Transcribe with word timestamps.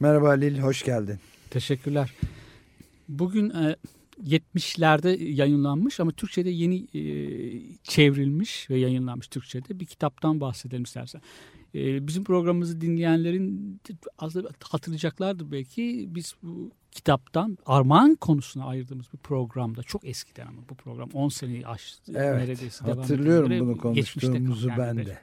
Merhaba 0.00 0.30
Lil, 0.30 0.58
hoş 0.58 0.82
geldin. 0.82 1.18
Teşekkürler. 1.50 2.12
Bugün 3.08 3.50
e, 3.50 3.76
70'lerde 4.24 5.22
yayınlanmış 5.22 6.00
ama 6.00 6.10
Türkçe'de 6.10 6.50
yeni 6.50 6.76
e, 6.76 7.02
çevrilmiş 7.82 8.70
ve 8.70 8.78
yayınlanmış 8.78 9.28
Türkçe'de 9.28 9.80
bir 9.80 9.86
kitaptan 9.86 10.40
bahsedelim 10.40 10.82
istersen. 10.82 11.20
E, 11.74 12.06
bizim 12.06 12.24
programımızı 12.24 12.80
dinleyenlerin 12.80 13.80
aslında 14.18 14.48
hatırlayacaklardır 14.64 15.52
belki 15.52 16.06
biz 16.08 16.34
bu 16.42 16.70
kitaptan 16.90 17.58
armağan 17.66 18.14
konusuna 18.14 18.66
ayırdığımız 18.66 19.06
bir 19.12 19.18
programda 19.18 19.82
çok 19.82 20.04
eskiden 20.04 20.46
ama 20.46 20.60
bu 20.70 20.74
program 20.74 21.10
10 21.14 21.28
seneyi 21.28 21.66
aştı. 21.66 22.12
Evet, 22.16 22.48
neredeyse 22.48 22.84
hatırlıyorum 22.84 23.60
bunu 23.60 23.78
konuştuğumuzu 23.78 24.70
ben 24.78 24.96
de. 24.96 25.18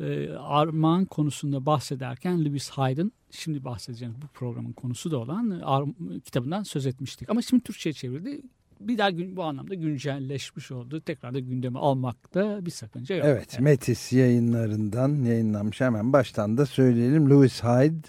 E, 0.00 0.30
armağan 0.30 1.04
konusunda 1.04 1.66
bahsederken 1.66 2.44
Lewis 2.44 2.70
Hyde'ın 2.70 3.12
şimdi 3.30 3.64
bahsedeceğimiz 3.64 4.22
bu 4.22 4.26
programın 4.26 4.72
konusu 4.72 5.10
da 5.10 5.18
olan 5.18 5.60
Ar- 5.64 6.20
kitabından 6.24 6.62
söz 6.62 6.86
etmiştik. 6.86 7.30
Ama 7.30 7.42
şimdi 7.42 7.62
Türkçe'ye 7.62 7.92
çevirdi. 7.92 8.42
Bir 8.80 8.98
daha 8.98 9.10
gün, 9.10 9.36
bu 9.36 9.42
anlamda 9.42 9.74
güncelleşmiş 9.74 10.70
oldu. 10.70 11.00
Tekrar 11.00 11.34
da 11.34 11.38
gündeme 11.38 11.78
almakta 11.78 12.66
bir 12.66 12.70
sakınca 12.70 13.16
yok. 13.16 13.24
Evet, 13.28 13.60
Metis 13.60 14.12
yayınlarından 14.12 15.24
yayınlanmış. 15.24 15.80
Hemen 15.80 16.12
baştan 16.12 16.58
da 16.58 16.66
söyleyelim. 16.66 17.30
Louis 17.30 17.62
Hyde, 17.62 18.06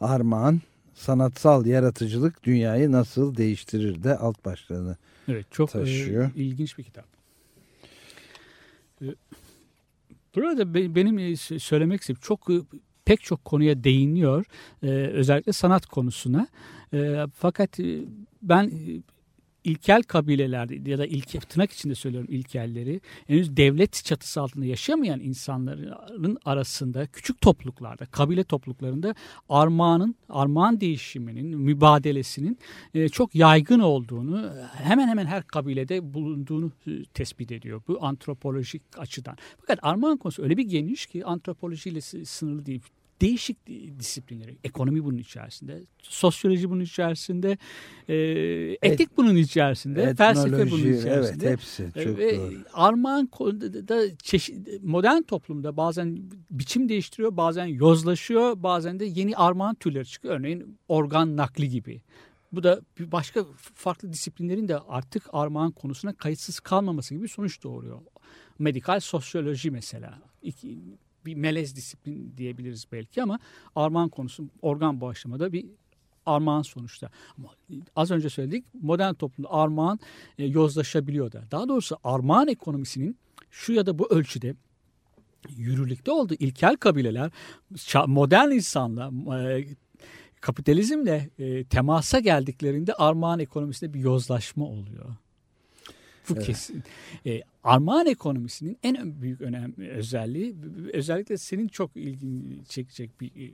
Armağan, 0.00 0.60
Sanatsal 0.94 1.66
Yaratıcılık 1.66 2.44
Dünyayı 2.44 2.92
Nasıl 2.92 3.36
Değiştirir 3.36 4.02
de 4.02 4.16
alt 4.16 4.44
başlığını. 4.44 4.96
Evet, 5.28 5.46
çok 5.50 5.70
e, 5.70 5.72
taşıyor. 5.72 6.30
ilginç 6.34 6.78
bir 6.78 6.84
kitap. 6.84 7.04
E, 9.02 9.06
Burada 10.34 10.74
be- 10.74 10.94
benim 10.94 11.18
e, 11.18 11.36
söylemek 11.36 12.00
istediğim 12.00 12.20
çok 12.20 12.50
e, 12.50 12.54
pek 13.04 13.20
çok 13.22 13.44
konuya 13.44 13.84
değiniyor. 13.84 14.44
E, 14.82 14.86
özellikle 14.90 15.52
sanat 15.52 15.86
konusuna. 15.86 16.46
Fakat 17.34 17.78
ben 18.42 18.70
ilkel 19.64 20.02
kabilelerde 20.02 20.90
ya 20.90 20.98
da 20.98 21.06
ilke, 21.06 21.38
tırnak 21.38 21.72
içinde 21.72 21.94
söylüyorum 21.94 22.28
ilkelleri 22.30 23.00
henüz 23.26 23.56
devlet 23.56 24.04
çatısı 24.04 24.40
altında 24.40 24.64
yaşamayan 24.64 25.20
insanların 25.20 26.38
arasında 26.44 27.06
küçük 27.06 27.40
topluluklarda 27.40 28.06
kabile 28.06 28.44
topluluklarında 28.44 29.14
armağanın 29.48 30.14
armağan 30.28 30.80
değişiminin 30.80 31.58
mübadelesinin 31.58 32.58
e, 32.94 33.08
çok 33.08 33.34
yaygın 33.34 33.80
olduğunu 33.80 34.52
hemen 34.72 35.08
hemen 35.08 35.26
her 35.26 35.42
kabilede 35.42 36.14
bulunduğunu 36.14 36.72
e, 36.86 37.04
tespit 37.04 37.52
ediyor 37.52 37.82
bu 37.88 38.04
antropolojik 38.04 38.82
açıdan. 38.98 39.36
Fakat 39.60 39.78
armağan 39.82 40.16
konusu 40.16 40.42
öyle 40.42 40.56
bir 40.56 40.64
geniş 40.64 41.06
ki 41.06 41.24
antropolojiyle 41.24 42.00
sınırlı 42.00 42.66
değil 42.66 42.82
değişik 43.22 43.66
disiplinleri. 43.98 44.56
Ekonomi 44.64 45.04
bunun 45.04 45.18
içerisinde, 45.18 45.82
sosyoloji 46.02 46.70
bunun 46.70 46.80
içerisinde, 46.80 47.58
e, 48.08 48.14
etik 48.82 49.16
bunun 49.16 49.36
içerisinde, 49.36 50.14
felsefe 50.14 50.70
bunun 50.70 50.92
içerisinde. 50.98 51.46
Evet, 51.48 51.58
hepsi 51.58 51.90
E, 51.94 52.04
çok 52.04 52.18
Ve 52.18 52.36
doğru. 52.36 52.52
armağan 52.72 53.28
da 53.88 54.16
çeşit, 54.16 54.82
modern 54.82 55.22
toplumda 55.22 55.76
bazen 55.76 56.18
biçim 56.50 56.88
değiştiriyor, 56.88 57.36
bazen 57.36 57.66
yozlaşıyor, 57.66 58.62
bazen 58.62 59.00
de 59.00 59.04
yeni 59.04 59.36
armağan 59.36 59.74
türleri 59.74 60.06
çıkıyor. 60.06 60.34
Örneğin 60.34 60.78
organ 60.88 61.36
nakli 61.36 61.68
gibi. 61.68 62.02
Bu 62.52 62.62
da 62.62 62.80
başka 63.00 63.44
farklı 63.74 64.12
disiplinlerin 64.12 64.68
de 64.68 64.78
artık 64.78 65.22
armağan 65.32 65.70
konusuna 65.70 66.14
kayıtsız 66.14 66.60
kalmaması 66.60 67.14
gibi 67.14 67.28
sonuç 67.28 67.62
doğuruyor. 67.62 68.00
Medikal 68.58 69.00
sosyoloji 69.00 69.70
mesela. 69.70 70.18
İki, 70.42 70.78
bir 71.26 71.34
melez 71.34 71.76
disiplin 71.76 72.34
diyebiliriz 72.36 72.86
belki 72.92 73.22
ama 73.22 73.38
armağan 73.76 74.08
konusu 74.08 74.44
organ 74.62 75.00
bağışlamada 75.00 75.52
bir 75.52 75.66
armağan 76.26 76.62
sonuçta. 76.62 77.10
Ama 77.38 77.48
az 77.96 78.10
önce 78.10 78.30
söyledik 78.30 78.64
modern 78.82 79.14
toplumda 79.14 79.52
armağan 79.52 79.98
e, 80.38 80.46
yozlaşabiliyor 80.46 81.32
da. 81.32 81.44
Daha 81.50 81.68
doğrusu 81.68 81.96
armağan 82.04 82.48
ekonomisinin 82.48 83.16
şu 83.50 83.72
ya 83.72 83.86
da 83.86 83.98
bu 83.98 84.12
ölçüde 84.12 84.54
yürürlükte 85.56 86.10
olduğu 86.12 86.34
ilkel 86.34 86.76
kabileler 86.76 87.30
modern 88.06 88.50
insanla 88.50 89.10
e, 89.38 89.66
kapitalizmle 90.40 91.30
e, 91.38 91.64
temasa 91.64 92.20
geldiklerinde 92.20 92.94
armağan 92.94 93.38
ekonomisinde 93.38 93.94
bir 93.94 94.00
yozlaşma 94.00 94.64
oluyor. 94.64 95.14
Bu 96.28 96.34
Evet. 96.36 96.46
kesin. 96.46 96.82
E, 97.26 97.40
armağan 97.64 98.06
ekonomisinin 98.06 98.78
en 98.82 99.22
büyük 99.22 99.40
önem 99.40 99.74
özelliği 99.78 100.54
özellikle 100.92 101.38
senin 101.38 101.68
çok 101.68 101.96
ilgini 101.96 102.64
çekecek 102.64 103.20
bir 103.20 103.48
e, 103.48 103.52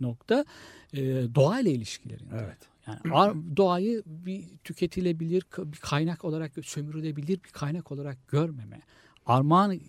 nokta 0.00 0.44
e, 0.92 1.00
doğayla 1.34 1.70
ilişkilerinde. 1.70 2.34
Evet. 2.34 2.58
Yani 2.86 3.56
doğayı 3.56 4.02
bir 4.06 4.44
tüketilebilir 4.64 5.42
bir 5.58 5.76
kaynak 5.76 6.24
olarak 6.24 6.52
sömürülebilir 6.62 7.44
bir 7.44 7.50
kaynak 7.52 7.92
olarak 7.92 8.28
görmeme. 8.28 8.80
Armağan 9.26 9.80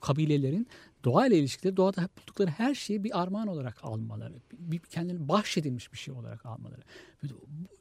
kabilelerin 0.00 0.66
doğayla 1.06 1.36
ilişkileri 1.36 1.76
doğada 1.76 2.08
buldukları 2.18 2.50
her 2.50 2.74
şeyi 2.74 3.04
bir 3.04 3.22
armağan 3.22 3.48
olarak 3.48 3.84
almaları, 3.84 4.34
bir 4.52 4.78
kendine 4.78 5.28
bahşedilmiş 5.28 5.92
bir 5.92 5.98
şey 5.98 6.14
olarak 6.14 6.46
almaları. 6.46 6.80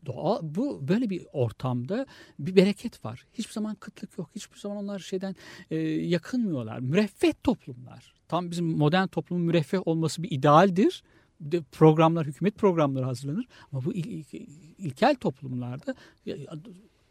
Doğa, 0.05 0.39
bu 0.41 0.87
böyle 0.87 1.09
bir 1.09 1.25
ortamda 1.33 2.05
bir 2.39 2.55
bereket 2.55 3.05
var. 3.05 3.25
Hiçbir 3.33 3.53
zaman 3.53 3.75
kıtlık 3.75 4.17
yok. 4.17 4.29
Hiçbir 4.35 4.59
zaman 4.59 4.77
onlar 4.77 4.99
şeyden 4.99 5.35
e, 5.71 5.75
yakınmıyorlar. 5.85 6.79
Müreffeh 6.79 7.33
toplumlar. 7.43 8.13
Tam 8.27 8.51
bizim 8.51 8.65
modern 8.65 9.07
toplumun 9.07 9.45
müreffeh 9.45 9.87
olması 9.87 10.23
bir 10.23 10.31
idealdir 10.31 11.03
de 11.41 11.61
programlar, 11.71 12.27
hükümet 12.27 12.55
programları 12.55 13.05
hazırlanır. 13.05 13.47
Ama 13.71 13.85
bu 13.85 13.93
il, 13.93 14.05
il- 14.05 14.47
ilkel 14.77 15.15
toplumlarda 15.15 15.95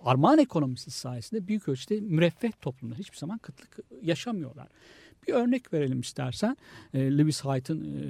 armağan 0.01 0.39
ekonomisi 0.39 0.91
sayesinde 0.91 1.49
büyük 1.49 1.69
ölçüde 1.69 2.01
müreffeh 2.01 2.53
toplumlar 2.61 2.99
hiçbir 2.99 3.17
zaman 3.17 3.39
kıtlık 3.39 3.79
yaşamıyorlar. 4.03 4.69
Bir 5.29 5.33
örnek 5.33 5.73
verelim 5.73 6.01
istersen. 6.01 6.57
E, 6.95 7.19
Lewis 7.19 7.45
Hyde'ın 7.45 7.85
e, 7.85 8.03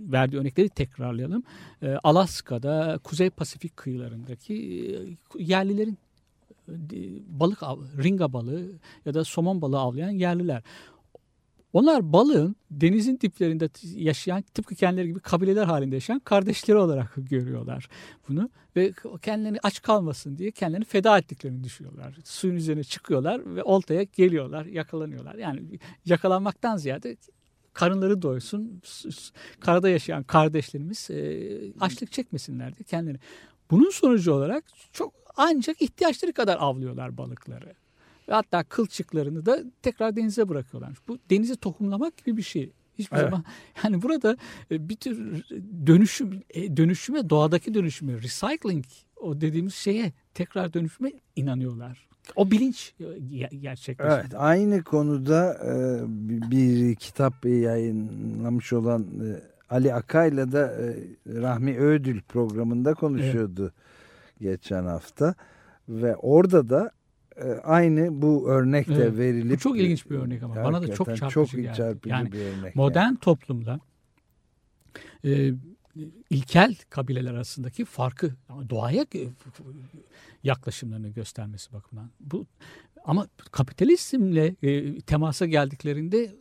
verdiği 0.00 0.36
örnekleri 0.36 0.68
tekrarlayalım. 0.68 1.42
E, 1.82 1.88
Alaska'da 2.04 3.00
Kuzey 3.04 3.30
Pasifik 3.30 3.76
kıyılarındaki 3.76 4.54
e, 4.54 5.42
yerlilerin 5.42 5.98
e, 6.68 6.74
balık 7.28 7.62
av, 7.62 7.78
ringa 8.02 8.32
balığı 8.32 8.66
ya 9.06 9.14
da 9.14 9.24
somon 9.24 9.62
balığı 9.62 9.78
avlayan 9.78 10.10
yerliler. 10.10 10.62
Onlar 11.72 12.12
balığın 12.12 12.56
denizin 12.70 13.18
diplerinde 13.20 13.68
yaşayan 13.94 14.42
tıpkı 14.42 14.74
kendileri 14.74 15.08
gibi 15.08 15.20
kabileler 15.20 15.64
halinde 15.64 15.94
yaşayan 15.94 16.18
kardeşleri 16.18 16.78
olarak 16.78 17.12
görüyorlar 17.16 17.88
bunu 18.28 18.50
ve 18.76 18.92
kendilerini 19.22 19.58
aç 19.62 19.82
kalmasın 19.82 20.38
diye 20.38 20.50
kendilerini 20.50 20.84
feda 20.84 21.18
ettiklerini 21.18 21.64
düşünüyorlar. 21.64 22.16
Suyun 22.24 22.56
üzerine 22.56 22.84
çıkıyorlar 22.84 23.56
ve 23.56 23.62
oltaya 23.62 24.02
geliyorlar, 24.02 24.66
yakalanıyorlar. 24.66 25.34
Yani 25.34 25.78
yakalanmaktan 26.04 26.76
ziyade 26.76 27.16
karınları 27.72 28.22
doysun, 28.22 28.82
karada 29.60 29.88
yaşayan 29.88 30.22
kardeşlerimiz 30.22 31.10
e, 31.10 31.72
açlık 31.80 32.12
çekmesinler 32.12 32.76
diye 32.76 32.84
kendileri. 32.84 33.18
Bunun 33.70 33.90
sonucu 33.90 34.32
olarak 34.32 34.64
çok 34.92 35.14
ancak 35.36 35.82
ihtiyaçları 35.82 36.32
kadar 36.32 36.56
avlıyorlar 36.60 37.18
balıkları. 37.18 37.74
Ve 38.28 38.32
hatta 38.32 38.64
kılçıklarını 38.64 39.46
da 39.46 39.58
tekrar 39.82 40.16
denize 40.16 40.48
bırakıyorlar. 40.48 40.98
Bu 41.08 41.18
denize 41.30 41.56
tohumlamak 41.56 42.16
gibi 42.16 42.36
bir 42.36 42.42
şey. 42.42 42.72
Hiçbir 42.98 43.16
Evet. 43.16 43.30
zaman 43.30 43.44
yani 43.84 44.02
burada 44.02 44.36
e, 44.70 44.88
bir 44.88 44.96
tür 44.96 45.44
dönüşüm 45.86 46.42
e, 46.50 46.76
dönüşüme 46.76 47.30
doğadaki 47.30 47.74
dönüşüme 47.74 48.12
recycling 48.14 48.84
o 49.16 49.40
dediğimiz 49.40 49.74
şeye 49.74 50.12
tekrar 50.34 50.72
dönüşüme 50.72 51.12
inanıyorlar. 51.36 52.08
O 52.36 52.50
bilinç 52.50 52.94
e, 53.00 53.04
ge- 53.04 53.54
gerçekleşiyor. 53.56 54.20
Evet, 54.20 54.32
aynı 54.36 54.82
konuda 54.84 55.54
e, 55.64 56.02
bir- 56.50 56.94
kitap 56.94 57.44
yayınlamış 57.44 58.72
olan 58.72 59.02
e, 59.02 59.42
Ali 59.70 59.94
Akay'la 59.94 60.52
da 60.52 60.72
e, 60.72 60.96
Rahmi 61.26 61.78
Ödül 61.78 62.20
programında 62.22 62.94
konuşuyordu 62.94 63.72
geçen 64.40 64.84
hafta. 64.84 65.34
Ve 65.88 66.16
orada 66.16 66.68
da 66.68 66.84
e, 66.86 66.95
aynı 67.64 68.22
bu 68.22 68.50
örnek 68.50 68.88
de 68.88 68.94
Evet. 68.94 69.18
verilip... 69.18 69.56
Bu 69.56 69.58
çok 69.58 69.78
ilginç 69.78 70.10
bir 70.10 70.16
örnek 70.16 70.42
ama 70.42 70.56
bana 70.56 70.82
da 70.82 70.94
çok 70.94 71.06
çarpıcı 71.06 71.28
çok 71.30 71.50
geldi. 71.50 71.76
çarpıcı 71.76 72.08
Yani 72.08 72.32
bir 72.32 72.40
örnek. 72.40 72.76
Modern 72.76 73.14
toplumda 73.14 73.80
e, 75.24 75.52
ilkel 76.30 76.76
kabileler 76.90 77.34
arasındaki 77.34 77.84
farkı 77.84 78.34
doğaya 78.70 79.06
e, 79.14 79.28
yaklaşımlarını 80.42 81.08
göstermesi 81.08 81.72
bakımından. 81.72 82.10
Bu 82.20 82.46
ama 83.04 83.28
kapitalizmle 83.52 84.56
e, 84.62 85.00
temasa 85.00 85.46
geldiklerinde 85.46 86.36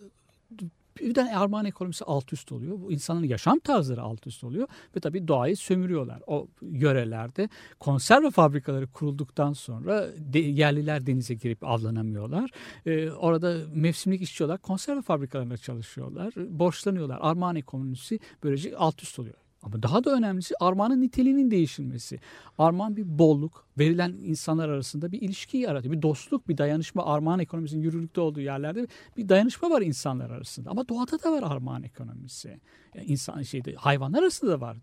birden 0.99 1.27
armağan 1.27 1.65
ekonomisi 1.65 2.05
alt 2.05 2.33
üst 2.33 2.51
oluyor. 2.51 2.81
Bu 2.81 2.91
insanların 2.91 3.27
yaşam 3.27 3.59
tarzları 3.59 4.01
alt 4.01 4.27
üst 4.27 4.43
oluyor 4.43 4.67
ve 4.95 4.99
tabii 4.99 5.27
doğayı 5.27 5.57
sömürüyorlar. 5.57 6.21
O 6.27 6.47
yörelerde 6.61 7.49
konserve 7.79 8.31
fabrikaları 8.31 8.87
kurulduktan 8.87 9.53
sonra 9.53 10.07
de, 10.17 10.39
yerliler 10.39 11.05
denize 11.05 11.33
girip 11.33 11.63
avlanamıyorlar. 11.63 12.51
Ee, 12.85 13.11
orada 13.11 13.57
mevsimlik 13.73 14.21
işçi 14.21 14.43
olarak 14.43 14.63
konserve 14.63 15.01
fabrikalarında 15.01 15.57
çalışıyorlar. 15.57 16.33
Borçlanıyorlar. 16.35 17.17
Armağan 17.21 17.55
ekonomisi 17.55 18.19
böylece 18.43 18.77
alt 18.77 19.03
üst 19.03 19.19
oluyor. 19.19 19.44
Ama 19.65 19.83
daha 19.83 20.03
da 20.03 20.11
önemlisi 20.11 20.55
armağanın 20.59 21.01
niteliğinin 21.01 21.51
değişilmesi. 21.51 22.19
Armağan 22.57 22.97
bir 22.97 23.19
bolluk, 23.19 23.67
verilen 23.79 24.11
insanlar 24.11 24.69
arasında 24.69 25.11
bir 25.11 25.21
ilişki 25.21 25.57
yaratıyor. 25.57 25.93
Bir 25.93 26.01
dostluk, 26.01 26.49
bir 26.49 26.57
dayanışma. 26.57 27.05
Armağan 27.05 27.39
ekonomisinin 27.39 27.83
yürürlükte 27.83 28.21
olduğu 28.21 28.39
yerlerde 28.39 28.87
bir 29.17 29.29
dayanışma 29.29 29.69
var 29.69 29.81
insanlar 29.81 30.29
arasında. 30.29 30.69
Ama 30.69 30.89
doğada 30.89 31.23
da 31.23 31.31
var 31.31 31.43
armağan 31.51 31.83
ekonomisi. 31.83 32.59
Yani 32.95 33.07
insan 33.07 33.41
şeyde 33.41 33.73
hayvanlar 33.73 34.23
arasında 34.23 34.51
da 34.51 34.61
var 34.61 34.77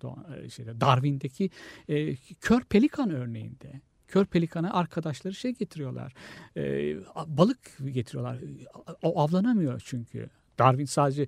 e, 0.45 0.49
şeyde 0.49 0.81
Darwin'deki 0.81 1.51
e, 1.89 2.17
kör 2.17 2.61
pelikan 2.61 3.11
örneğinde. 3.11 3.81
Kör 4.09 4.25
pelikana 4.25 4.73
arkadaşları 4.73 5.35
şey 5.35 5.55
getiriyorlar. 5.55 6.15
E, 6.57 6.97
balık 7.27 7.59
getiriyorlar. 7.93 8.39
O 9.03 9.21
avlanamıyor 9.21 9.83
çünkü. 9.85 10.31
Darwin 10.59 10.85
sadece 10.85 11.27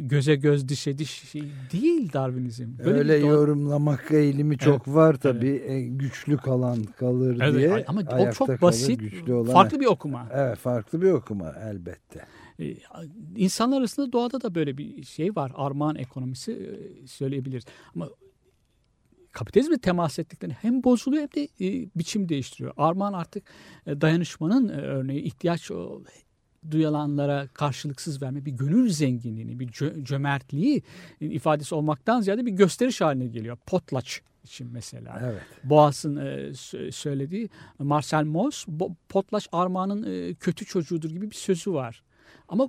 göze 0.00 0.34
göz 0.34 0.68
dişe 0.68 0.98
diş 0.98 1.10
şey 1.10 1.42
değil 1.72 2.12
Darwinizm. 2.12 2.78
Böyle 2.78 2.98
Öyle 2.98 3.16
yorumlamak 3.16 4.12
eğilimi 4.12 4.58
çok 4.58 4.82
evet, 4.86 4.96
var 4.96 5.14
tabii. 5.14 5.62
Evet. 5.66 5.88
Güçlü 5.90 6.36
kalan 6.36 6.82
kalır 6.82 7.38
evet, 7.40 7.54
diye. 7.54 7.84
Ama 7.86 8.02
o 8.18 8.32
çok 8.32 8.62
basit. 8.62 9.00
Güçlü 9.00 9.34
olan, 9.34 9.52
farklı 9.52 9.80
bir 9.80 9.86
okuma. 9.86 10.28
Evet 10.32 10.58
farklı 10.58 11.02
bir 11.02 11.10
okuma 11.10 11.54
elbette. 11.70 12.24
Ee, 12.60 12.76
insanlar 13.36 13.78
arasında 13.78 14.12
doğada 14.12 14.40
da 14.40 14.54
böyle 14.54 14.78
bir 14.78 15.04
şey 15.04 15.36
var. 15.36 15.52
Armağan 15.54 15.96
ekonomisi 15.96 16.52
e, 16.52 17.06
söyleyebiliriz. 17.06 17.64
Ama 17.94 18.08
kapitalizme 19.32 19.78
temas 19.78 20.18
ettiklerinde 20.18 20.56
hem 20.62 20.84
bozuluyor 20.84 21.22
hem 21.22 21.42
de 21.42 21.48
e, 21.60 21.88
biçim 21.96 22.28
değiştiriyor. 22.28 22.72
Armağan 22.76 23.12
artık 23.12 23.44
e, 23.86 24.00
dayanışmanın 24.00 24.68
örneği 24.68 25.22
ihtiyaç 25.22 25.70
duyulanlara 26.70 27.48
karşılıksız 27.54 28.22
verme, 28.22 28.44
bir 28.44 28.52
gönül 28.52 28.90
zenginliğini, 28.90 29.60
bir 29.60 29.68
cö 29.68 30.04
cömertliği 30.04 30.82
ifadesi 31.20 31.74
olmaktan 31.74 32.20
ziyade 32.20 32.46
bir 32.46 32.52
gösteriş 32.52 33.00
haline 33.00 33.26
geliyor. 33.26 33.58
Potlaç 33.66 34.22
için 34.44 34.68
mesela. 34.72 35.20
Evet. 35.24 35.42
Boğaz'ın 35.64 36.16
e, 36.16 36.52
söylediği 36.92 37.48
Marcel 37.78 38.24
Mauss, 38.24 38.66
Potlaç 39.08 39.48
Armağan'ın 39.52 40.02
e, 40.02 40.34
kötü 40.34 40.64
çocuğudur 40.64 41.10
gibi 41.10 41.30
bir 41.30 41.36
sözü 41.36 41.72
var. 41.72 42.02
Ama 42.48 42.68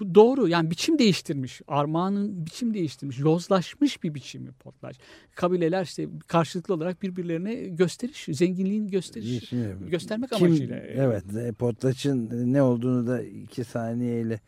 bu 0.00 0.14
doğru 0.14 0.48
yani 0.48 0.70
biçim 0.70 0.98
değiştirmiş. 0.98 1.60
Armağanın 1.68 2.46
biçim 2.46 2.74
değiştirmiş. 2.74 3.18
Yozlaşmış 3.18 4.02
bir 4.02 4.14
biçimi 4.14 4.52
potlaç. 4.52 4.96
Kabileler 5.34 5.84
işte 5.84 6.08
karşılıklı 6.26 6.74
olarak 6.74 7.02
birbirlerine 7.02 7.54
gösteriş, 7.54 8.28
zenginliğin 8.30 8.88
gösteriş, 8.88 9.48
Şimdi, 9.48 9.90
göstermek 9.90 10.30
kim, 10.30 10.46
amacıyla. 10.46 10.76
Evet 10.76 11.24
potlaçın 11.58 12.52
ne 12.52 12.62
olduğunu 12.62 13.06
da 13.06 13.22
iki 13.22 13.64
saniyeyle 13.64 14.40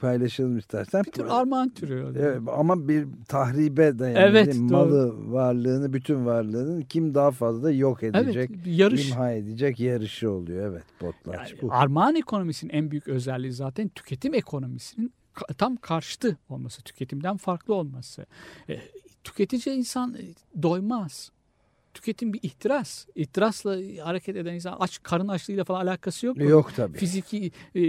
paylaşalım 0.00 0.58
istersen. 0.58 1.04
Bir 1.04 1.10
tür 1.10 1.26
armağan 1.28 1.68
türü. 1.68 2.12
Evet, 2.18 2.40
ama 2.56 2.88
bir 2.88 3.06
tahribe 3.28 3.98
dayanıyor. 3.98 4.28
Evet, 4.28 4.56
Malı 4.60 5.32
varlığını, 5.32 5.92
bütün 5.92 6.26
varlığını 6.26 6.84
kim 6.84 7.14
daha 7.14 7.30
fazla 7.30 7.70
yok 7.70 8.02
edecek, 8.02 8.50
evet, 8.54 8.66
yarış. 8.66 9.10
imha 9.10 9.32
edecek 9.32 9.80
yarışı 9.80 10.30
oluyor. 10.30 10.70
Evet, 10.70 10.84
potlaç 10.98 11.50
yani, 11.50 11.62
bu. 11.62 11.72
Armağan 11.72 12.16
ekonomisinin 12.16 12.72
en 12.72 12.90
büyük 12.90 13.08
özelliği 13.08 13.52
zaten 13.52 13.88
tüketim 13.88 14.34
ekonomisinin 14.34 15.12
tam 15.58 15.76
karşıtı 15.76 16.36
olması, 16.48 16.82
tüketimden 16.82 17.36
farklı 17.36 17.74
olması. 17.74 18.26
E, 18.68 18.80
tüketici 19.24 19.76
insan 19.76 20.14
e, 20.14 20.22
doymaz 20.62 21.30
tüketim 21.96 22.32
bir 22.32 22.40
ihtiras. 22.42 23.06
İhtirasla 23.14 23.70
hareket 24.06 24.36
eden 24.36 24.54
insan 24.54 24.76
aç 24.80 25.02
karın 25.02 25.28
açlığıyla 25.28 25.64
falan 25.64 25.86
alakası 25.86 26.26
yok. 26.26 26.36
Yok 26.40 26.72
tabii. 26.76 26.98
Fiziki, 26.98 27.52
e, 27.76 27.82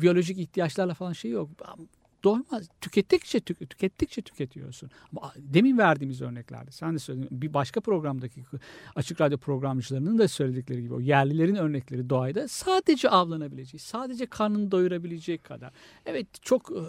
biyolojik 0.00 0.38
ihtiyaçlarla 0.38 0.94
falan 0.94 1.12
şey 1.12 1.30
yok 1.30 1.50
doymaz. 2.24 2.68
Tükettikçe 2.80 3.40
tük, 3.40 3.70
tükettikçe 3.70 4.22
tüketiyorsun. 4.22 4.90
Ama 5.12 5.32
demin 5.36 5.78
verdiğimiz 5.78 6.22
örneklerde 6.22 6.70
sen 6.70 6.94
de 6.94 6.98
söyledin. 6.98 7.28
Bir 7.30 7.54
başka 7.54 7.80
programdaki 7.80 8.44
açık 8.94 9.20
radyo 9.20 9.38
programcılarının 9.38 10.18
da 10.18 10.28
söyledikleri 10.28 10.82
gibi 10.82 10.94
o 10.94 11.00
yerlilerin 11.00 11.54
örnekleri 11.54 12.10
doğayda 12.10 12.48
sadece 12.48 13.08
avlanabileceği, 13.08 13.80
sadece 13.80 14.26
karnını 14.26 14.70
doyurabilecek 14.70 15.44
kadar. 15.44 15.72
Evet 16.06 16.26
çok 16.42 16.70
e, 16.70 16.80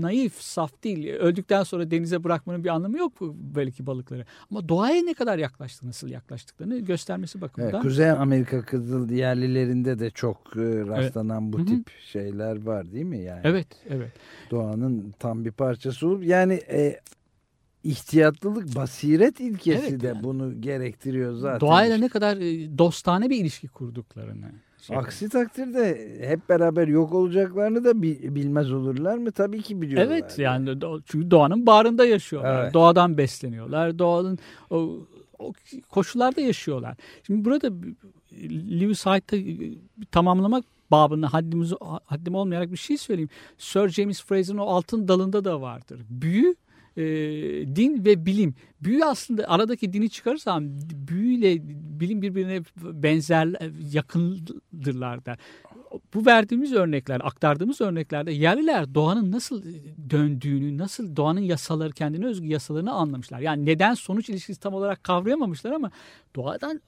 naif, 0.00 0.34
saf 0.40 0.84
değil. 0.84 1.08
Öldükten 1.08 1.62
sonra 1.62 1.90
denize 1.90 2.24
bırakmanın 2.24 2.64
bir 2.64 2.68
anlamı 2.68 2.98
yok 2.98 3.12
belki 3.20 3.86
balıkları. 3.86 4.24
Ama 4.50 4.68
doğaya 4.68 5.02
ne 5.02 5.14
kadar 5.14 5.38
yaklaştı, 5.38 5.88
nasıl 5.88 6.08
yaklaştıklarını 6.08 6.78
göstermesi 6.78 7.40
bakımından. 7.40 7.74
Evet, 7.74 7.82
Kuzey 7.82 8.10
Amerika 8.10 8.62
kızıl 8.62 9.10
yerlilerinde 9.10 9.98
de 9.98 10.10
çok 10.10 10.56
rastlanan 10.56 11.44
evet. 11.44 11.52
bu 11.52 11.64
tip 11.64 11.90
Hı 11.90 11.94
-hı. 11.94 12.10
şeyler 12.12 12.66
var 12.66 12.92
değil 12.92 13.04
mi 13.04 13.18
yani? 13.18 13.40
Evet, 13.44 13.66
evet. 13.88 14.12
Doğa 14.50 14.59
doğanın 14.60 15.14
tam 15.18 15.44
bir 15.44 15.52
parçası 15.52 16.08
olup 16.08 16.24
yani 16.24 16.54
e, 16.54 17.00
ihtiyatlılık, 17.84 18.76
basiret 18.76 19.40
ilkesi 19.40 19.86
evet, 19.88 20.00
de 20.00 20.06
yani. 20.06 20.24
bunu 20.24 20.60
gerektiriyor 20.60 21.34
zaten. 21.34 21.60
Doğayla 21.60 21.96
ne 21.96 22.08
kadar 22.08 22.36
e, 22.36 22.78
dostane 22.78 23.30
bir 23.30 23.36
ilişki 23.36 23.68
kurduklarını. 23.68 24.46
Şey 24.82 24.96
Aksi 24.96 25.28
takdirde 25.28 26.16
hep 26.28 26.48
beraber 26.48 26.88
yok 26.88 27.14
olacaklarını 27.14 27.84
da 27.84 28.02
bilmez 28.02 28.72
olurlar 28.72 29.18
mı? 29.18 29.32
Tabii 29.32 29.62
ki 29.62 29.82
biliyorlar. 29.82 30.14
Evet 30.14 30.38
yani 30.38 30.78
çünkü 31.04 31.30
doğanın 31.30 31.66
bağrında 31.66 32.04
yaşıyorlar. 32.04 32.62
Evet. 32.62 32.74
Doğadan 32.74 33.18
besleniyorlar. 33.18 33.98
Doğanın 33.98 34.38
o, 34.70 35.06
o 35.38 35.52
koşullarda 35.90 36.40
yaşıyorlar. 36.40 36.96
Şimdi 37.26 37.44
burada 37.44 37.70
Lewis 38.80 39.06
Hyde'ı 39.06 39.36
e, 39.36 39.78
tamamlamak 40.12 40.64
babında 40.90 41.32
haddimiz, 41.32 41.72
haddim 42.04 42.34
olmayarak 42.34 42.72
bir 42.72 42.76
şey 42.76 42.96
söyleyeyim. 42.96 43.30
Sir 43.58 43.88
James 43.88 44.22
Fraser'ın 44.24 44.58
o 44.58 44.66
altın 44.66 45.08
dalında 45.08 45.44
da 45.44 45.60
vardır. 45.60 46.00
Büyü 46.08 46.56
e, 46.96 47.02
din 47.76 48.04
ve 48.04 48.26
bilim. 48.26 48.54
Büyü 48.80 49.04
aslında 49.04 49.44
aradaki 49.48 49.92
dini 49.92 50.10
çıkarırsam 50.10 50.64
büyüyle 51.08 51.58
bilim 52.00 52.22
birbirine 52.22 52.62
benzer 52.76 53.48
yakındırlar 53.92 55.24
der. 55.24 55.38
Bu 56.14 56.26
verdiğimiz 56.26 56.72
örnekler, 56.72 57.20
aktardığımız 57.24 57.80
örneklerde 57.80 58.32
yerliler 58.32 58.94
doğanın 58.94 59.32
nasıl 59.32 59.62
döndüğünü, 60.10 60.78
nasıl 60.78 61.16
doğanın 61.16 61.40
yasaları, 61.40 61.92
kendine 61.92 62.26
özgü 62.26 62.46
yasalarını 62.46 62.92
anlamışlar. 62.92 63.40
Yani 63.40 63.66
neden 63.66 63.94
sonuç 63.94 64.28
ilişkisi 64.28 64.60
tam 64.60 64.74
olarak 64.74 65.04
kavrayamamışlar 65.04 65.72
ama 65.72 65.90
doğadan 66.36 66.80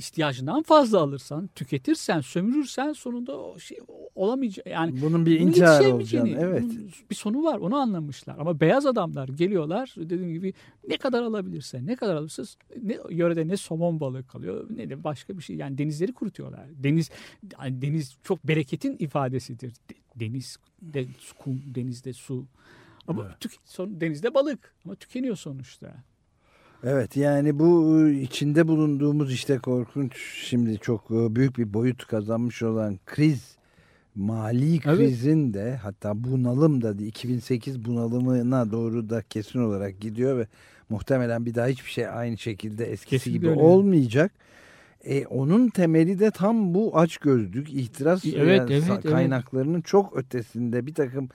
ihtiyacından 0.00 0.62
fazla 0.62 1.00
alırsan, 1.00 1.50
tüketirsen, 1.54 2.20
sömürürsen 2.20 2.92
sonunda 2.92 3.38
o 3.38 3.58
şey 3.58 3.78
olamayacak. 4.14 4.66
Yani 4.66 5.02
bunun 5.02 5.26
bir 5.26 5.40
intihar 5.40 5.84
olacağını, 5.84 6.28
evet. 6.28 6.64
bir 7.10 7.14
sonu 7.14 7.44
var. 7.44 7.58
Onu 7.58 7.76
anlamışlar. 7.76 8.38
Ama 8.38 8.60
beyaz 8.60 8.86
adamlar 8.86 9.28
geliyorlar 9.28 9.94
dediğim 9.96 10.32
gibi 10.32 10.54
ne 10.88 10.96
kadar 10.96 11.22
alabilirse, 11.22 11.86
ne 11.86 11.96
kadar 11.96 12.14
alırsa 12.14 12.42
ne 12.82 12.98
yörede 13.10 13.48
ne 13.48 13.56
somon 13.56 14.00
balığı 14.00 14.26
kalıyor 14.26 14.66
ne 14.76 14.90
de 14.90 15.04
başka 15.04 15.38
bir 15.38 15.42
şey. 15.42 15.56
Yani 15.56 15.78
denizleri 15.78 16.12
kurutuyorlar. 16.12 16.66
Deniz 16.74 17.10
yani 17.58 17.82
deniz 17.82 18.16
çok 18.22 18.44
bereketin 18.44 18.96
ifadesidir. 18.98 19.72
Deniz 20.16 20.58
de 20.82 21.06
kum, 21.38 21.62
denizde 21.74 22.12
su. 22.12 22.46
Ama 23.08 23.24
evet. 23.26 23.40
tük, 23.40 23.52
son, 23.64 24.00
denizde 24.00 24.34
balık 24.34 24.74
ama 24.84 24.94
tükeniyor 24.94 25.36
sonuçta. 25.36 25.94
Evet 26.84 27.16
yani 27.16 27.58
bu 27.58 27.92
ıı, 27.92 28.10
içinde 28.10 28.68
bulunduğumuz 28.68 29.32
işte 29.32 29.58
korkunç 29.58 30.12
şimdi 30.44 30.78
çok 30.78 31.10
ıı, 31.10 31.36
büyük 31.36 31.58
bir 31.58 31.74
boyut 31.74 32.06
kazanmış 32.06 32.62
olan 32.62 32.98
kriz 33.06 33.56
mali 34.14 34.80
krizin 34.80 35.44
evet. 35.44 35.54
de 35.54 35.76
hatta 35.76 36.24
bunalım 36.24 36.82
da 36.82 37.04
2008 37.04 37.84
bunalımına 37.84 38.72
doğru 38.72 39.10
da 39.10 39.22
kesin 39.22 39.58
olarak 39.58 40.00
gidiyor 40.00 40.38
ve 40.38 40.46
muhtemelen 40.88 41.46
bir 41.46 41.54
daha 41.54 41.66
hiçbir 41.66 41.90
şey 41.90 42.08
aynı 42.08 42.38
şekilde 42.38 42.84
eskisi 42.84 43.10
kesin 43.10 43.32
gibi 43.32 43.48
öyle. 43.48 43.60
olmayacak. 43.60 44.32
E, 45.04 45.26
onun 45.26 45.68
temeli 45.68 46.18
de 46.18 46.30
tam 46.30 46.74
bu 46.74 46.98
açgözlük, 46.98 47.68
ihtiras 47.68 48.24
evet, 48.36 48.70
evet, 48.70 49.04
kaynaklarının 49.04 49.74
evet. 49.74 49.86
çok 49.86 50.16
ötesinde 50.16 50.86
bir 50.86 50.94
takım 50.94 51.28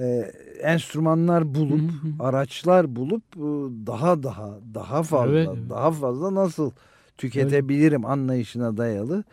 e, 0.00 0.32
enstrümanlar 0.62 1.54
bulup, 1.54 1.80
hı 1.80 1.84
hı. 1.84 2.24
araçlar 2.24 2.96
bulup 2.96 3.22
e, 3.36 3.40
daha 3.86 4.22
daha 4.22 4.58
daha 4.74 5.02
fazla 5.02 5.38
evet, 5.38 5.48
evet. 5.52 5.70
daha 5.70 5.90
fazla 5.92 6.34
nasıl 6.34 6.70
tüketebilirim 7.18 8.00
evet. 8.00 8.10
anlayışına 8.10 8.76
dayalı 8.76 9.24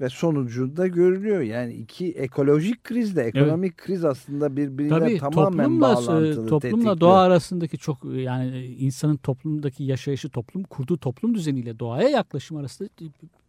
ve 0.00 0.08
sonucunda 0.08 0.86
görülüyor. 0.86 1.40
Yani 1.40 1.74
iki 1.74 2.12
ekolojik 2.12 2.84
kriz 2.84 3.16
de 3.16 3.22
ekonomik 3.22 3.76
kriz 3.76 4.04
aslında 4.04 4.56
birbiriyle 4.56 4.98
Tabii 4.98 5.18
tamamen 5.18 5.64
toplumla, 5.64 5.80
bağlantılı. 5.80 6.46
toplumla 6.46 6.60
tetikliyor. 6.60 7.00
doğa 7.00 7.20
arasındaki 7.20 7.78
çok 7.78 7.98
yani 8.04 8.64
insanın 8.64 9.16
toplumdaki 9.16 9.84
yaşayışı 9.84 10.28
toplum 10.28 10.62
kurduğu 10.62 10.98
toplum 10.98 11.34
düzeniyle 11.34 11.78
doğaya 11.78 12.08
yaklaşım 12.08 12.56
arasında 12.56 12.88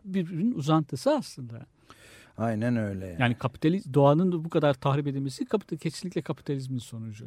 birbirinin 0.05 0.51
uzantısı 0.51 1.11
aslında. 1.11 1.65
Aynen 2.38 2.75
öyle. 2.75 3.06
Yani. 3.06 3.22
Yani 3.22 3.36
kapitaliz 3.36 3.94
doğanın 3.94 4.44
bu 4.46 4.50
kadar 4.50 4.74
tahrip 4.74 5.08
edilmesi 5.08 5.46
kapital, 5.46 5.77
kesinlikle 5.77 6.22
kapitalizmin 6.22 6.79
sonucu. 6.79 7.25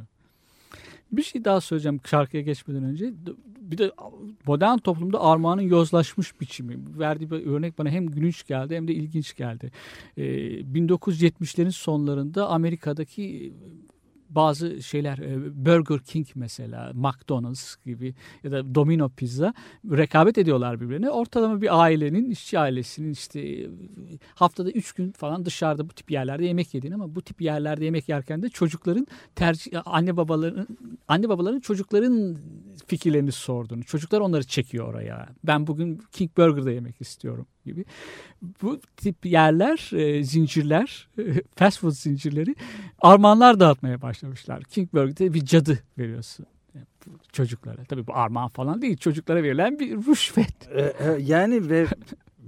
Bir 1.12 1.23
şey 1.23 1.45
daha 1.45 1.61
söyleyeceğim 1.61 2.00
şarkıya 2.05 2.43
geçmeden 2.43 2.85
önce. 2.85 3.12
Bir 3.61 3.79
de 3.79 3.93
modern 4.47 4.79
toplumda 4.79 5.21
armağanın 5.21 5.62
yozlaşmış 5.62 6.40
biçimi. 6.40 6.99
Verdiği 6.99 7.31
bir 7.31 7.47
örnek 7.47 7.79
bana 7.79 7.90
hem 7.90 8.07
gülünç 8.07 8.47
geldi 8.47 8.76
hem 8.76 8.88
de 8.88 8.95
ilginç 8.95 9.37
geldi. 9.37 9.73
Ee, 10.17 10.23
1970'lerin 10.61 11.71
sonlarında 11.71 12.49
Amerika'daki 12.49 13.52
bazı 14.30 14.82
şeyler 14.82 15.18
e, 15.18 15.64
Burger 15.66 15.99
King 15.99 16.26
mesela 16.34 16.92
McDonald's 16.94 17.76
gibi 17.84 18.14
ya 18.44 18.52
da 18.52 18.75
Domino 18.75 19.08
Pizza 19.08 19.54
rekabet 19.90 20.38
ediyorlar 20.38 20.80
birbirine. 20.80 21.10
Ortalama 21.10 21.60
bir 21.60 21.80
ailenin 21.82 22.30
işçi 22.30 22.58
ailesinin 22.58 23.12
işte 23.12 23.40
e, 23.40 23.70
haftada 24.34 24.70
3 24.70 24.92
gün 24.92 25.12
falan 25.12 25.44
dışarıda 25.44 25.88
bu 25.88 25.92
tip 25.92 26.10
yerlerde 26.10 26.44
yemek 26.44 26.75
yediğini 26.75 26.94
ama 26.94 27.14
bu 27.14 27.22
tip 27.22 27.42
yerlerde 27.42 27.84
yemek 27.84 28.08
yerken 28.08 28.42
de 28.42 28.49
çocukların 28.49 29.06
tercih 29.34 29.82
anne 29.84 30.16
babaların 30.16 30.66
anne 31.08 31.28
babaların 31.28 31.60
çocukların 31.60 32.37
fikirlerini 32.87 33.32
sorduğunu. 33.32 33.82
Çocuklar 33.82 34.20
onları 34.20 34.44
çekiyor 34.44 34.88
oraya. 34.88 35.28
Ben 35.44 35.66
bugün 35.66 36.02
King 36.12 36.37
Burger'da 36.37 36.70
yemek 36.70 37.00
istiyorum 37.00 37.46
gibi. 37.64 37.85
Bu 38.62 38.81
tip 38.97 39.26
yerler, 39.26 39.90
e, 39.93 40.25
zincirler, 40.25 41.09
fast 41.57 41.81
food 41.81 41.93
zincirleri 41.93 42.55
armağanlar 42.99 43.61
dağıtmaya 43.61 44.02
başlamışlar. 44.02 44.62
King 44.62 44.93
Burger'de 44.93 45.35
bir 45.35 45.45
cadı 45.45 45.79
veriyorsun 45.99 46.47
çocuklara. 47.33 47.85
Tabii 47.85 48.07
bu 48.07 48.17
armağan 48.17 48.49
falan 48.49 48.83
değil. 48.83 48.97
Çocuklara 48.97 49.43
verilen 49.43 49.79
bir 49.79 49.97
rüşvet. 49.97 50.69
Ee, 50.75 50.81
e, 50.81 51.17
yani 51.21 51.71
ve 51.71 51.87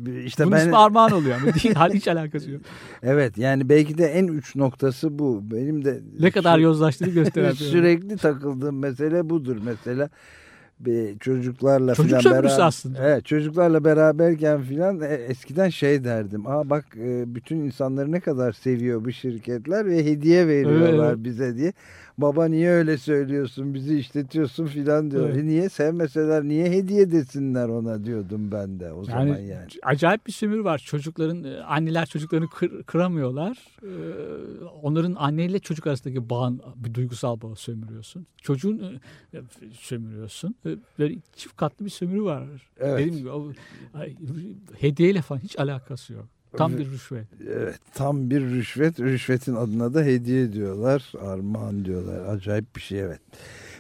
işte 0.25 0.45
Bunun 0.45 0.53
ben 0.53 0.61
ismi 0.61 0.77
armağan 0.77 1.13
oluyor 1.13 1.37
ama 1.37 1.55
değil. 1.55 1.75
Hal 1.75 1.93
hiç 1.93 2.09
alakası 2.09 2.51
yok. 2.51 2.63
evet 3.03 3.39
yani 3.39 3.69
belki 3.69 3.99
de 3.99 4.07
en 4.07 4.29
uç 4.29 4.57
noktası 4.57 5.19
bu. 5.19 5.41
Benim 5.51 5.85
de 5.85 6.01
Ne 6.21 6.31
kadar 6.31 6.59
yozlaştığını 6.59 7.11
gösteren. 7.11 7.53
sürekli 7.53 8.17
takıldığım 8.17 8.79
mesele 8.79 9.31
budur 9.31 9.59
mesela. 9.65 10.11
Bir 10.85 11.19
çocuklarla 11.19 11.95
Çocuk 11.95 12.21
filan 12.21 12.35
beraber 12.35 12.59
aslında. 12.61 12.99
Evet, 13.03 13.25
çocuklarla 13.25 13.85
beraberken 13.85 14.63
filan 14.63 15.01
e, 15.01 15.07
eskiden 15.07 15.69
şey 15.69 16.05
derdim. 16.05 16.47
Aa 16.47 16.71
bak 16.71 16.85
e, 16.97 17.35
bütün 17.35 17.57
insanları 17.57 18.13
ne 18.13 18.21
kadar 18.21 18.53
seviyor 18.53 19.05
bu 19.05 19.13
şirketler 19.13 19.87
ve 19.87 20.05
hediye 20.05 20.47
veriyorlar 20.49 21.09
Evet. 21.15 21.25
bize 21.25 21.57
diye. 21.57 21.73
Baba 22.19 22.47
niye 22.47 22.71
öyle 22.71 22.99
söylüyorsun? 22.99 23.75
Bizi 23.75 23.99
işletiyorsun 23.99 24.67
filan 24.67 25.11
diyor. 25.11 25.29
Evet. 25.29 25.37
E, 25.39 25.47
niye 25.47 25.69
sevmeseler 25.69 26.45
niye 26.45 26.71
hediye 26.71 27.13
desinler 27.13 27.69
ona 27.69 28.05
diyordum 28.05 28.53
ben 28.53 28.81
de 28.81 28.93
o 28.93 29.05
zaman 29.05 29.27
Yani, 29.27 29.47
yani. 29.47 29.67
acayip 29.83 30.27
bir 30.27 30.33
sömürü 30.33 30.65
var. 30.65 30.83
Çocukların 30.87 31.45
e, 31.45 31.57
anneler 31.61 32.07
çocuklarını 32.07 32.49
kır- 32.49 32.83
kıramıyorlar. 32.83 33.59
Onların 34.83 35.15
anneyle 35.19 35.59
çocuk 35.59 35.87
arasındaki 35.87 36.31
bağın 36.31 36.61
bir 36.77 36.95
duygusal 36.95 37.41
bağı 37.41 37.57
sömürüyorsun. 37.57 38.27
Çocuğun 38.43 39.01
sömürüyorsun. 39.73 40.55
E, 40.67 40.72
Böyle 40.99 41.15
çift 41.37 41.57
katlı 41.57 41.85
bir 41.85 41.91
sömürü 41.91 42.23
var. 42.23 42.43
Evet. 42.81 42.99
Dediğim 42.99 43.17
gibi 43.17 43.31
o, 43.31 43.53
hediyeyle 44.79 45.23
falan 45.23 45.41
hiç 45.41 45.59
alakası 45.59 46.13
yok. 46.13 46.27
Tam 46.57 46.79
bir 46.79 46.91
rüşvet. 46.91 47.27
Evet 47.49 47.81
tam 47.95 48.31
bir 48.31 48.41
rüşvet. 48.41 49.01
Rüşvetin 49.01 49.55
adına 49.55 49.95
da 49.95 50.03
hediye 50.03 50.53
diyorlar. 50.53 51.13
Armağan 51.21 51.85
diyorlar. 51.85 52.35
Acayip 52.35 52.77
bir 52.77 52.81
şey 52.81 53.01
evet. 53.01 53.21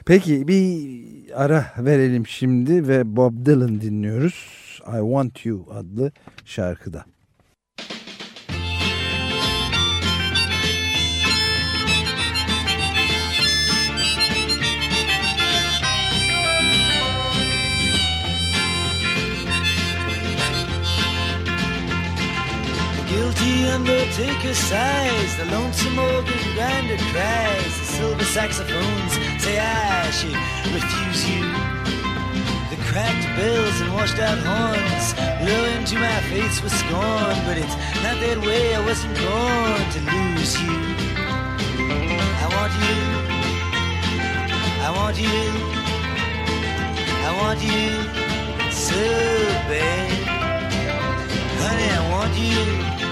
Peki 0.06 0.48
bir 0.48 1.44
ara 1.44 1.66
verelim 1.78 2.26
şimdi 2.26 2.88
ve 2.88 3.16
Bob 3.16 3.46
Dylan 3.46 3.80
dinliyoruz. 3.80 4.34
I 4.86 5.00
Want 5.00 5.46
You 5.46 5.66
adlı 5.70 6.12
şarkıda. 6.44 7.04
The 23.42 23.72
undertaker 23.74 24.54
sighs, 24.54 25.36
the 25.36 25.46
lonesome 25.46 25.98
organ 25.98 26.38
grinder 26.54 26.96
cries, 27.10 27.72
the 27.80 27.86
silver 27.96 28.24
saxophones 28.24 29.12
say 29.42 29.58
I 29.58 30.10
should 30.12 30.38
refuse 30.72 31.28
you. 31.28 31.42
The 32.70 32.78
cracked 32.86 33.26
bells 33.36 33.80
and 33.80 33.92
washed 33.94 34.20
out 34.20 34.38
horns 34.38 35.14
blow 35.42 35.64
into 35.74 35.98
my 35.98 36.20
face 36.30 36.62
with 36.62 36.72
scorn, 36.72 37.36
but 37.44 37.58
it's 37.58 37.74
not 38.04 38.16
that 38.22 38.38
way. 38.46 38.76
I 38.76 38.80
wasn't 38.86 39.16
born 39.18 39.82
to 39.94 40.00
lose 40.12 40.54
you. 40.62 40.78
I 42.38 42.46
want 42.54 42.72
you. 42.86 43.00
I 44.86 44.90
want 44.98 45.16
you. 45.18 45.42
I 47.26 47.30
want 47.42 47.60
you 47.60 47.90
so 48.70 49.02
bad. 49.66 50.10
Honey, 51.58 51.88
I 51.90 52.02
want 52.12 52.34
you. 52.38 53.11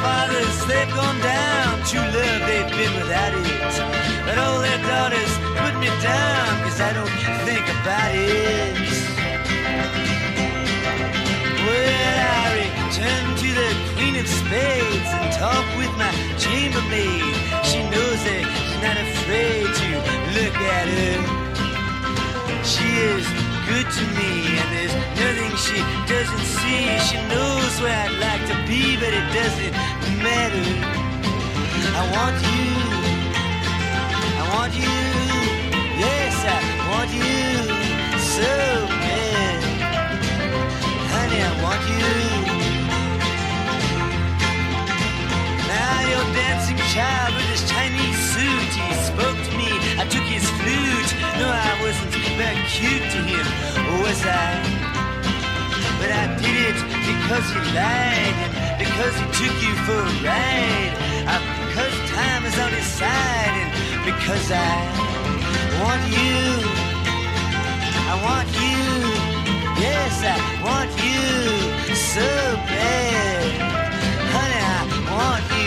Fathers, 0.00 0.56
they've 0.66 0.94
gone 0.94 1.20
down. 1.20 1.82
True 1.84 2.00
love, 2.00 2.40
they've 2.48 2.70
been 2.78 2.94
without 3.00 3.32
it. 3.34 3.74
But 4.26 4.38
all 4.38 4.60
their 4.60 4.78
daughters 4.78 5.32
put 5.60 5.74
me 5.80 5.88
down, 6.02 6.50
cause 6.64 6.80
I 6.80 6.92
don't 6.92 7.16
think 7.46 7.64
about 7.80 8.12
it. 8.14 8.76
Well, 11.64 12.18
I 12.40 12.48
return 12.64 13.24
to 13.42 13.48
the 13.60 13.70
Queen 13.96 14.16
of 14.16 14.26
Spades 14.26 15.10
and 15.16 15.32
talk 15.32 15.66
with 15.76 15.92
my 15.96 16.12
chambermaid. 16.38 17.34
She 17.64 17.80
knows 17.92 18.20
that 18.28 18.44
she's 18.56 18.80
not 18.86 18.96
afraid 18.96 19.68
to 19.80 19.88
look 20.36 20.56
at 20.78 20.86
her. 20.96 21.18
She 22.64 22.88
is 23.12 23.53
good 23.66 23.88
to 23.90 24.04
me, 24.18 24.58
and 24.60 24.68
there's 24.74 24.94
nothing 25.16 25.56
she 25.56 25.78
doesn't 26.06 26.46
see. 26.58 26.84
She 27.08 27.16
knows 27.32 27.72
where 27.80 27.96
I'd 28.04 28.16
like 28.20 28.44
to 28.52 28.56
be, 28.68 28.96
but 28.96 29.12
it 29.12 29.26
doesn't 29.32 29.72
matter. 30.22 30.66
I 31.96 32.02
want 32.16 32.36
you. 32.50 32.66
I 34.40 34.44
want 34.54 34.72
you. 34.74 34.96
Yes, 36.04 36.34
I 36.44 36.60
want 36.90 37.10
you 37.14 37.34
so 38.36 38.52
bad. 39.02 39.58
Honey, 41.14 41.40
I 41.40 41.52
want 41.64 41.82
you. 41.92 42.08
Now 45.72 45.96
your 46.12 46.26
dancing 46.36 46.80
child 46.92 47.34
with 47.34 47.48
his 47.54 47.64
Chinese 47.70 48.20
suit, 48.32 48.72
he 48.80 48.94
spoke. 49.08 49.33
I 49.96 50.04
took 50.06 50.26
his 50.26 50.46
flute. 50.58 51.10
No, 51.38 51.46
I 51.50 51.72
wasn't 51.82 52.14
very 52.36 52.58
cute 52.66 53.06
to 53.14 53.20
him, 53.22 53.46
was 54.02 54.20
I? 54.26 54.84
But 55.98 56.10
I 56.10 56.24
did 56.42 56.74
it 56.74 56.78
because 57.10 57.46
he 57.54 57.60
lied 57.78 58.54
because 58.78 59.14
he 59.16 59.26
took 59.38 59.56
you 59.62 59.74
for 59.86 59.98
a 59.98 60.12
ride. 60.26 60.94
Because 61.68 61.94
time 62.10 62.44
is 62.44 62.58
on 62.58 62.70
his 62.72 62.86
side 62.86 63.54
and 63.62 64.04
because 64.04 64.50
I 64.50 64.74
want 65.82 66.02
you. 66.18 66.42
I 68.10 68.14
want 68.26 68.48
you. 68.62 68.82
Yes, 69.82 70.14
I 70.22 70.38
want 70.62 70.90
you 71.02 71.94
so 71.94 72.28
bad. 72.70 73.44
Honey, 74.34 74.60
I 74.62 75.16
want 75.18 75.44
you. 75.58 75.63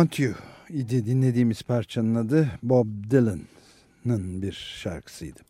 Want 0.00 0.18
You 0.18 0.34
idi 0.68 1.06
dinlediğimiz 1.06 1.62
parçanın 1.62 2.14
adı 2.14 2.48
Bob 2.62 2.86
Dylan'ın 3.10 4.42
bir 4.42 4.52
şarkısıydı. 4.52 5.40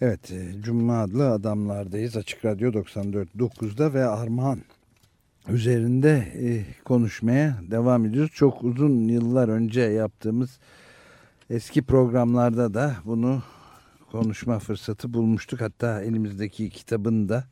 Evet, 0.00 0.30
e, 0.30 0.62
Cuma 0.62 1.02
adlı 1.02 1.30
adamlardayız. 1.30 2.16
Açık 2.16 2.44
Radyo 2.44 2.70
94.9'da 2.72 3.94
ve 3.94 4.06
Armağan 4.06 4.60
üzerinde 5.48 6.10
e, 6.34 6.64
konuşmaya 6.84 7.56
devam 7.70 8.06
ediyoruz. 8.06 8.30
Çok 8.34 8.64
uzun 8.64 9.08
yıllar 9.08 9.48
önce 9.48 9.80
yaptığımız 9.80 10.58
eski 11.50 11.82
programlarda 11.82 12.74
da 12.74 12.96
bunu 13.04 13.42
konuşma 14.12 14.58
fırsatı 14.58 15.14
bulmuştuk. 15.14 15.60
Hatta 15.60 16.02
elimizdeki 16.02 16.70
kitabın 16.70 17.28
da 17.28 17.44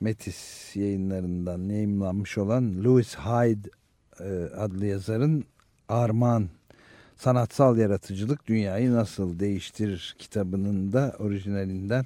Metis 0.00 0.76
yayınlarından 0.76 1.68
yayınlanmış 1.68 2.38
olan 2.38 2.84
Louis 2.84 3.16
Hyde 3.16 3.70
adlı 4.56 4.86
yazarın 4.86 5.44
Armağan 5.88 6.48
Sanatsal 7.16 7.78
Yaratıcılık 7.78 8.46
Dünyayı 8.46 8.92
Nasıl 8.92 9.38
Değiştirir 9.38 10.16
kitabının 10.18 10.92
da 10.92 11.16
orijinalinden 11.18 12.04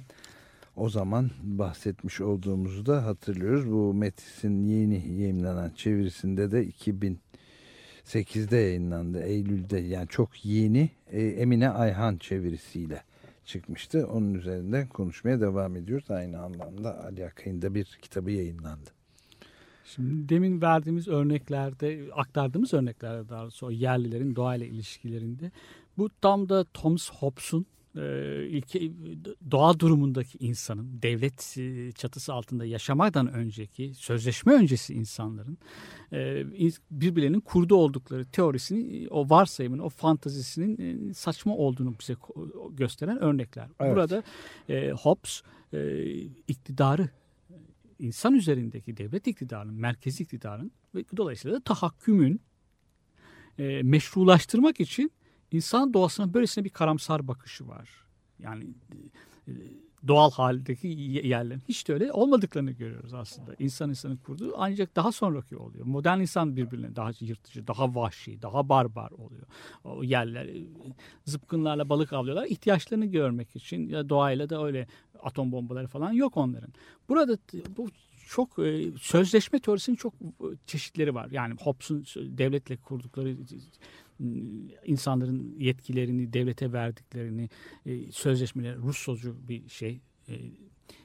o 0.75 0.89
zaman 0.89 1.31
bahsetmiş 1.43 2.21
olduğumuzu 2.21 2.85
da 2.85 3.05
hatırlıyoruz. 3.05 3.71
Bu 3.71 3.93
Metis'in 3.93 4.67
yeni 4.67 5.21
yayınlanan 5.21 5.71
çevirisinde 5.75 6.51
de 6.51 6.65
2008'de 6.67 8.57
yayınlandı. 8.57 9.23
Eylül'de 9.23 9.79
yani 9.79 10.07
çok 10.07 10.45
yeni 10.45 10.89
e, 11.11 11.21
Emine 11.21 11.69
Ayhan 11.69 12.17
çevirisiyle 12.17 13.03
çıkmıştı. 13.45 14.07
Onun 14.07 14.33
üzerinde 14.33 14.87
konuşmaya 14.87 15.41
devam 15.41 15.75
ediyoruz. 15.75 16.11
Aynı 16.11 16.41
anlamda 16.41 17.03
Ali 17.03 17.25
Akay'ın 17.25 17.61
da 17.61 17.75
bir 17.75 17.99
kitabı 18.01 18.31
yayınlandı. 18.31 18.89
Şimdi 19.95 20.29
demin 20.29 20.61
verdiğimiz 20.61 21.07
örneklerde, 21.07 22.09
aktardığımız 22.13 22.73
örneklerde 22.73 23.29
daha 23.29 23.41
doğrusu 23.41 23.71
yerlilerin 23.71 24.35
doğayla 24.35 24.65
ilişkilerinde 24.65 25.51
bu 25.97 26.09
tam 26.21 26.49
da 26.49 26.63
Thomas 26.63 27.11
Hobbes'un 27.11 27.65
e, 27.95 28.47
ilke, 28.49 28.91
doğa 29.51 29.79
durumundaki 29.79 30.37
insanın 30.37 31.01
devlet 31.01 31.57
e, 31.57 31.91
çatısı 31.91 32.33
altında 32.33 32.65
yaşamadan 32.65 33.33
önceki 33.33 33.93
sözleşme 33.95 34.53
öncesi 34.53 34.93
insanların 34.93 35.57
e, 36.13 36.43
birbirlerinin 36.91 37.39
kurdu 37.39 37.75
oldukları 37.75 38.25
teorisini 38.25 39.07
o 39.09 39.29
varsayımın 39.29 39.79
o 39.79 39.89
fantazisinin 39.89 41.11
saçma 41.11 41.55
olduğunu 41.55 41.93
bize 41.99 42.15
gösteren 42.71 43.19
örnekler. 43.19 43.67
Evet. 43.79 43.95
Burada 43.95 44.23
Hobbes 44.95 45.41
iktidarı 46.47 47.09
insan 48.01 48.33
üzerindeki 48.33 48.97
devlet 48.97 49.27
iktidarının, 49.27 49.73
merkezi 49.73 50.23
iktidarın 50.23 50.71
ve 50.95 51.05
dolayısıyla 51.17 51.57
da 51.57 51.63
tahakkümün 51.63 52.41
e, 53.57 53.83
meşrulaştırmak 53.83 54.79
için 54.79 55.11
insan 55.51 55.93
doğasına 55.93 56.33
böylesine 56.33 56.63
bir 56.63 56.69
karamsar 56.69 57.27
bakışı 57.27 57.67
var. 57.67 57.89
Yani 58.39 58.67
e, 59.47 59.51
doğal 60.07 60.31
haldeki 60.31 60.87
yerlerin 60.87 61.61
hiç 61.69 61.87
de 61.87 61.93
öyle 61.93 62.11
olmadıklarını 62.11 62.71
görüyoruz 62.71 63.13
aslında. 63.13 63.55
İnsan 63.59 63.89
insanın 63.89 64.17
kurduğu 64.17 64.53
ancak 64.57 64.95
daha 64.95 65.11
sonraki 65.11 65.57
oluyor. 65.57 65.85
Modern 65.85 66.19
insan 66.19 66.55
birbirine 66.55 66.95
daha 66.95 67.11
yırtıcı, 67.19 67.67
daha 67.67 67.95
vahşi, 67.95 68.41
daha 68.41 68.69
barbar 68.69 69.11
oluyor. 69.11 69.45
O 69.83 70.03
yerler 70.03 70.45
e, 70.45 70.63
zıpkınlarla 71.25 71.89
balık 71.89 72.13
avlıyorlar. 72.13 72.45
ihtiyaçlarını 72.45 73.05
görmek 73.05 73.55
için 73.55 73.89
ya 73.89 74.09
doğayla 74.09 74.49
da 74.49 74.65
öyle 74.65 74.87
atom 75.23 75.51
bombaları 75.51 75.87
falan 75.87 76.11
yok 76.11 76.37
onların. 76.37 76.73
Burada 77.09 77.37
bu 77.77 77.89
çok 78.27 78.59
e, 78.59 78.91
sözleşme 78.99 79.59
teorisinin 79.59 79.95
çok 79.95 80.13
çeşitleri 80.65 81.15
var. 81.15 81.27
Yani 81.31 81.55
Hobbes'un 81.61 82.05
devletle 82.15 82.77
kurdukları 82.77 83.35
insanların 84.85 85.55
yetkilerini 85.59 86.33
devlete 86.33 86.73
verdiklerini 86.73 87.49
e, 87.85 88.11
sözleşmeler 88.11 88.77
Russocu 88.77 89.35
bir 89.47 89.69
şey 89.69 90.01
e, 90.29 90.35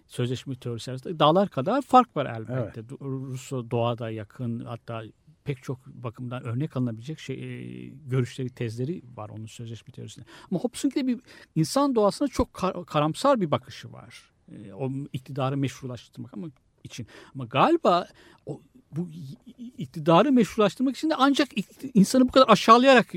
sözleşme 0.07 0.55
teorisi 0.55 0.91
arasında 0.91 1.19
dağlar 1.19 1.49
kadar 1.49 1.83
fark 1.83 2.17
var 2.17 2.27
elbette. 2.27 2.81
Evet. 2.81 3.01
Russo 3.03 3.71
doğada 3.71 4.11
yakın 4.11 4.61
hatta 4.61 5.03
pek 5.45 5.63
çok 5.63 5.87
bakımdan 5.87 6.45
örnek 6.45 6.77
alınabilecek 6.77 7.19
şey, 7.19 7.37
e, 7.37 7.87
görüşleri, 7.87 8.51
tezleri 8.51 9.03
var 9.17 9.29
onun 9.29 9.47
sözleşme 9.47 9.93
teorisinde. 9.93 10.27
Ama 10.51 10.61
Hobbes'un 10.61 10.91
de 10.91 11.07
bir 11.07 11.21
insan 11.55 11.95
doğasına 11.95 12.29
çok 12.29 12.53
kar, 12.53 12.87
karamsar 12.87 13.41
bir 13.41 13.51
bakışı 13.51 13.93
var. 13.93 14.31
E, 14.53 14.73
o 14.73 14.91
iktidarı 15.13 15.57
meşrulaştırmak 15.57 16.35
ama 16.35 16.47
için. 16.85 17.07
Ama 17.35 17.45
galiba 17.45 18.09
o 18.47 18.61
bu 18.93 19.09
iktidarı 19.79 20.33
meşrulaştırmak 20.33 20.97
için 20.97 21.11
de 21.11 21.15
ancak 21.19 21.49
insanı 21.95 22.29
bu 22.29 22.33
kadar 22.33 22.49
aşağılayarak 22.49 23.15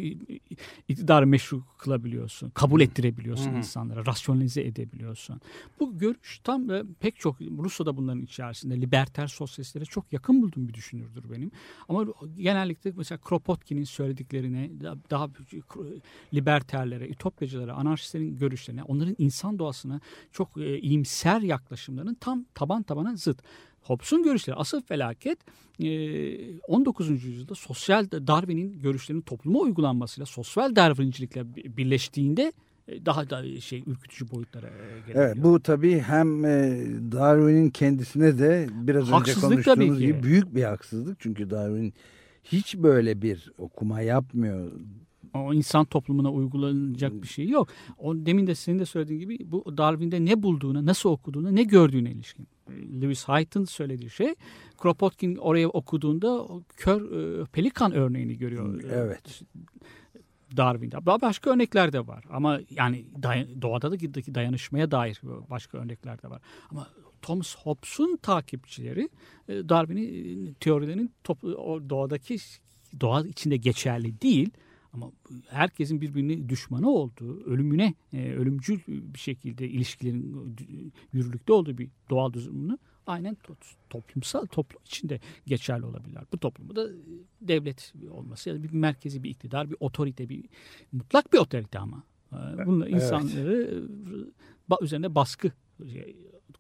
iktidarı 0.88 1.28
meşru 1.28 1.64
kılabiliyorsun. 1.78 2.50
Kabul 2.50 2.82
ettirebiliyorsun 2.82 3.54
Hı. 3.54 3.58
insanlara. 3.58 4.06
Rasyonalize 4.06 4.62
edebiliyorsun. 4.62 5.42
Bu 5.80 5.98
görüş 5.98 6.40
tam 6.44 6.70
ve 6.70 6.84
pek 7.00 7.20
çok 7.20 7.42
Rusya'da 7.42 7.98
bunların 7.98 8.22
içerisinde 8.22 8.82
liberter 8.82 9.28
sosyalistlere 9.28 9.86
çok 9.86 10.14
yakın 10.14 10.42
bulduğum 10.42 10.68
bir 10.68 10.74
düşünürdür 10.74 11.24
benim. 11.32 11.52
Ama 11.90 12.06
genellikle 12.38 12.94
mesela 12.96 13.18
Kropotkin'in 13.18 13.84
söylediklerine 13.84 14.70
daha 15.10 15.30
liberterlere, 16.34 17.08
ütopyacılara, 17.08 17.74
anarşistlerin 17.74 18.38
görüşlerine, 18.38 18.84
onların 18.84 19.16
insan 19.18 19.60
doğasına 19.60 20.02
çok 20.32 20.58
e, 20.58 20.80
iyimser 20.80 21.42
yaklaşımlarının 21.42 22.16
tam 22.16 22.46
taban 22.54 22.84
tabana 22.84 23.16
zıt. 23.16 23.42
Hobbes'un 23.82 24.24
görüşleri 24.24 24.56
asıl 24.56 24.82
felaket 24.82 25.40
19. 26.68 27.10
yüzyılda 27.10 27.56
sosyal 27.56 28.12
Darwin'in 28.12 28.80
görüşlerinin 28.80 29.22
topluma 29.22 29.60
uygulanmasıyla 29.60 30.26
sosyal 30.26 30.76
Darwin'cilikle 30.76 31.56
birleştiğinde 31.78 32.54
daha 33.06 33.30
da 33.30 33.62
şey 33.62 33.84
ürkütücü 33.86 34.32
boyutlara 34.32 34.68
gelebiliyor. 34.68 35.26
Evet, 35.26 35.44
bu 35.44 35.60
tabii 35.60 36.00
hem 36.00 36.44
Darwin'in 37.12 37.70
kendisine 37.70 38.40
de 38.40 38.68
biraz 38.74 39.08
haksızlık 39.08 39.52
önce 39.52 39.64
konuştuğumuz 39.64 40.00
gibi 40.00 40.24
büyük 40.24 40.56
bir 40.56 40.64
haksızlık. 40.64 41.20
Çünkü 41.20 41.50
Darwin 41.50 41.94
hiç 42.44 42.78
böyle 42.78 43.22
bir 43.22 43.52
okuma 43.58 44.02
yapmıyor 44.02 44.72
o 45.34 45.54
insan 45.54 45.86
toplumuna 45.86 46.32
uygulanacak 46.32 47.22
bir 47.22 47.28
şey 47.28 47.50
yok. 47.50 47.70
O 47.98 48.16
demin 48.16 48.48
de 48.48 48.56
senin 48.56 48.80
de 48.80 48.86
söylediğin 48.86 49.20
gibi 49.20 49.52
bu 49.52 49.78
Darwin'de 49.78 50.26
ne 50.26 50.44
bulduğuna, 50.44 50.86
nasıl 50.86 51.10
okuduğuna, 51.10 51.52
ne 51.52 51.64
gördüğüne 51.64 52.12
ilişkin. 52.12 52.48
Lewis 53.02 53.28
Hyde'ın 53.28 53.66
söylediği 53.66 54.10
şey 54.10 54.36
Kropotkin 54.78 55.36
oraya 55.36 55.70
okuduğunda 55.70 56.46
kör 56.78 57.02
e, 57.42 57.46
pelikan 57.46 57.92
örneğini 57.92 58.38
görüyor. 58.38 58.84
Evet. 58.92 59.42
Darwin'de. 60.58 61.06
Başka 61.06 61.50
örnekler 61.50 61.94
de 61.94 62.08
var. 62.08 62.24
Ama 62.30 62.60
yani 62.70 63.06
doğada 63.62 63.92
da 63.92 64.00
dayanışmaya 64.36 64.92
dair 64.92 65.22
başka 65.50 65.78
örnekler 65.78 66.22
de 66.22 66.30
var. 66.30 66.42
Ama 66.72 66.88
Thomas 67.22 67.58
Hobbes'un 67.58 68.18
takipçileri 68.22 69.10
e, 69.48 69.54
Darwin'in 69.70 70.54
teorilerinin 70.54 71.12
doğadaki 71.90 72.38
doğa 73.02 73.22
içinde 73.22 73.58
geçerli 73.58 74.22
değil 74.22 74.50
ama 74.94 75.12
herkesin 75.48 76.02
birbirine 76.02 76.50
düşmanı 76.50 76.90
olduğu, 76.90 77.44
ölümüne, 77.44 77.94
e, 78.14 78.34
ölümcül 78.34 78.80
bir 78.88 79.20
şekilde 79.20 79.70
ilişkilerin 79.70 80.56
yürürlükte 81.14 81.54
olduğu 81.54 81.78
bir 81.78 81.90
doğal 82.10 82.34
düzümünü 82.34 82.78
aynen 83.08 83.38
toplumsal 83.90 84.46
toplum 84.46 84.82
içinde 84.86 85.20
geçerli 85.46 85.86
olabilirler. 85.86 86.24
Bu 86.34 86.38
toplumu 86.38 86.76
da 86.76 86.90
e, 86.90 86.96
devlet 87.42 87.94
olması 88.12 88.50
ya 88.50 88.56
da 88.56 88.64
bir 88.64 88.72
merkezi 88.72 89.24
bir 89.24 89.30
iktidar, 89.30 89.70
bir 89.70 89.78
otorite, 89.80 90.30
bir 90.30 90.46
mutlak 90.92 91.34
bir 91.34 91.38
otorite 91.38 91.80
ama. 91.80 92.04
E, 92.34 92.66
bununla 92.66 92.90
insanları 92.90 93.84
evet. 94.72 94.82
üzerine 94.82 95.16
baskı 95.16 95.52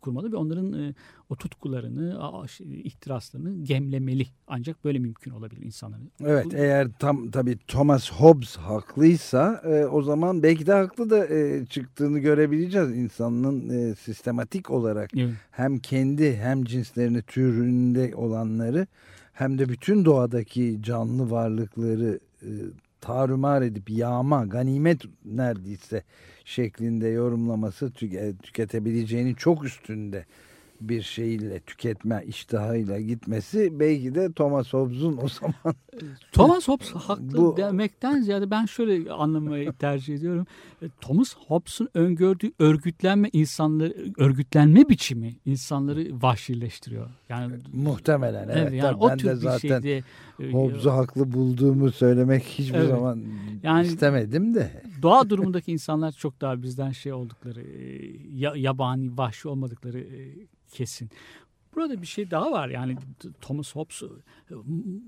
kurmalı 0.01 0.31
ve 0.31 0.35
onların 0.35 0.73
e, 0.73 0.93
o 1.29 1.35
tutkularını, 1.35 2.19
ihtiraslarını 2.59 3.63
gemlemeli. 3.63 4.27
Ancak 4.47 4.83
böyle 4.83 4.99
mümkün 4.99 5.31
olabilir 5.31 5.61
insanların. 5.61 6.11
Evet 6.25 6.45
Bu, 6.45 6.55
eğer 6.55 6.87
tam 6.99 7.31
tabii 7.31 7.57
Thomas 7.67 8.11
Hobbes 8.11 8.55
haklıysa 8.57 9.61
e, 9.65 9.85
o 9.85 10.01
zaman 10.01 10.43
belki 10.43 10.67
de 10.67 10.73
haklı 10.73 11.09
da 11.09 11.27
e, 11.27 11.65
çıktığını 11.65 12.19
görebileceğiz. 12.19 12.97
insanın 12.97 13.69
e, 13.69 13.95
sistematik 13.95 14.71
olarak 14.71 15.09
evet. 15.17 15.33
hem 15.51 15.79
kendi 15.79 16.37
hem 16.37 16.63
cinslerini 16.63 17.21
türünde 17.21 18.15
olanları 18.15 18.87
hem 19.33 19.57
de 19.57 19.69
bütün 19.69 20.05
doğadaki 20.05 20.79
canlı 20.81 21.31
varlıkları 21.31 22.19
e, 22.41 22.49
tarumar 23.01 23.61
edip 23.61 23.89
yağma, 23.89 24.45
ganimet 24.45 25.01
neredeyse 25.25 26.03
şeklinde 26.45 27.07
yorumlaması 27.07 27.91
tüke, 27.91 28.33
tüketebileceğinin 28.43 29.33
çok 29.33 29.65
üstünde 29.65 30.25
bir 30.81 31.01
şeyle 31.01 31.59
tüketme 31.59 32.23
iştahıyla 32.27 32.99
gitmesi 32.99 33.79
belki 33.79 34.15
de 34.15 34.33
Thomas 34.33 34.73
Hobbes'un 34.73 35.17
o 35.17 35.27
zaman 35.39 35.75
Thomas 36.31 36.67
Hobbes 36.67 36.91
haklı 36.93 37.37
Bu- 37.37 37.57
demekten 37.57 38.21
ziyade 38.21 38.51
ben 38.51 38.65
şöyle 38.65 39.11
anlamayı 39.11 39.73
tercih 39.73 40.15
ediyorum. 40.15 40.47
E, 40.81 40.85
Thomas 41.01 41.35
Hobbes'un 41.47 41.89
öngördüğü 41.93 42.51
örgütlenme 42.59 43.29
insanları 43.33 43.95
örgütlenme 44.17 44.89
biçimi 44.89 45.35
insanları 45.45 46.07
vahşileştiriyor. 46.21 47.09
Yani 47.29 47.55
muhtemelen 47.73 48.43
evet, 48.43 48.57
evet, 48.57 48.73
yani 48.73 48.97
o 48.97 49.09
ben 49.09 49.19
de 49.19 49.35
zaten 49.35 49.57
şeyde 49.81 50.03
e, 50.39 50.51
Hobbes'u 50.51 50.91
haklı 50.91 51.31
bulduğumu 51.31 51.91
söylemek 51.91 52.43
hiçbir 52.43 52.77
Evet. 52.77 52.89
zaman 52.89 53.23
Yani- 53.63 53.87
istemedim 53.87 54.55
de. 54.55 54.83
doğa 55.01 55.29
durumundaki 55.29 55.71
insanlar 55.71 56.11
çok 56.11 56.41
daha 56.41 56.61
bizden 56.61 56.91
şey 56.91 57.13
oldukları, 57.13 57.61
e, 57.61 58.05
ya- 58.35 58.55
yabani, 58.55 59.17
vahşi 59.17 59.47
olmadıkları 59.47 59.99
e, 59.99 60.33
kesin. 60.71 61.09
Burada 61.75 62.01
bir 62.01 62.07
şey 62.07 62.31
daha 62.31 62.51
var 62.51 62.69
yani 62.69 62.97
Thomas 63.41 63.75
Hobbes 63.75 64.01
e, 64.03 64.53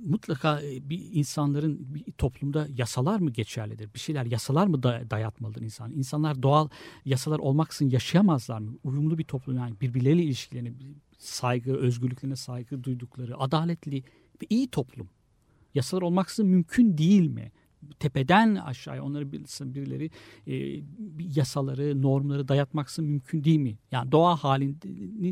mutlaka 0.06 0.62
e, 0.62 0.90
bir 0.90 1.02
insanların 1.12 1.78
bir 1.96 2.12
toplumda 2.12 2.68
yasalar 2.78 3.20
mı 3.20 3.32
geçerlidir? 3.32 3.94
Bir 3.94 4.00
şeyler 4.00 4.26
yasalar 4.26 4.68
mı 4.68 4.84
da- 4.84 5.02
dayatmalıdır 5.10 5.62
insan? 5.62 5.92
İnsanlar 5.92 6.44
doğal 6.44 6.70
yasalar 7.06 7.40
olmaksızın 7.40 7.90
yaşayamazlar 7.92 8.60
mı? 8.60 8.72
Uyumlu 8.84 9.18
bir 9.18 9.24
toplum 9.24 9.58
yani 9.58 9.74
birbirleriyle 9.82 10.24
ilişkilerini 10.24 10.74
saygı, 11.22 11.78
özgürlüklerine 11.78 12.36
saygı 12.36 12.84
duydukları, 12.84 13.40
adaletli 13.40 14.04
ve 14.42 14.46
iyi 14.50 14.68
toplum. 14.68 15.10
Yasalar 15.74 16.02
olmaksızın 16.02 16.48
mümkün 16.48 16.98
değil 16.98 17.28
mi? 17.28 17.52
tepeden 18.00 18.56
aşağıya 18.56 19.04
onları 19.04 19.32
bir- 19.32 19.74
birileri 19.74 20.10
e, 20.48 20.84
yasaları, 21.36 22.02
normları 22.02 22.48
dayatmaksın 22.48 23.06
mümkün 23.06 23.44
değil 23.44 23.60
mi? 23.60 23.78
Yani 23.92 24.12
doğa 24.12 24.36
halini 24.36 24.76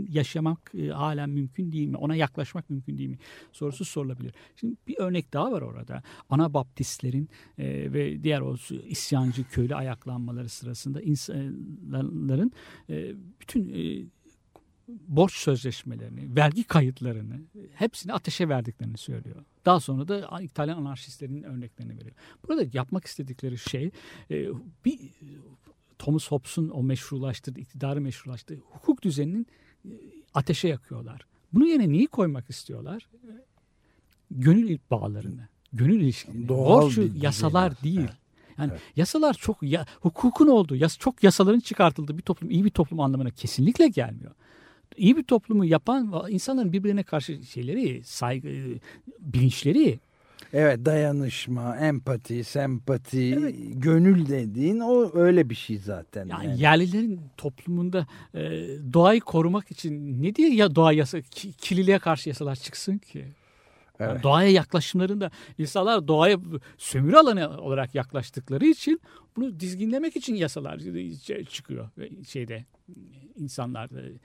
yaşamak 0.10 0.72
e, 0.78 0.88
halen 0.88 1.30
mümkün 1.30 1.72
değil 1.72 1.88
mi? 1.88 1.98
Ona 1.98 2.16
yaklaşmak 2.16 2.70
mümkün 2.70 2.98
değil 2.98 3.10
mi? 3.10 3.18
Sorusu 3.52 3.86
sorulabilir. 3.86 4.34
Şimdi 4.56 4.76
bir 4.88 4.98
örnek 4.98 5.34
daha 5.34 5.52
var 5.52 5.62
orada. 5.62 6.04
Anabaptistlerin 6.30 7.30
e, 7.58 7.94
ve 7.94 8.24
diğer 8.24 8.42
o 8.42 8.56
isyancı 8.88 9.44
köylü 9.44 9.76
ayaklanmaları 9.76 10.50
sırasında 10.50 11.02
insanların 11.02 12.52
e, 12.90 13.14
bütün 13.42 13.70
e, 13.70 14.06
borç 15.08 15.34
sözleşmelerini, 15.34 16.36
vergi 16.36 16.64
kayıtlarını 16.64 17.42
hepsini 17.74 18.14
ateşe 18.14 18.50
verdiklerini 18.50 18.98
söylüyor. 18.98 19.36
Daha 19.66 19.80
sonra 19.80 20.08
da 20.08 20.42
İtalyan 20.42 20.78
anarşistlerinin 20.78 21.44
örneklerini 21.44 21.98
veriyor. 21.98 22.16
Burada 22.48 22.66
yapmak 22.74 23.06
istedikleri 23.06 23.58
şey 23.58 23.92
e, 24.32 24.48
bir 24.86 25.00
Thomas 26.00 26.32
Hobbes'un 26.32 26.70
o 26.70 26.84
meşrulaştırdığı, 26.84 27.60
iktidarı 27.60 28.02
meşrulaştırdığı 28.02 28.62
hukuk 28.62 29.02
düzeninin 29.02 29.48
e, 29.86 29.92
ateşe 30.34 30.68
yakıyorlar. 30.68 31.26
Bunun 31.54 31.66
yerine 31.66 31.90
neyi 31.90 32.08
koymak 32.08 32.50
istiyorlar? 32.50 33.10
Gönül 34.32 34.78
bağlarını, 34.92 35.48
gönül 35.74 36.02
ilişkilerini. 36.02 36.48
Doğal 36.48 36.82
Borç 36.82 37.00
yasalar 37.22 37.72
aslında. 37.72 37.84
değil. 37.84 38.10
Yani 38.58 38.72
Evet. 38.72 38.82
yasalar 38.96 39.34
çok 39.34 39.64
ya, 39.64 39.86
hukukun 40.02 40.48
olduğu, 40.48 40.76
yas, 40.76 40.98
çok 40.98 41.24
yasaların 41.24 41.60
çıkartıldığı 41.60 42.18
bir 42.18 42.24
toplum 42.24 42.52
iyi 42.52 42.66
bir 42.66 42.70
toplum 42.70 43.00
anlamına 43.00 43.32
kesinlikle 43.32 43.88
gelmiyor. 43.88 44.32
İyi 45.00 45.18
bir 45.18 45.24
toplumu 45.24 45.66
yapan 45.66 46.24
insanların 46.30 46.74
birbirine 46.74 47.04
karşı 47.04 47.44
şeyleri, 47.44 48.04
saygı, 48.04 48.50
bilinçleri 49.20 50.00
Evet 50.54 50.86
dayanışma, 50.86 51.78
empati, 51.78 52.44
sempati, 52.44 53.38
Evet. 53.40 53.56
gönül 53.74 54.28
dediğin 54.28 54.80
o 54.80 55.12
öyle 55.14 55.50
bir 55.50 55.56
şey 55.56 55.78
zaten. 55.78 56.28
yani 56.28 56.46
yani. 56.46 56.62
yerlilerin 56.62 57.20
toplumunda 57.38 58.08
e, 58.34 58.40
doğayı 58.94 59.22
korumak 59.22 59.72
için 59.72 60.24
ne 60.24 60.36
diye 60.36 60.50
ya 60.56 60.76
doğa 60.76 60.94
yasa 60.94 61.22
ki- 61.22 61.54
kirliliğe 61.54 62.00
karşı 62.00 62.30
yasalar 62.30 62.56
çıksın 62.56 62.98
ki? 62.98 63.26
Yani 64.00 64.12
Evet. 64.12 64.24
doğaya 64.24 64.50
yaklaşımlarında 64.50 65.32
insanlar 65.58 66.08
doğaya 66.08 66.38
sömürü 66.78 67.16
alanı 67.16 67.62
olarak 67.62 67.96
yaklaştıkları 67.96 68.66
için 68.66 69.02
bunu 69.36 69.60
dizginlemek 69.60 70.16
için 70.16 70.36
yasalar 70.36 70.80
çıkıyor 71.50 71.90
şeyde 72.28 72.66
insanlar 73.36 73.90
e, 73.90 74.20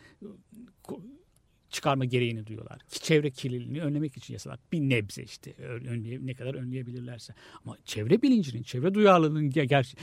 çıkarma 1.74 2.04
gereğini 2.04 2.46
duyuyorlar. 2.46 2.78
Ki 2.78 3.00
Çevre 3.00 3.30
kirliliğini 3.30 3.82
önlemek 3.82 4.16
için 4.16 4.34
yasalar. 4.34 4.58
Bir 4.72 4.80
nebze 4.80 5.22
işte 5.22 5.52
önleye, 5.88 6.26
ne 6.26 6.34
kadar 6.34 6.54
önleyebilirlerse. 6.54 7.34
Ama 7.64 7.76
çevre 7.84 8.22
bilincinin, 8.22 8.62
çevre 8.62 8.94
duyarlılığının 8.94 9.50
ge- 9.50 9.66
ger- 9.66 9.96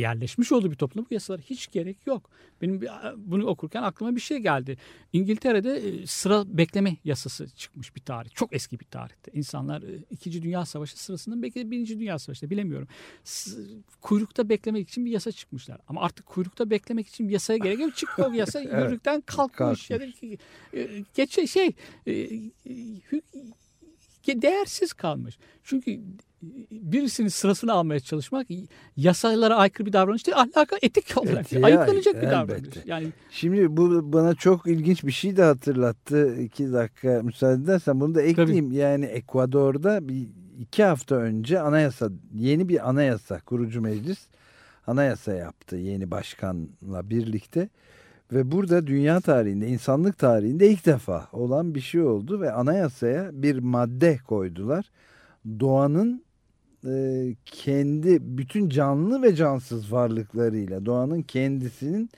yerleşmiş 0.00 0.52
olduğu 0.52 0.70
bir 0.70 0.76
toplumda 0.76 1.10
bu 1.10 1.14
yasalara 1.14 1.42
hiç 1.42 1.70
gerek 1.70 2.06
yok. 2.06 2.30
Benim 2.62 2.80
bunu 3.16 3.46
okurken 3.46 3.82
aklıma 3.82 4.16
bir 4.16 4.20
şey 4.20 4.38
geldi. 4.38 4.76
İngiltere'de 5.12 5.76
e, 5.76 6.06
sıra 6.06 6.44
bekleme 6.58 6.96
yasası 7.04 7.48
çıkmış 7.48 7.96
bir 7.96 8.00
tarih. 8.00 8.30
Çok 8.34 8.54
eski 8.54 8.80
bir 8.80 8.84
tarihte. 8.84 9.30
İnsanlar 9.34 9.82
e, 9.82 9.98
İkinci 10.10 10.42
Dünya 10.42 10.66
Savaşı 10.66 11.02
sırasında 11.02 11.42
belki 11.42 11.60
de 11.60 11.70
Birinci 11.70 11.98
Dünya 11.98 12.18
Savaşı'nda 12.18 12.50
bilemiyorum. 12.50 12.88
Kuyrukta 14.00 14.48
beklemek 14.48 14.88
için 14.88 15.04
bir 15.04 15.10
yasa 15.10 15.32
çıkmışlar. 15.32 15.78
Ama 15.88 16.00
artık 16.00 16.26
kuyrukta 16.26 16.70
beklemek 16.70 17.08
için 17.08 17.28
bir 17.28 17.32
yasaya 17.32 17.56
gerek 17.56 17.80
yok. 17.80 17.96
Çıktı 17.96 18.26
o 18.30 18.32
yasa 18.32 18.60
yürürlükten 18.78 19.20
kalkmış. 19.20 19.90
Ya 19.90 20.00
da 20.00 20.06
geçe 21.14 21.46
şey 21.46 21.70
e, 22.06 22.12
e, 22.12 22.42
değersiz 24.42 24.92
kalmış. 24.92 25.38
Çünkü 25.64 25.90
e, 25.90 26.00
birisinin 26.70 27.28
sırasını 27.28 27.72
almaya 27.72 28.00
çalışmak 28.00 28.46
yasalara 28.96 29.56
aykırı 29.56 29.86
bir 29.86 29.92
davranış 29.92 30.26
değil, 30.26 30.38
ahlaka 30.38 30.76
etik 30.82 31.16
olarak 31.16 31.52
Evet, 31.52 31.52
ya, 31.52 31.66
ayıklanacak 31.66 32.14
bir 32.14 32.18
elbette. 32.18 32.30
davranış. 32.30 32.68
Yani 32.86 33.12
Şimdi 33.30 33.76
bu 33.76 34.12
bana 34.12 34.34
çok 34.34 34.66
ilginç 34.66 35.04
bir 35.04 35.12
şey 35.12 35.36
de 35.36 35.42
hatırlattı. 35.42 36.36
İki 36.40 36.72
dakika 36.72 37.22
müsaade 37.22 37.62
edersen 37.62 38.00
bunu 38.00 38.14
da 38.14 38.22
ekleyeyim. 38.22 38.72
Yani 38.72 39.04
Ekvador'da 39.04 40.08
bir 40.08 40.28
iki 40.58 40.84
hafta 40.84 41.14
önce 41.14 41.60
anayasa, 41.60 42.10
yeni 42.34 42.68
bir 42.68 42.88
anayasa 42.88 43.40
kurucu 43.40 43.80
meclis 43.80 44.18
anayasa 44.86 45.34
yaptı 45.34 45.76
yeni 45.76 46.10
başkanla 46.10 47.10
birlikte. 47.10 47.68
Ve 48.32 48.52
burada 48.52 48.86
dünya 48.86 49.20
tarihinde, 49.20 49.68
insanlık 49.68 50.18
tarihinde 50.18 50.70
ilk 50.70 50.86
defa 50.86 51.28
olan 51.32 51.74
bir 51.74 51.80
şey 51.80 52.02
oldu 52.02 52.40
ve 52.40 52.52
anayasaya 52.52 53.30
bir 53.32 53.58
madde 53.58 54.18
koydular. 54.26 54.90
Doğanın 55.60 56.22
e, 56.86 57.34
kendi 57.44 58.38
bütün 58.38 58.68
canlı 58.68 59.22
ve 59.22 59.34
cansız 59.34 59.92
varlıklarıyla 59.92 60.86
doğanın 60.86 61.22
kendisinin 61.22 62.10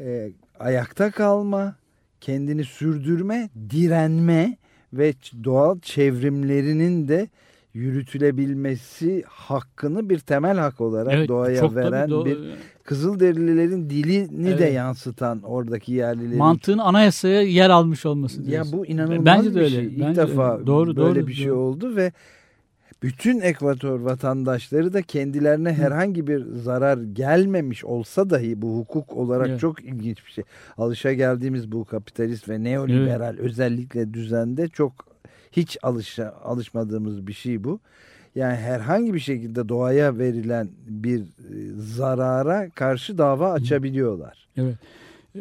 e, 0.00 0.30
ayakta 0.60 1.10
kalma, 1.10 1.76
kendini 2.20 2.64
sürdürme, 2.64 3.50
direnme 3.70 4.56
ve 4.92 5.14
doğal 5.44 5.80
çevrimlerinin 5.80 7.08
de 7.08 7.28
yürütülebilmesi 7.74 9.24
hakkını 9.26 10.08
bir 10.10 10.18
temel 10.18 10.58
hak 10.58 10.80
olarak 10.80 11.12
evet, 11.14 11.28
doğaya 11.28 11.74
veren 11.74 12.08
do- 12.10 12.24
bir 12.24 12.38
Kızılderililerin 12.84 13.90
dilini 13.90 14.58
de 14.58 14.64
Evet. 14.64 14.74
yansıtan 14.74 15.42
oradaki 15.42 15.92
yerlilerin 15.92 16.38
mantığın 16.38 16.78
anayasaya 16.78 17.42
yer 17.42 17.70
almış 17.70 18.06
olması. 18.06 18.40
ya 18.42 18.46
diyorsun. 18.46 18.72
bu 18.78 18.86
inanılmaz 18.86 19.24
Bence 19.26 19.50
de 19.50 19.54
bir 19.54 19.60
öyle. 19.60 19.76
şey. 19.76 19.84
İlk 19.86 20.00
Bence 20.00 20.22
de 20.22 20.28
defa 20.28 20.54
öyle. 20.56 20.66
Doğru, 20.66 20.96
böyle 20.96 21.20
doğru, 21.20 21.26
bir 21.26 21.32
şey 21.34 21.48
doğru. 21.48 21.58
oldu 21.58 21.96
ve 21.96 22.12
bütün 23.02 23.40
Ekvator 23.40 24.00
vatandaşları 24.00 24.92
da 24.92 25.02
kendilerine 25.02 25.72
herhangi 25.72 26.26
bir 26.26 26.44
zarar 26.54 26.98
gelmemiş 26.98 27.84
olsa 27.84 28.30
dahi 28.30 28.62
bu 28.62 28.78
hukuk 28.78 29.12
olarak 29.16 29.48
Evet. 29.48 29.60
çok 29.60 29.84
ilginç 29.84 30.26
bir 30.26 30.30
şey. 30.30 30.44
Alışa 30.78 31.12
geldiğimiz 31.12 31.72
bu 31.72 31.84
kapitalist 31.84 32.48
ve 32.48 32.64
neoliberal 32.64 33.36
özellikle 33.38 34.14
düzende 34.14 34.68
çok 34.68 35.09
hiç 35.52 35.78
alışa, 35.82 36.34
alışmadığımız 36.44 37.26
bir 37.26 37.32
şey 37.32 37.64
bu. 37.64 37.80
Yani 38.34 38.56
herhangi 38.56 39.14
bir 39.14 39.18
şekilde 39.18 39.68
doğaya 39.68 40.18
verilen 40.18 40.68
bir 40.86 41.20
e, 41.20 41.24
zarara 41.76 42.70
karşı 42.70 43.18
dava 43.18 43.52
açabiliyorlar. 43.52 44.48
Evet. 44.56 44.76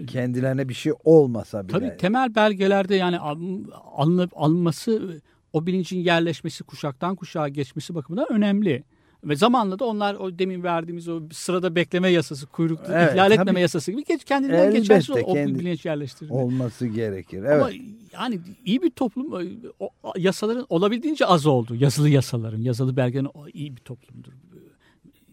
Kendilerine 0.08 0.70
bir 0.70 0.74
şey 0.74 0.94
olmasa 1.04 1.64
bile. 1.64 1.72
Tabii 1.72 1.98
temel 1.98 2.36
belgelerde 2.36 2.96
yani 2.96 3.20
al- 3.20 3.64
alınıp 3.96 4.32
alınması 4.36 5.22
o 5.54 5.66
bilincin 5.66 6.00
yerleşmesi 6.00 6.64
kuşaktan 6.64 7.16
kuşağa 7.16 7.48
geçmesi 7.48 7.96
bakımından 7.96 8.28
önemli. 8.30 8.84
Ve 9.24 9.36
zamanla 9.36 9.80
da 9.80 9.86
onlar 9.86 10.16
o 10.16 10.40
demin 10.40 10.64
verdiğimiz 10.64 11.08
o 11.10 11.22
sırada 11.32 11.76
bekleme 11.76 12.10
yasası, 12.10 12.46
kuyruk 12.48 12.80
Evet, 12.90 13.14
ihlal 13.14 13.32
etmeme 13.32 13.52
tabii. 13.52 13.62
yasası 13.62 13.92
gibi 13.92 14.04
geç, 14.04 14.24
kendinden 14.24 14.74
geçersiz 14.74 15.10
o, 15.10 15.34
kendi- 15.34 15.60
bilinç 15.60 15.86
yerleştirilme. 15.86 16.36
olması 16.38 16.88
gerekir. 16.88 17.38
Evet. 17.38 17.52
Ama 17.52 17.70
yani 18.14 18.40
iyi 18.66 18.82
bir 18.82 18.90
toplum 18.90 19.34
o, 19.80 19.90
yasaların 20.18 20.66
olabildiğince 20.70 21.26
az 21.26 21.46
oldu. 21.46 21.76
Yazılı 21.76 22.10
yasaların, 22.10 22.62
yazılı 22.62 22.98
belgelerin 22.98 23.30
o 23.34 23.48
iyi 23.54 23.76
bir 23.76 23.82
toplumdur. 23.82 24.32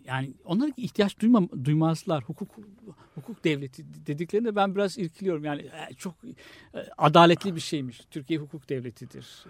Yani 0.06 0.30
onlara 0.44 0.70
ihtiyaç 0.76 1.20
duyma, 1.20 1.42
duymazlar. 1.64 2.24
Hukuk 2.24 2.48
hukuk 3.14 3.44
devleti 3.44 3.84
dediklerinde 4.06 4.56
ben 4.56 4.74
biraz 4.74 4.98
irkiliyorum. 4.98 5.44
Yani 5.44 5.62
e, 5.62 5.94
çok 5.94 6.14
e, 6.24 6.78
adaletli 6.98 7.54
bir 7.54 7.60
şeymiş. 7.60 8.00
Türkiye 8.10 8.38
hukuk 8.38 8.68
devletidir. 8.68 9.44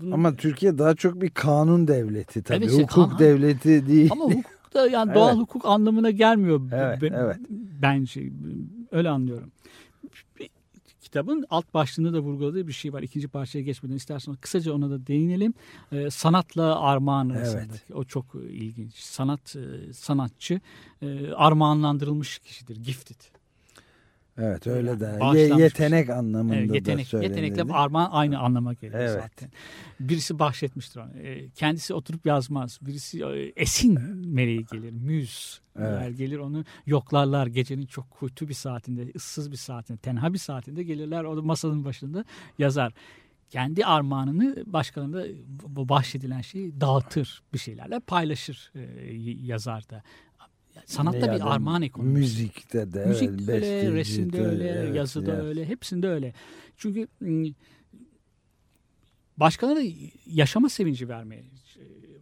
Bunun- 0.00 0.10
Ama 0.12 0.36
Türkiye 0.36 0.78
daha 0.78 0.94
çok 0.94 1.20
bir 1.22 1.30
kanun 1.30 1.88
devleti 1.88 2.42
tabii. 2.42 2.58
Evet, 2.58 2.70
işte 2.70 2.82
hukuk 2.82 3.10
kan- 3.10 3.18
devleti 3.18 3.86
değil. 3.88 4.08
ama 4.12 4.24
hukuk 4.24 4.74
da 4.74 4.88
yani 4.88 5.14
doğal 5.14 5.28
Evet. 5.28 5.38
hukuk 5.38 5.64
anlamına 5.66 6.10
gelmiyor. 6.10 6.60
Evet, 6.72 6.98
Ben- 7.02 7.12
evet. 7.12 7.36
Bence 7.82 8.30
öyle 8.92 9.08
anlıyorum. 9.08 9.50
Kitabın 11.08 11.44
alt 11.50 11.74
başlığında 11.74 12.12
da 12.12 12.20
vurguladığı 12.20 12.68
bir 12.68 12.72
şey 12.72 12.92
var. 12.92 13.02
İkinci 13.02 13.28
parçaya 13.28 13.62
geçmeden 13.62 13.96
istersen 13.96 14.34
kısaca 14.34 14.72
ona 14.72 14.90
da 14.90 15.06
değinelim. 15.06 15.54
E, 15.92 16.10
sanatla 16.10 16.80
armağan 16.80 17.28
arasındaki 17.28 17.70
evet. 17.70 17.94
o 17.94 18.04
çok 18.04 18.26
ilginç. 18.34 18.94
Sanat 18.94 19.56
e, 19.56 19.92
sanatçı 19.92 20.60
e, 21.02 21.30
armağanlandırılmış 21.32 22.38
kişidir. 22.38 22.76
Gifted. 22.76 23.37
Evet 24.38 24.66
öyle 24.66 25.00
de. 25.00 25.18
Ye, 25.34 25.62
yetenek 25.62 26.10
anlamında 26.10 26.56
evet, 26.56 26.74
yetenek, 26.74 27.04
da 27.04 27.08
söylenir. 27.08 27.30
Yetenekle 27.30 27.72
armağan 27.72 28.10
aynı 28.10 28.38
anlama 28.38 28.72
geliyor 28.72 29.00
evet. 29.00 29.22
zaten. 29.22 29.50
Birisi 30.00 30.38
bahşetmiştir 30.38 31.00
onu. 31.00 31.18
E, 31.18 31.50
kendisi 31.50 31.94
oturup 31.94 32.26
yazmaz. 32.26 32.78
Birisi 32.82 33.24
e, 33.24 33.52
esin 33.56 34.00
meleği 34.26 34.66
gelir. 34.72 34.92
Müz 34.92 35.60
evet. 35.78 36.18
gelir 36.18 36.38
onu 36.38 36.64
yoklarlar. 36.86 37.46
Gecenin 37.46 37.86
çok 37.86 38.10
kuytu 38.10 38.48
bir 38.48 38.54
saatinde, 38.54 39.12
ıssız 39.16 39.52
bir 39.52 39.56
saatinde, 39.56 39.98
tenha 39.98 40.32
bir 40.32 40.38
saatinde 40.38 40.82
gelirler. 40.82 41.24
O 41.24 41.36
da 41.36 41.42
masanın 41.42 41.84
başında 41.84 42.24
yazar 42.58 42.92
kendi 43.50 43.86
armağanını 43.86 44.64
başkalarına 44.66 45.24
bahşedilen 45.66 46.40
şeyi 46.40 46.80
dağıtır 46.80 47.42
bir 47.52 47.58
şeylerle 47.58 48.00
paylaşır 48.00 48.72
e, 48.74 49.12
yazar 49.46 49.90
da. 49.90 50.02
Sanatta 50.86 51.34
bir 51.34 51.54
armağan 51.54 51.82
ekonomisi. 51.82 52.18
Müzikte 52.18 52.92
de 52.92 53.06
Müzik 53.06 53.46
de 53.46 53.52
öyle, 53.52 53.92
resimde 53.92 54.46
öyle, 54.46 54.68
evet, 54.68 54.96
yazıda 54.96 55.32
evet. 55.32 55.44
öyle, 55.44 55.68
hepsinde 55.68 56.08
öyle. 56.08 56.34
Çünkü 56.76 57.08
başkalarına 59.36 59.92
yaşama 60.26 60.68
sevinci 60.68 61.08
vermeye 61.08 61.42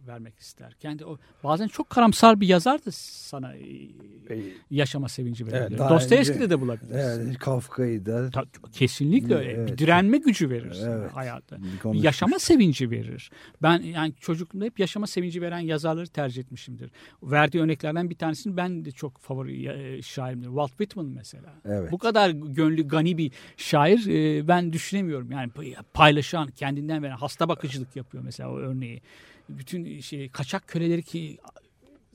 vermek 0.07 0.39
ister. 0.39 0.73
Kendi 0.79 1.05
o 1.05 1.17
bazen 1.43 1.67
çok 1.67 1.89
karamsar 1.89 2.41
bir 2.41 2.47
yazar 2.47 2.85
da 2.85 2.91
sana 2.91 3.55
e, 3.55 4.41
yaşama 4.71 5.09
sevinci 5.09 5.47
verir. 5.47 5.55
Evet, 5.55 5.79
Dostoyevski'de 5.79 6.49
de 6.49 6.61
bulabiliriz. 6.61 6.95
Evet, 6.95 7.37
Kafka'yı 7.39 8.05
da. 8.05 8.29
Ta, 8.29 8.43
kesinlikle 8.71 9.35
öyle. 9.35 9.51
Evet. 9.51 9.71
Bir 9.71 9.77
direnme 9.77 10.17
gücü 10.17 10.49
verir 10.49 10.77
evet. 10.87 11.11
hayatta. 11.11 11.57
Bir 11.85 12.03
yaşama 12.03 12.39
sevinci 12.39 12.91
verir. 12.91 13.31
Ben 13.61 13.79
yani 13.79 14.13
çocukluğumda 14.19 14.65
hep 14.65 14.79
yaşama 14.79 15.07
sevinci 15.07 15.41
veren 15.41 15.59
yazarları 15.59 16.07
tercih 16.07 16.41
etmişimdir. 16.41 16.91
Verdiği 17.23 17.61
örneklerden 17.61 18.09
bir 18.09 18.15
tanesini 18.15 18.57
ben 18.57 18.85
de 18.85 18.91
çok 18.91 19.17
favori 19.17 19.69
e, 19.69 20.01
şairimdir. 20.01 20.47
Walt 20.47 20.69
Whitman 20.69 21.05
mesela. 21.05 21.53
Evet. 21.65 21.91
Bu 21.91 21.97
kadar 21.97 22.29
gönlü 22.29 22.87
gani 22.87 23.17
bir 23.17 23.31
şair 23.57 24.07
e, 24.07 24.47
ben 24.47 24.73
düşünemiyorum. 24.73 25.31
Yani 25.31 25.51
paylaşan, 25.93 26.47
kendinden 26.47 27.03
veren 27.03 27.17
hasta 27.17 27.49
bakıcılık 27.49 27.95
yapıyor 27.95 28.23
mesela 28.23 28.51
o 28.51 28.57
örneği 28.57 29.01
bütün 29.49 29.99
şey 29.99 30.29
kaçak 30.29 30.67
köleleri 30.67 31.03
ki 31.03 31.37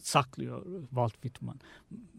saklıyor 0.03 0.66
Walt 0.88 1.12
Whitman. 1.12 1.61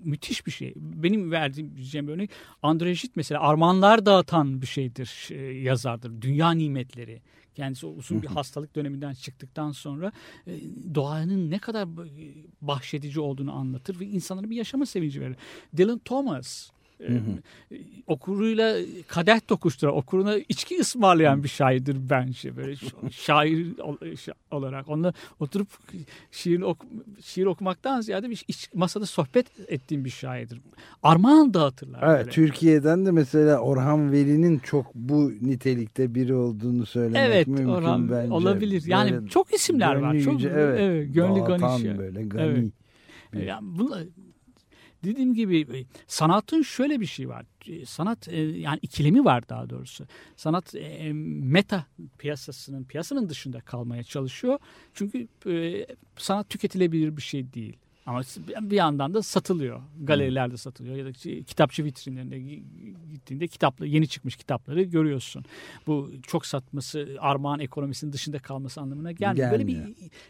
Müthiş 0.04 0.46
bir 0.46 0.52
şey. 0.52 0.74
Benim 0.76 1.32
verdiğim 1.32 2.10
örnek 2.10 2.30
Andrejit 2.64 3.16
mesela 3.16 3.42
armağanlar 3.42 4.06
dağıtan 4.06 4.62
bir 4.62 4.68
şeydir, 4.68 5.28
e, 5.32 5.36
yazardır. 5.42 6.22
Dünya 6.22 6.52
nimetleri. 6.52 7.22
Kendisi 7.56 7.86
uzun 7.86 8.22
bir 8.22 8.28
hastalık 8.28 8.76
döneminden 8.76 9.14
çıktıktan 9.14 9.72
sonra 9.72 10.12
e, 10.48 10.52
doğanın 10.96 11.52
ne 11.52 11.60
kadar 11.60 11.88
bahşedici 12.62 13.20
olduğunu 13.20 13.54
anlatır 13.54 14.00
ve 14.00 14.06
insanlara 14.06 14.50
bir 14.50 14.56
yaşama 14.56 14.86
sevinci 14.86 15.22
verir. 15.22 15.36
Dylan 15.78 16.00
Thomas 16.00 16.70
Hı 17.08 17.14
hı. 17.14 17.78
Okuruyla 18.08 18.76
kadeh 19.08 19.40
tokuşturan, 19.48 19.98
okuruna 19.98 20.38
içki 20.38 20.80
ısmarlayan 20.80 21.44
bir 21.44 21.48
şairdir 21.48 21.98
bence 22.10 22.56
böyle 22.56 22.76
şair 23.12 23.68
olarak. 24.52 24.90
Onunla 24.90 25.14
oturup 25.40 25.68
şiir, 26.32 26.62
ok 26.62 26.86
şiir 27.22 27.46
okumaktan 27.46 28.02
ziyade 28.02 28.30
bir 28.30 28.44
iç, 28.48 28.70
masada 28.74 29.06
sohbet 29.06 29.46
ettiğim 29.68 30.06
bir 30.06 30.10
şairdir. 30.10 30.60
Armağan 31.04 31.54
dağıtırlar. 31.54 32.04
Evet, 32.04 32.20
böyle. 32.20 32.30
Türkiye'den 32.30 33.06
de 33.06 33.12
mesela 33.12 33.60
Orhan 33.60 34.12
Veli'nin 34.12 34.60
çok 34.60 34.96
bu 34.96 35.32
nitelikte 35.42 36.16
biri 36.16 36.34
olduğunu 36.34 36.86
söylemek 36.86 37.22
evet, 37.28 37.48
mümkün 37.48 37.68
Orhan, 37.68 38.12
bence. 38.12 38.34
Olabilir. 38.34 38.84
Yani 38.86 39.12
böyle 39.12 39.28
çok 39.28 39.54
isimler 39.54 39.96
var. 39.96 40.20
Çok, 40.20 40.44
evet, 40.44 40.80
evet, 40.80 41.14
gönlü 41.14 41.46
gani. 41.46 41.98
böyle 41.98 42.24
gani. 42.24 42.72
Evet. 43.34 43.48
Yani 43.48 43.68
bunu, 43.80 43.98
dediğim 45.04 45.34
gibi 45.34 45.78
e, 45.78 45.86
sanatın 46.08 46.62
şöyle 46.62 47.00
bir 47.00 47.06
şey 47.06 47.30
var. 47.30 47.46
E, 47.68 47.86
sanat 47.86 48.28
e, 48.28 48.42
yani 48.42 48.80
ikilemi 48.82 49.26
var 49.26 49.50
daha 49.50 49.70
doğrusu. 49.70 50.06
Sanat 50.36 50.74
meta 51.14 51.86
piyasasının 52.18 52.84
piyasanın 52.84 53.30
dışında 53.30 53.62
kalmaya 53.62 54.04
çalışıyor. 54.04 54.60
Çünkü 54.94 55.28
sanat 56.18 56.50
tüketilebilir 56.50 57.18
bir 57.18 57.22
şey 57.22 57.54
değil. 57.54 57.78
Ama 58.06 58.22
bir 58.62 58.76
yandan 58.76 59.14
da 59.14 59.22
satılıyor. 59.22 59.82
Galerilerde 60.04 60.58
satılıyor 60.58 60.96
ya 60.96 61.06
da 61.06 61.12
kitapçı 61.44 61.84
vitrinlerinde 61.84 62.40
gittiğinde 63.12 63.48
kitaplı 63.48 63.88
yeni 63.88 64.08
çıkmış 64.08 64.36
kitapları 64.36 64.84
görüyorsun. 64.84 65.46
Bu 65.88 66.12
çok 66.28 66.46
satması 66.46 67.18
armağan 67.20 67.60
ekonomisinin 67.60 68.14
dışında 68.14 68.40
kalması 68.40 68.82
anlamına 68.82 69.12
gelmiyor. 69.12 69.52
Böyle 69.52 69.68
bir 69.68 69.82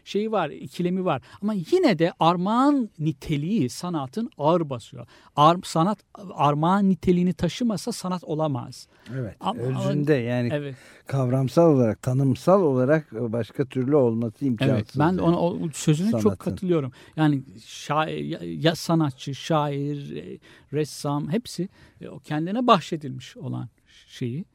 şeyi 0.03 0.31
var, 0.31 0.49
ikilemi 0.49 1.05
var. 1.05 1.21
Ama 1.41 1.53
yine 1.71 1.99
de 1.99 2.13
armağan 2.19 2.89
niteliği 2.99 3.69
sanatın 3.69 4.29
ağır 4.38 4.69
basıyor. 4.69 5.07
Ar, 5.36 5.57
sanat 5.63 5.99
armağan 6.33 6.89
niteliğini 6.89 7.33
taşımasa 7.33 7.91
sanat 7.91 8.23
olamaz. 8.23 8.88
Evet. 9.15 9.36
Ama, 9.39 9.62
özünde 9.62 10.13
yani 10.13 10.49
evet. 10.51 10.75
kavramsal 11.07 11.75
olarak, 11.75 12.01
tanımsal 12.01 12.62
olarak 12.62 13.12
başka 13.12 13.65
türlü 13.65 13.95
olması 13.95 14.45
imkansız. 14.45 14.75
Evet. 14.75 14.93
Ben 14.99 15.05
yani. 15.05 15.21
ona 15.21 15.39
o 15.39 15.57
sözüne 15.73 16.12
Sanatın. 16.12 16.29
çok 16.29 16.39
katılıyorum. 16.39 16.91
Yani 17.15 17.43
şair, 17.67 18.41
ya 18.63 18.76
sanatçı, 18.76 19.36
şair, 19.36 20.15
e, 20.15 20.39
ressam 20.73 21.32
hepsi 21.32 21.69
e, 22.02 22.06
kendine 22.23 22.67
bahşedilmiş 22.67 23.38
olan 23.38 23.69
şeyi 24.08 24.45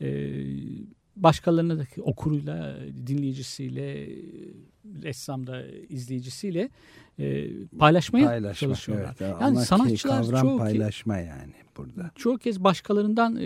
e, 0.00 0.08
başkalarına 1.22 1.78
da 1.78 1.84
okuruyla, 2.00 2.76
dinleyicisiyle, 3.06 4.08
ressamda 5.02 5.66
izleyicisiyle 5.88 6.70
paylaşmaya 7.78 8.26
Paylaşma, 8.26 8.54
çalışıyorlar. 8.54 9.16
Evet. 9.20 9.20
Yani 9.20 9.44
Ama 9.44 9.60
sanatçılar 9.60 10.22
kavram 10.22 10.42
çoğu 10.42 10.58
paylaşma 10.58 11.18
yani 11.18 11.52
burada. 11.76 12.10
Çoğu 12.14 12.38
kez 12.38 12.64
başkalarından 12.64 13.36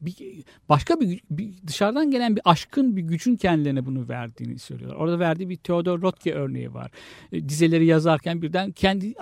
bir, 0.00 0.44
başka 0.68 1.00
bir, 1.00 1.20
bir 1.30 1.54
dışarıdan 1.66 2.10
gelen 2.10 2.36
bir 2.36 2.42
aşkın 2.44 2.96
bir 2.96 3.02
gücün 3.02 3.36
kendilerine 3.36 3.86
bunu 3.86 4.08
verdiğini 4.08 4.58
söylüyorlar. 4.58 4.96
Orada 4.96 5.18
verdiği 5.18 5.48
bir 5.48 5.56
Theodor 5.56 6.02
Rothke 6.02 6.34
örneği 6.34 6.74
var. 6.74 6.90
Dizeleri 7.32 7.86
yazarken 7.86 8.42
birden 8.42 8.72
kendi 8.72 9.14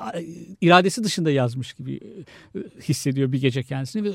iradesi 0.60 1.04
dışında 1.04 1.30
yazmış 1.30 1.72
gibi 1.72 2.00
hissediyor 2.80 3.32
bir 3.32 3.40
gece 3.40 3.62
kendisini 3.62 4.04
ve 4.04 4.12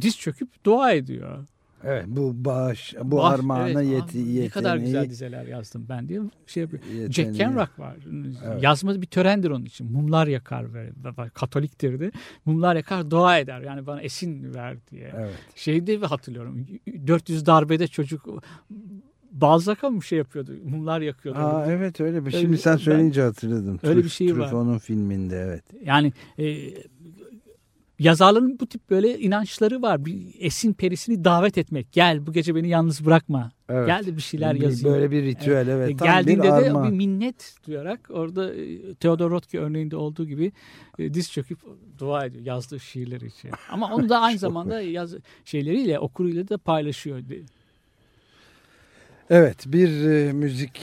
diz 0.00 0.18
çöküp 0.18 0.64
dua 0.64 0.92
ediyor. 0.92 1.46
Evet 1.86 2.04
bu 2.06 2.44
bağış, 2.44 2.94
bu 3.02 3.16
Bağış, 3.16 3.40
armağana 3.40 3.82
evet, 3.82 3.92
yeti, 3.92 4.18
yeteneği. 4.18 4.44
Ne 4.44 4.48
kadar 4.48 4.76
güzel 4.76 5.10
dizeler 5.10 5.46
yazdım 5.46 5.86
ben 5.88 6.08
diye 6.08 6.20
şey 6.46 6.62
yapıyor. 6.62 6.82
Jack 7.10 7.36
Kerouac 7.36 7.70
var. 7.78 7.96
Evet. 8.44 8.62
Yazma 8.62 9.02
bir 9.02 9.06
törendir 9.06 9.50
onun 9.50 9.64
için. 9.64 9.92
Mumlar 9.92 10.26
yakar 10.26 10.74
ve, 10.74 10.90
Katoliktir 11.34 12.00
de. 12.00 12.12
Mumlar 12.44 12.76
yakar 12.76 13.10
dua 13.10 13.38
eder. 13.38 13.60
Yani 13.60 13.86
bana 13.86 14.00
esin 14.00 14.54
ver 14.54 14.76
diye. 14.90 15.12
Evet. 15.16 15.34
Şeyde 15.54 15.98
hatırlıyorum. 15.98 16.66
400 17.06 17.46
darbede 17.46 17.86
çocuk 17.86 18.28
Balzac'a 19.34 19.90
mı 19.90 20.02
şey 20.02 20.18
yapıyordu? 20.18 20.52
Mumlar 20.64 21.00
yakıyordu. 21.00 21.38
Aa, 21.38 21.66
evet 21.66 22.00
öyle 22.00 22.26
bir. 22.26 22.30
Şimdi 22.30 22.58
sen 22.58 22.76
söyleyince 22.76 23.20
ben, 23.20 23.26
hatırladım. 23.26 23.78
Öyle 23.82 24.04
bir 24.04 24.08
şey 24.08 24.38
var. 24.38 24.52
onun 24.52 24.78
filminde 24.78 25.36
evet. 25.38 25.64
Yani 25.84 26.12
e, 26.38 26.44
yazarların 27.98 28.58
bu 28.60 28.66
tip 28.66 28.90
böyle 28.90 29.18
inançları 29.18 29.82
var. 29.82 30.04
Bir 30.04 30.34
esin 30.38 30.72
perisini 30.72 31.24
davet 31.24 31.58
etmek. 31.58 31.92
Gel 31.92 32.26
bu 32.26 32.32
gece 32.32 32.54
beni 32.54 32.68
yalnız 32.68 33.06
bırakma. 33.06 33.52
Evet. 33.68 33.86
Gel 33.86 34.06
de 34.06 34.16
bir 34.16 34.22
şeyler 34.22 34.54
yazayım. 34.54 34.96
Böyle 34.96 35.10
bir 35.10 35.22
ritüel 35.22 35.68
evet. 35.68 35.88
evet. 35.88 36.02
Geldiğinde 36.02 36.42
bir 36.42 36.64
de 36.64 36.84
bir 36.84 36.96
minnet 36.96 37.54
duyarak 37.66 38.00
orada 38.10 38.54
e, 38.54 38.94
Theodor 38.94 39.30
Rothke 39.30 39.58
örneğinde 39.58 39.96
olduğu 39.96 40.26
gibi 40.26 40.52
e, 40.98 41.14
diz 41.14 41.32
çöküp 41.32 41.58
dua 41.98 42.26
ediyor 42.26 42.44
yazdığı 42.44 42.80
şiirleri 42.80 43.26
için. 43.26 43.50
Ama 43.70 43.94
onu 43.94 44.08
da 44.08 44.20
aynı 44.20 44.38
zamanda 44.48 44.80
yaz 44.80 45.14
şeyleriyle 45.44 45.98
okuruyla 45.98 46.48
da 46.48 46.58
paylaşıyor. 46.58 47.20
Evet 49.30 49.64
bir 49.66 50.04
e, 50.04 50.32
müzik 50.32 50.80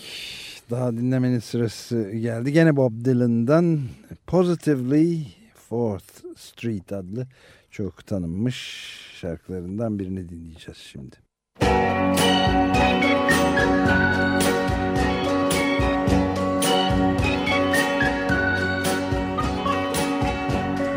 daha 0.70 0.92
dinlemenin 0.92 1.40
sırası 1.40 2.12
geldi. 2.12 2.52
Gene 2.52 2.76
Bob 2.76 3.06
Dylan'dan 3.06 3.80
Positively 4.28 5.26
Fourth 5.56 6.21
Street 6.42 6.94
adlı 6.94 7.28
çok 7.72 8.08
tanınmış 8.08 8.58
şarkılarından 9.22 10.00
birini 10.00 10.30
dinleyeceğiz 10.30 10.78
şimdi. 10.78 11.16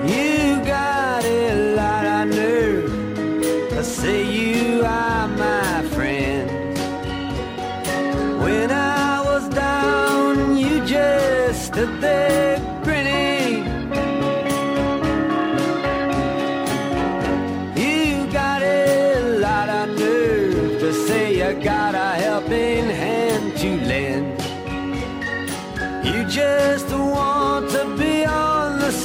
You 0.09 0.57
got 0.65 1.25
a 1.25 1.55
lot 1.77 2.07
of 2.07 2.37
nerve 2.37 2.89
to 3.71 3.83
say 3.85 4.23
you 4.23 4.85
are 4.87 5.29
my 5.29 5.89
friend. 5.95 6.51
When 8.45 8.71
I 8.71 9.21
was 9.25 9.49
down, 9.49 10.57
you 10.57 10.87
just 10.87 11.67
stood 11.67 12.01
there 12.01 12.44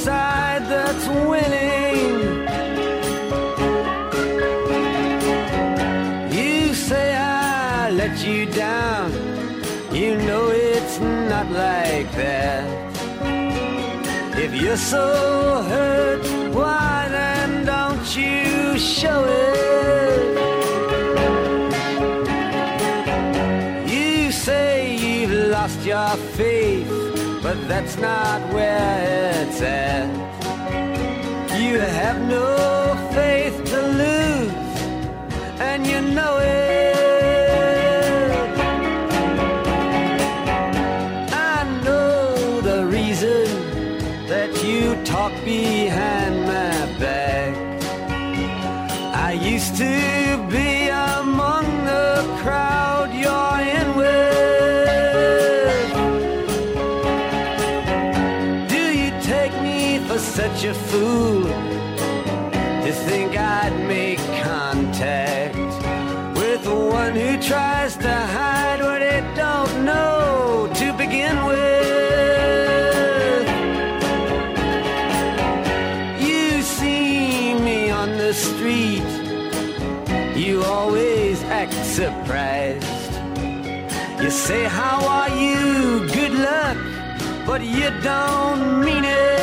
side 0.04 0.64
that's 0.72 1.06
winning. 1.30 2.08
You 6.38 6.74
say 6.74 7.06
I 7.16 7.90
let 7.90 8.14
you 8.26 8.46
down. 8.46 9.08
You 9.92 10.10
know 10.26 10.44
it's 10.48 10.96
not 11.30 11.46
like 11.50 12.10
that. 12.22 12.64
If 14.44 14.50
you're 14.60 14.84
so 14.94 15.06
hurt, 15.72 16.22
why 16.54 17.08
then 17.16 17.50
don't 17.72 18.06
you 18.16 18.78
show 18.78 19.20
it? 19.24 20.26
You 23.94 24.32
say 24.32 24.96
you've 25.04 25.36
lost 25.56 25.80
your 25.84 26.12
faith, 26.38 26.88
but 27.50 27.66
that's 27.66 27.96
not 27.96 28.40
where 28.54 29.42
it's 29.42 29.60
at. 29.60 30.08
You 31.60 31.80
have 31.80 32.18
no 32.36 32.46
faith 33.12 33.56
to 33.72 33.80
lose, 34.02 34.52
and 35.58 35.84
you 35.84 36.00
know 36.00 36.34
it. 36.38 36.94
I 41.52 41.64
know 41.84 42.60
the 42.60 42.86
reason 42.86 43.46
that 44.28 44.50
you 44.62 44.94
talk 45.04 45.32
behind 45.44 46.34
my 46.52 46.78
back. 47.00 47.52
I 49.28 49.32
used 49.32 49.74
to 49.78 50.09
such 60.60 60.68
a 60.68 60.74
fool 60.74 61.44
to 61.44 62.92
think 62.92 63.34
I'd 63.34 63.74
make 63.88 64.18
contact 64.42 65.56
with 66.36 66.66
one 66.66 67.14
who 67.14 67.40
tries 67.40 67.96
to 67.96 68.12
hide 68.12 68.82
what 68.82 69.00
it 69.00 69.24
don't 69.34 69.86
know 69.86 70.68
to 70.74 70.92
begin 70.98 71.46
with? 71.46 71.86
You 76.20 76.60
see 76.62 77.54
me 77.54 77.88
on 77.88 78.18
the 78.18 78.34
street, 78.34 79.10
you 80.36 80.62
always 80.64 81.42
act 81.44 81.72
surprised. 81.72 83.12
You 84.22 84.30
say, 84.30 84.64
How 84.64 85.06
are 85.08 85.30
you? 85.30 86.06
Good 86.08 86.34
luck, 86.34 86.76
but 87.46 87.62
you 87.62 87.88
don't 88.02 88.84
mean 88.84 89.04
it. 89.04 89.39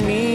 Me 0.00 0.33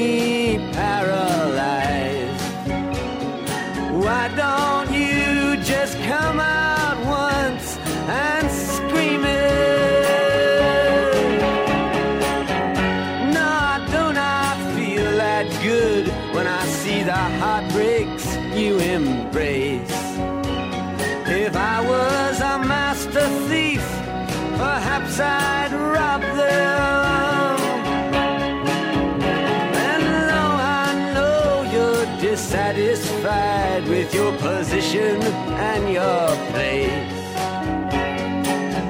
with 34.10 34.16
your 34.16 34.38
position 34.38 35.22
and 35.22 35.94
your 35.94 36.28
place, 36.52 37.34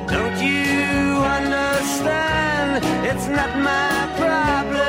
don't 0.07 0.37
you 0.41 1.19
understand? 1.37 2.83
It's 3.05 3.27
not 3.27 3.57
my 3.57 4.07
problem. 4.17 4.79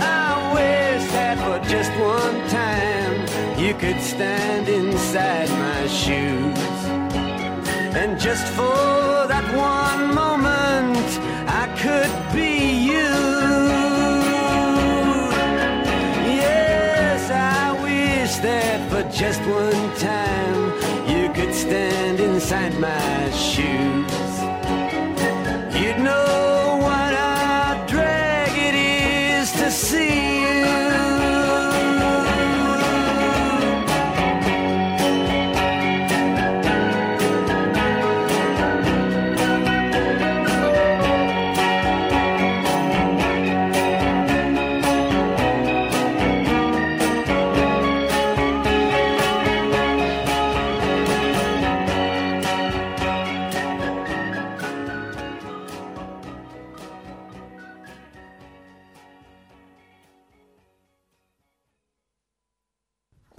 I 0.00 0.52
wish 0.54 1.04
that 1.12 1.36
for 1.44 1.58
just 1.68 1.90
one 1.98 2.48
time 2.48 3.58
you 3.58 3.74
could 3.74 4.00
stand 4.00 4.68
inside 4.68 5.48
my 5.50 5.86
shoes. 5.88 6.58
And 7.94 8.18
just 8.20 8.46
for 8.54 9.26
that 9.32 9.46
one 9.54 9.91
just 19.22 19.40
one 19.42 19.96
time 19.98 20.62
you 21.08 21.32
could 21.32 21.54
stand 21.54 22.18
inside 22.18 22.76
my 22.80 23.30
shoes. 23.30 24.01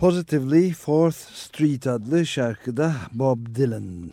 Positively 0.04 0.74
Fourth 0.74 1.16
Street 1.16 1.88
adlı 1.88 2.26
şarkıda 2.26 2.96
Bob 3.14 3.38
Dylan. 3.56 4.12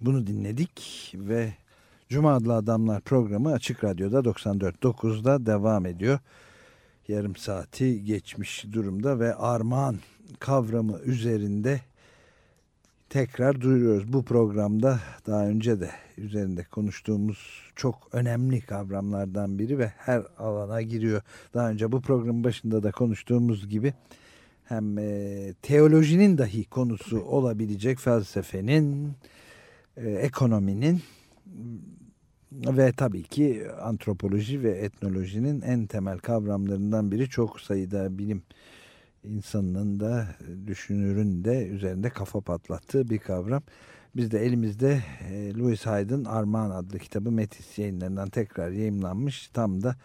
Bunu 0.00 0.26
dinledik 0.26 1.12
ve 1.14 1.52
Cuma 2.08 2.34
adlı 2.34 2.54
adamlar 2.54 3.00
programı 3.00 3.52
Açık 3.52 3.84
Radyo'da 3.84 4.18
94.9'da 4.18 5.46
devam 5.46 5.86
ediyor. 5.86 6.18
Yarım 7.08 7.36
saati 7.36 8.04
geçmiş 8.04 8.64
durumda 8.72 9.20
ve 9.20 9.34
armağan 9.34 9.96
kavramı 10.38 10.98
üzerinde 11.04 11.80
tekrar 13.08 13.60
duyuruyoruz. 13.60 14.12
Bu 14.12 14.24
programda 14.24 15.00
daha 15.26 15.46
önce 15.46 15.80
de 15.80 15.90
üzerinde 16.18 16.64
konuştuğumuz 16.64 17.38
çok 17.76 18.08
önemli 18.12 18.60
kavramlardan 18.60 19.58
biri 19.58 19.78
ve 19.78 19.92
her 19.96 20.22
alana 20.38 20.82
giriyor. 20.82 21.22
Daha 21.54 21.70
önce 21.70 21.92
bu 21.92 22.00
programın 22.00 22.44
başında 22.44 22.82
da 22.82 22.90
konuştuğumuz 22.90 23.68
gibi 23.68 23.94
hem 24.68 24.98
e, 24.98 25.54
teolojinin 25.62 26.38
dahi 26.38 26.64
konusu 26.64 27.20
olabilecek 27.20 27.98
felsefenin, 27.98 29.12
e, 29.96 30.10
ekonominin 30.10 31.00
ve 32.52 32.92
tabii 32.92 33.22
ki 33.22 33.66
antropoloji 33.82 34.62
ve 34.62 34.70
etnolojinin 34.70 35.60
en 35.60 35.86
temel 35.86 36.18
kavramlarından 36.18 37.12
biri 37.12 37.28
çok 37.28 37.60
sayıda 37.60 38.18
bilim 38.18 38.42
insanının 39.24 40.00
da 40.00 40.28
düşünürün 40.66 41.44
de 41.44 41.66
üzerinde 41.66 42.10
kafa 42.10 42.40
patlattığı 42.40 43.10
bir 43.10 43.18
kavram. 43.18 43.62
Biz 44.16 44.30
de 44.30 44.38
elimizde 44.38 45.02
e, 45.30 45.54
Louis 45.54 45.86
Hyde'ın 45.86 46.24
Armağan 46.24 46.70
adlı 46.70 46.98
kitabı 46.98 47.30
Metis 47.30 47.78
yayınlarından 47.78 48.28
tekrar 48.28 48.70
yayımlanmış. 48.70 49.48
Tam 49.48 49.82
da 49.82 49.96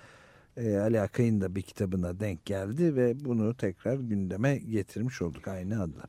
e, 0.57 0.77
Ali 0.77 1.01
Akay'ın 1.01 1.41
da 1.41 1.55
bir 1.55 1.61
kitabına 1.61 2.19
denk 2.19 2.45
geldi 2.45 2.95
ve 2.95 3.25
bunu 3.25 3.53
tekrar 3.53 3.95
gündeme 3.97 4.57
getirmiş 4.57 5.21
olduk 5.21 5.47
aynı 5.47 5.81
adla. 5.81 6.03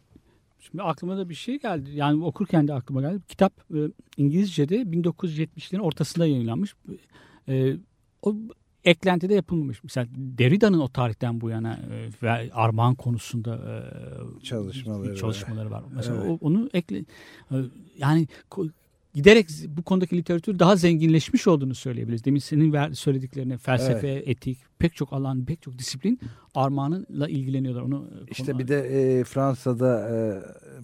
Şimdi 0.61 0.83
aklıma 0.83 1.17
da 1.17 1.29
bir 1.29 1.35
şey 1.35 1.59
geldi. 1.59 1.91
Yani 1.95 2.25
okurken 2.25 2.69
de 2.69 2.75
aklıma 2.75 3.01
geldi. 3.01 3.23
Kitap 3.29 3.53
e, 3.75 3.79
İngilizce'de 4.17 4.77
1970'lerin 4.83 5.81
ortasında 5.81 6.27
yayınlanmış. 6.27 6.75
E, 7.49 7.77
o 8.23 8.37
eklentide 8.85 9.35
yapılmamış. 9.35 9.83
Mesela 9.85 10.07
Derrida'nın 10.17 10.79
o 10.81 10.89
tarihten 10.89 11.41
bu 11.41 11.51
yana 11.51 11.75
e, 11.75 12.09
ve 12.23 12.53
armağan 12.53 12.95
konusunda 12.95 13.57
e, 13.57 14.45
Çalışmaları 14.45 15.17
çalışmaları 15.17 15.71
var. 15.71 15.83
var. 15.83 15.89
Mesela 15.97 16.25
Evet. 16.27 16.39
onu 16.41 16.71
ekle 16.73 16.99
e, 17.51 17.57
yani 17.99 18.29
giderek 19.15 19.49
bu 19.69 19.83
konudaki 19.83 20.17
literatür 20.17 20.59
daha 20.59 20.77
zenginleşmiş 20.77 21.47
olduğunu 21.47 21.75
söyleyebiliriz. 21.75 22.25
Demin 22.25 22.41
senin 22.41 22.93
söylediklerine 22.93 23.57
felsefe, 23.59 24.09
etik, 24.09 24.59
pek 24.79 24.95
çok 24.95 25.13
alan, 25.13 25.45
pek 25.45 25.63
çok 25.63 25.79
disiplin 25.79 26.21
armağanla 26.55 27.29
ilgileniyorlar. 27.29 27.83
Onu 27.83 28.11
İşte 28.31 28.53
konu- 28.53 28.59
bir 28.59 28.69
de 28.69 28.81
e, 28.81 29.25
Fransa'da 29.25 30.09
e, 30.11 30.17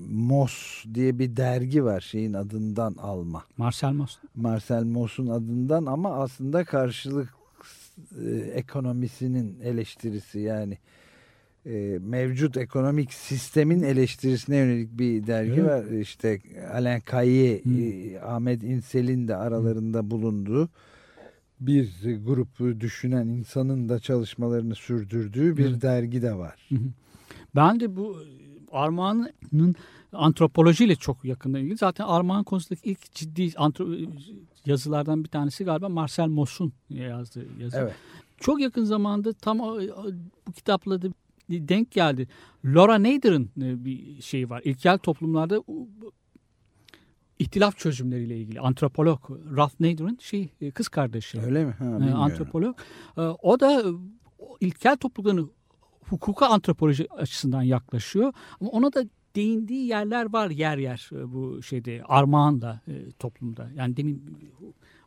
Mos 0.09 0.85
diye 0.95 1.19
bir 1.19 1.37
dergi 1.37 1.85
var 1.85 2.01
şeyin 2.01 2.33
adından 2.33 2.95
alma. 2.95 3.45
Marcel 3.57 3.93
Mauss. 3.93 4.17
Marcel 4.35 4.85
Mos'un 4.85 5.27
adından 5.27 5.87
ama 5.87 6.15
aslında 6.15 6.65
karşılık 6.65 7.35
e, 8.25 8.31
ekonomisinin 8.39 9.61
eleştirisi 9.61 10.39
yani 10.41 10.79
e, 11.67 11.99
mevcut 12.01 12.57
ekonomik 12.57 13.13
sistemin 13.13 13.83
eleştirisine 13.83 14.57
yönelik 14.57 14.99
bir 14.99 15.27
dergi 15.27 15.53
Evet. 15.61 15.65
var. 15.71 15.85
İşte 15.85 16.41
Alain 16.75 17.01
Kaye, 17.01 17.55
e, 17.57 18.19
Ahmet 18.21 18.63
İnsel'in 18.63 19.29
de 19.29 19.37
aralarında 19.37 20.11
bulunduğu 20.11 20.69
bir 21.61 21.91
grup 22.25 22.81
düşünen 22.81 23.27
insanın 23.29 23.89
da 23.89 23.99
çalışmalarını 24.01 24.75
sürdürdüğü 24.75 25.57
bir 25.57 25.67
Evet. 25.71 25.83
dergi 25.83 26.23
de 26.23 26.35
var. 26.35 26.67
Hı 26.69 26.75
hı. 26.75 26.89
Ben 27.57 27.81
de 27.81 27.97
bu 27.97 28.17
e, 28.23 28.27
Armağan'ın 28.73 29.75
antropolojiyle 30.13 30.97
çok 30.97 31.25
yakından 31.25 31.61
ilgili. 31.61 31.77
Zaten 31.77 32.05
Armağan 32.05 32.45
konusundaki 32.45 32.91
ilk 32.91 33.13
ciddi 33.15 33.47
antro- 33.47 34.09
yazılardan 34.67 35.25
bir 35.25 35.29
tanesi 35.29 35.65
galiba 35.65 35.89
Marcel 35.89 36.27
Mauss'un 36.29 36.73
yazdığı 36.91 37.47
yazı. 37.61 37.77
Evet. 37.77 37.93
Çok 38.41 38.61
yakın 38.61 38.85
zamanda 38.85 39.33
tam 39.33 39.61
o- 39.61 39.81
bu 40.49 40.53
kitapla 40.53 41.03
da 41.03 41.09
denk 41.51 41.91
geldi. 41.91 42.29
Laura 42.65 43.03
Nader'ın 43.03 43.51
e, 43.63 43.85
bir 43.85 44.23
şeyi 44.23 44.51
var. 44.51 44.63
İlkel 44.65 44.99
toplumlarda 44.99 45.63
ihtilaf 47.39 47.79
çözümleriyle 47.79 48.37
ilgili 48.39 48.61
antropolog 48.61 49.31
Ralph 49.57 49.81
Nader'ın 49.81 50.19
şey 50.21 50.49
e, 50.61 50.71
kız 50.71 50.89
kardeşi. 50.89 51.41
Öyle 51.41 51.65
mi? 51.65 51.73
Ha, 51.73 51.85
e, 51.85 51.89
bilmiyorum. 51.89 52.21
antropolog. 52.21 52.79
O 53.43 53.61
da 53.61 53.85
ilkel 54.61 54.97
toplumların 54.97 55.51
hukuka 56.01 56.47
antropoloji 56.47 57.13
açısından 57.13 57.63
yaklaşıyor. 57.63 58.33
Ama 58.61 58.71
ona 58.71 58.93
da 58.93 59.05
değindiği 59.37 59.87
yerler 59.87 60.33
var 60.33 60.51
yer 60.51 60.79
yer 60.79 61.11
bu 61.13 61.63
şeyde 61.63 62.03
armağanla 62.09 62.81
toplumda. 63.19 63.71
Yani 63.75 63.97
demin 63.97 64.39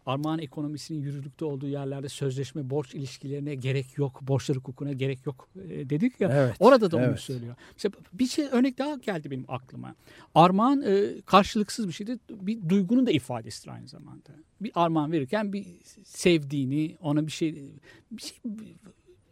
armağan 0.05 0.39
ekonomisinin 0.39 1.01
yürürlükte 1.01 1.45
olduğu 1.45 1.67
yerlerde 1.67 2.09
sözleşme 2.09 2.69
borç 2.69 2.95
ilişkilerine 2.95 3.55
gerek 3.55 3.97
yok, 3.97 4.21
borçlar 4.21 4.57
hukukuna 4.57 4.93
gerek 4.93 5.25
yok 5.25 5.49
e, 5.69 5.89
dedik 5.89 6.21
ya. 6.21 6.29
Evet, 6.33 6.55
Orada 6.59 6.91
da 6.91 6.97
onu 6.97 7.03
evet. 7.05 7.19
söylüyor. 7.19 7.55
Mesela 7.73 7.91
bir 8.13 8.27
şey 8.27 8.45
örnek 8.51 8.77
daha 8.77 8.95
geldi 8.95 9.31
benim 9.31 9.45
aklıma. 9.47 9.95
Armağan 10.35 10.81
e, 10.81 11.21
karşılıksız 11.25 11.87
bir 11.87 11.93
şeydir. 11.93 12.19
Bir 12.29 12.69
duygunun 12.69 13.05
da 13.05 13.11
ifadesidir 13.11 13.69
aynı 13.69 13.87
zamanda. 13.87 14.29
Bir 14.61 14.71
armağan 14.75 15.11
verirken 15.11 15.53
bir 15.53 15.65
sevdiğini, 16.03 16.97
ona 17.01 17.27
bir 17.27 17.31
şey 17.31 17.73
bir 18.11 18.21
şey 18.21 18.37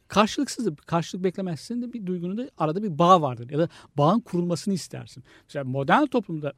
karşılıksızdır. 0.08 0.76
Karşılık 0.76 1.24
beklemezsin 1.24 1.82
de 1.82 1.94
bir 1.94 2.06
duygunun 2.06 2.38
da 2.38 2.50
arada 2.58 2.84
bir 2.84 3.00
bağ 3.00 3.22
vardır. 3.22 3.50
Ya 3.50 3.60
da 3.60 3.70
bağın 3.98 4.20
kurulmasını 4.20 4.74
istersin. 4.74 5.24
Mesela 5.48 5.66
modern 5.66 6.06
toplumda 6.06 6.54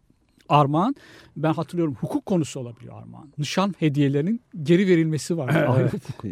armağan 0.50 0.96
ben 1.38 1.54
hatırlıyorum 1.54 1.96
hukuk 2.00 2.26
konusu 2.26 2.60
olabiliyor 2.60 3.02
armağan. 3.02 3.34
Nişan 3.38 3.76
hediyelerinin 3.80 4.42
geri 4.64 4.88
verilmesi 4.88 5.38
var. 5.38 5.68
Hukuk. 5.94 6.26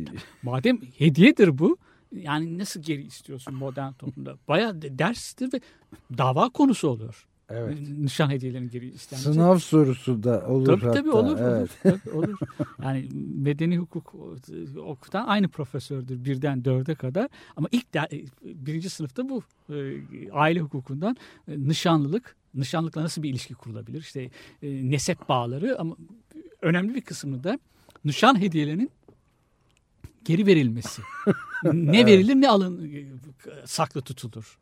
Madem 0.43 0.77
hediyedir 0.97 1.57
bu 1.57 1.77
yani 2.11 2.57
nasıl 2.57 2.81
geri 2.81 3.01
istiyorsun 3.03 3.53
modern 3.53 3.91
toplumda? 3.93 4.35
Bayağı 4.47 4.81
de- 4.81 4.99
derstir 4.99 5.53
ve 5.53 5.61
dava 6.17 6.49
konusu 6.49 6.87
oluyor. 6.87 7.27
Evet. 7.53 7.77
Nişan 7.97 8.29
hediyelerinin 8.29 8.69
geri 8.69 8.87
istenmesi. 8.89 9.33
Sınav 9.33 9.57
sorusu 9.57 10.23
da 10.23 10.47
olur 10.47 10.65
Tabii 10.65 10.79
hatta. 10.85 10.91
tabii 10.99 11.11
olur, 11.11 11.37
Evet. 11.39 11.69
olur, 11.85 11.99
tabii 12.03 12.15
olur. 12.15 12.37
Yani 12.83 13.09
medeni 13.35 13.77
hukuk 13.77 14.15
okutan 14.85 15.27
aynı 15.27 15.47
profesördür 15.47 16.25
birden 16.25 16.65
dörde 16.65 16.95
kadar. 16.95 17.27
Ama 17.55 17.67
ilk 17.71 17.93
de, 17.93 17.99
birinci 18.43 18.89
sınıfta 18.89 19.29
bu 19.29 19.43
e, 19.69 19.75
aile 20.31 20.59
hukukundan 20.59 21.17
e, 21.47 21.59
nişanlılık, 21.59 22.35
nişanlıkla 22.53 23.03
nasıl 23.03 23.23
bir 23.23 23.29
ilişki 23.29 23.53
kurulabilir? 23.53 24.01
İşte 24.01 24.21
e, 24.61 24.91
nesep 24.91 25.29
bağları 25.29 25.79
ama 25.79 25.95
önemli 26.61 26.95
bir 26.95 27.01
kısmı 27.01 27.43
da 27.43 27.59
nişan 28.05 28.41
hediyelerinin 28.41 28.91
geri 30.25 30.45
verilmesi. 30.45 31.01
ne 31.63 32.05
verilir 32.05 32.35
ne 32.35 32.49
alın 32.49 32.93
e, 32.93 33.05
saklı 33.65 34.01
tutulur. 34.01 34.59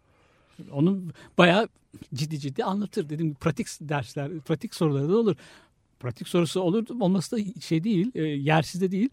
Onu 0.71 1.01
bayağı 1.37 1.67
ciddi 2.13 2.39
ciddi 2.39 2.63
anlatır. 2.63 3.09
Dedim 3.09 3.33
pratik 3.33 3.67
dersler, 3.81 4.39
pratik 4.39 4.75
soruları 4.75 5.09
da 5.09 5.17
olur. 5.17 5.35
Pratik 5.99 6.27
sorusu 6.27 6.61
olur 6.61 6.85
olması 6.99 7.37
da 7.37 7.61
şey 7.61 7.83
değil, 7.83 8.11
e, 8.15 8.21
yersiz 8.21 8.81
de 8.81 8.91
değil. 8.91 9.09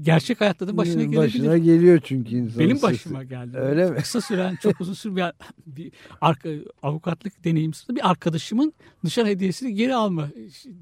Gerçek 0.00 0.40
hayatta 0.40 0.68
da 0.68 0.76
başına 0.76 1.02
gelebilir. 1.02 1.18
Başına 1.18 1.58
geliyor 1.58 2.00
çünkü 2.04 2.36
insan. 2.36 2.58
Benim 2.58 2.76
sesi. 2.76 2.92
başıma 2.92 3.24
geldi. 3.24 3.56
Öyle 3.56 3.90
mi? 3.90 3.96
Kısa 3.96 4.20
süren, 4.20 4.56
çok 4.62 4.80
uzun 4.80 4.92
süren 4.94 5.32
bir, 5.66 5.76
bir 5.84 5.92
arka, 6.20 6.48
avukatlık 6.82 7.44
deneyimsizde 7.44 7.96
bir 7.96 8.10
arkadaşımın 8.10 8.72
nişan 9.04 9.26
hediyesini 9.26 9.74
geri 9.74 9.94
alma 9.94 10.28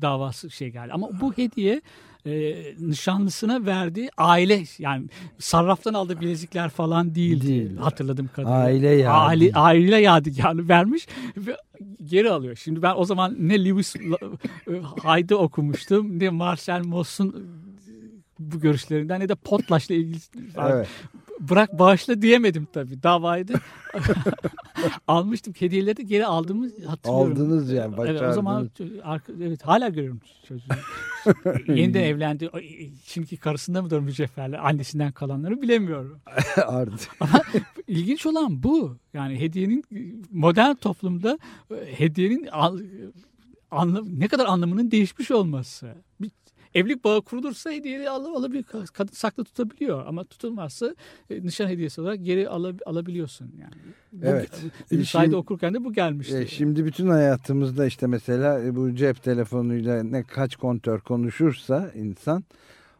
davası 0.02 0.50
şey 0.50 0.68
geldi. 0.68 0.92
Ama 0.92 1.20
bu 1.20 1.32
hediye 1.32 1.82
e, 2.26 2.54
nişanlısına 2.80 3.66
verdiği 3.66 4.10
aile 4.16 4.64
yani 4.78 5.06
sarraftan 5.38 5.94
aldığı 5.94 6.20
bilezikler 6.20 6.68
falan 6.68 7.14
değildi. 7.14 7.46
Değil. 7.46 7.76
Hatırladığım 7.76 8.28
kadarıyla. 8.28 8.56
Aile 8.64 8.88
yadigarı. 8.88 9.14
Aile, 9.14 9.52
aile 9.54 9.96
yadigarı 9.96 10.68
vermiş 10.68 11.06
ve 11.36 11.56
geri 12.04 12.30
alıyor. 12.30 12.56
Şimdi 12.56 12.82
ben 12.82 12.94
o 12.96 13.04
zaman 13.04 13.36
ne 13.38 13.64
Lewis 13.64 13.96
Hyde'ı 15.04 15.36
okumuştum 15.38 16.18
ne 16.18 16.30
Marcel 16.30 16.84
Mauss'un 16.84 17.60
bu 18.40 18.60
görüşlerinden 18.60 19.20
ne 19.20 19.28
de 19.28 19.34
Potlaş'la 19.34 19.94
ilgili 19.94 20.18
Evet. 20.68 20.88
bırak 21.40 21.78
bağışla 21.78 22.22
diyemedim 22.22 22.68
tabii. 22.72 23.02
Davayı 23.02 23.48
da 23.48 23.54
almıştım. 25.08 25.54
Hediyeleri 25.58 25.96
de 25.96 26.02
geri 26.02 26.26
aldığımı 26.26 26.68
hatırlıyorum. 26.86 27.32
Aldınız 27.32 27.72
yani, 27.72 27.94
Evet, 27.98 28.22
o 28.22 28.32
zaman 28.32 28.70
başardınız. 28.78 29.00
arka- 29.04 29.44
evet 29.44 29.62
hala 29.62 29.88
görüyorum 29.88 30.20
çocuğu. 30.48 30.64
Yeniden 31.72 32.02
evlendi. 32.02 32.50
Şimdiki 33.04 33.36
karısında 33.36 33.82
mıdır 33.82 34.00
mücevherler? 34.00 34.58
Annesinden 34.58 35.12
kalanları 35.12 35.62
bilemiyorum. 35.62 36.20
Artık. 36.66 37.10
İlginç 37.88 38.26
olan 38.26 38.62
bu. 38.62 38.96
Yani 39.14 39.40
hediyenin 39.40 39.84
modern 40.30 40.74
toplumda 40.74 41.38
e, 41.70 41.74
hediyenin 41.98 42.48
anlam, 43.70 44.04
ne 44.20 44.28
kadar 44.28 44.46
anlamının 44.46 44.90
değişmiş 44.90 45.30
olması. 45.30 45.94
Bir 46.20 46.30
evlilik 46.74 47.04
bağı 47.04 47.22
kurulursa 47.22 47.70
hediyeyi 47.70 48.10
alıp 48.10 48.36
alabilir, 48.36 48.64
kadın 48.92 49.12
saklı 49.12 49.44
tutabiliyor 49.44 50.06
ama 50.06 50.24
tutulmazsa 50.24 50.94
e, 51.30 51.42
nişan 51.42 51.68
hediyesi 51.68 52.00
olarak 52.00 52.24
geri 52.24 52.44
alab- 52.44 52.84
alabiliyorsun 52.86 53.50
yani. 53.60 53.74
Bu, 54.12 54.26
Evet. 54.26 54.50
E, 54.90 55.04
şimdi- 55.04 55.36
okurken 55.36 55.74
de 55.74 55.84
bu 55.84 55.92
gelmişti. 55.92 56.36
E, 56.36 56.46
şimdi 56.46 56.84
bütün 56.84 57.08
hayatımızda 57.08 57.86
işte 57.86 58.06
mesela 58.06 58.60
e, 58.64 58.76
bu 58.76 58.94
cep 58.94 59.22
telefonuyla 59.22 60.02
ne 60.02 60.22
kaç 60.22 60.56
kontör 60.56 61.00
konuşursa 61.00 61.92
insan 61.94 62.44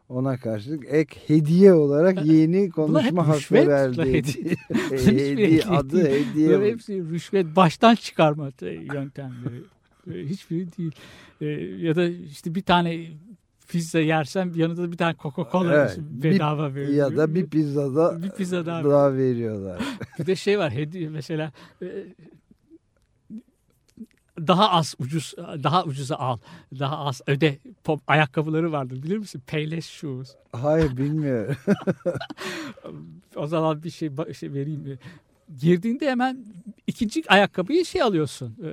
ona 0.09 0.37
karşılık 0.37 0.83
ek 0.89 1.19
hediye 1.27 1.73
olarak 1.73 2.25
yeni 2.25 2.69
konuşma 2.69 3.27
hakkı 3.27 3.37
rüşvet, 3.37 3.67
verdi. 3.67 4.01
hediye. 4.13 4.55
E, 4.91 5.05
hediye 5.05 5.31
hediye 5.31 5.63
adı 5.63 6.09
hediye. 6.09 6.47
Bunların 6.49 6.65
hepsi 6.65 7.03
rüşvet 7.09 7.55
baştan 7.55 7.95
çıkarma 7.95 8.51
te- 8.51 8.71
yöntemleri. 8.93 9.61
Hiçbiri 10.29 10.67
değil. 10.77 10.91
Ya 11.85 11.95
da 11.95 12.05
işte 12.07 12.55
bir 12.55 12.61
tane 12.61 13.07
pizza 13.71 13.99
yersem 13.99 14.55
yanında 14.55 14.83
da 14.83 14.91
bir 14.91 14.97
tane 14.97 15.13
Coca-Cola 15.13 15.73
Evet, 15.73 15.97
bedava 15.99 16.75
veriyor. 16.75 17.11
ya 17.11 17.17
da 17.17 17.35
bir 17.35 17.45
pizzada 17.49 18.23
bir 18.23 18.29
pizza 18.29 18.65
daha. 18.65 18.83
daha 18.83 19.13
veriyorlar. 19.13 19.81
Bir 20.19 20.25
de 20.25 20.35
şey 20.35 20.59
var 20.59 20.71
hediye 20.71 21.09
mesela 21.09 21.51
e, 21.81 21.87
daha 24.47 24.69
az 24.71 24.95
ucuz 24.99 25.33
daha 25.37 25.83
ucuza 25.83 26.15
al. 26.15 26.37
Daha 26.79 26.97
az 26.97 27.21
öde. 27.27 27.57
Pop, 27.83 28.01
ayakkabıları 28.07 28.71
vardır 28.71 29.03
bilir 29.03 29.17
misin? 29.17 29.41
Payless 29.47 29.89
shoes. 29.89 30.35
Hayır 30.51 30.97
bilmiyorum. 30.97 31.55
O 33.35 33.47
zaman 33.47 33.83
bir 33.83 33.89
şey, 33.89 34.09
şey 34.39 34.53
vereyim? 34.53 34.99
Girdiğinde 35.59 36.09
hemen 36.11 36.37
ikinci 36.87 37.23
ayakkabıyı 37.31 37.85
şey 37.85 38.01
alıyorsun. 38.01 38.57
e, 38.65 38.69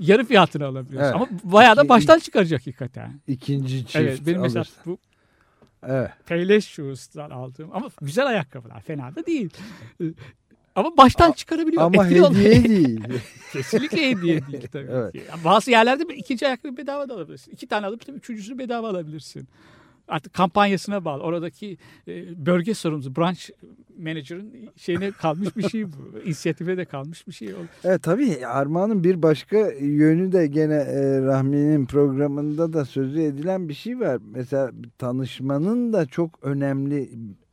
yarı 0.00 0.24
fiyatını 0.24 0.64
alabiliyorsun. 0.66 1.04
Evet. 1.04 1.14
Ama 1.14 1.28
bayağı 1.44 1.76
da 1.76 1.88
baştan 1.88 2.18
çıkaracak 2.18 2.60
hakikaten. 2.60 3.20
İkinci 3.26 3.78
çift 3.86 3.96
evet 3.96 4.20
benim 4.26 4.40
mesela 4.40 4.60
alırsın. 4.60 4.76
bu 4.86 4.98
Evet. 5.86 6.10
Payless 6.28 6.66
shoes'tan 6.66 7.30
aldığım 7.30 7.70
ama 7.72 7.88
güzel 8.02 8.26
ayakkabılar 8.26 8.80
fena 8.80 9.14
da 9.14 9.26
değil. 9.26 9.50
E, 10.00 10.04
Ama 10.74 10.96
baştan 10.96 11.32
çıkarabiliyor. 11.32 11.82
Ama 11.82 12.04
Etkili 12.04 12.22
oluyor. 12.22 12.44
hediye 12.54 12.64
değil. 12.84 13.00
Kesinlikle 13.52 14.10
hediye 14.10 14.46
değil 14.46 14.66
tabii 14.72 14.88
Evet. 14.90 15.12
ki. 15.12 15.22
Bazı 15.44 15.70
yerlerde 15.70 16.16
ikinci 16.16 16.46
ayakkabı 16.46 16.76
bedava 16.76 17.08
da 17.08 17.14
alabilirsin. 17.14 17.52
İki 17.52 17.66
tane 17.66 17.86
alıp 17.86 18.06
tabii 18.06 18.16
üçüncüsünü 18.16 18.58
bedava 18.58 18.88
alabilirsin. 18.88 19.48
Artık 20.08 20.32
kampanyasına 20.32 21.04
bağlı. 21.04 21.22
Oradaki 21.22 21.78
e, 22.08 22.46
bölge 22.46 22.74
sorumlusu, 22.74 23.16
branch 23.16 23.40
manager'ın 23.98 24.52
şeyine 24.76 25.10
kalmış 25.10 25.56
bir 25.56 25.68
şey 25.68 25.86
bu. 25.92 25.96
İnisiyatife 26.24 26.76
de 26.76 26.84
kalmış 26.84 27.26
bir 27.28 27.32
şey 27.32 27.54
oldu. 27.54 27.66
Evet 27.84 28.02
tabii 28.02 28.46
Armağan'ın 28.46 29.04
bir 29.04 29.22
başka 29.22 29.56
yönü 29.80 30.32
de 30.32 30.46
gene 30.46 30.74
e, 30.74 31.22
Rahmi'nin 31.22 31.86
programında 31.86 32.72
da 32.72 32.84
sözü 32.84 33.20
edilen 33.20 33.68
bir 33.68 33.74
şey 33.74 34.00
var. 34.00 34.18
Mesela 34.34 34.70
tanışmanın 34.98 35.92
da 35.92 36.06
çok 36.06 36.38
önemli 36.42 37.10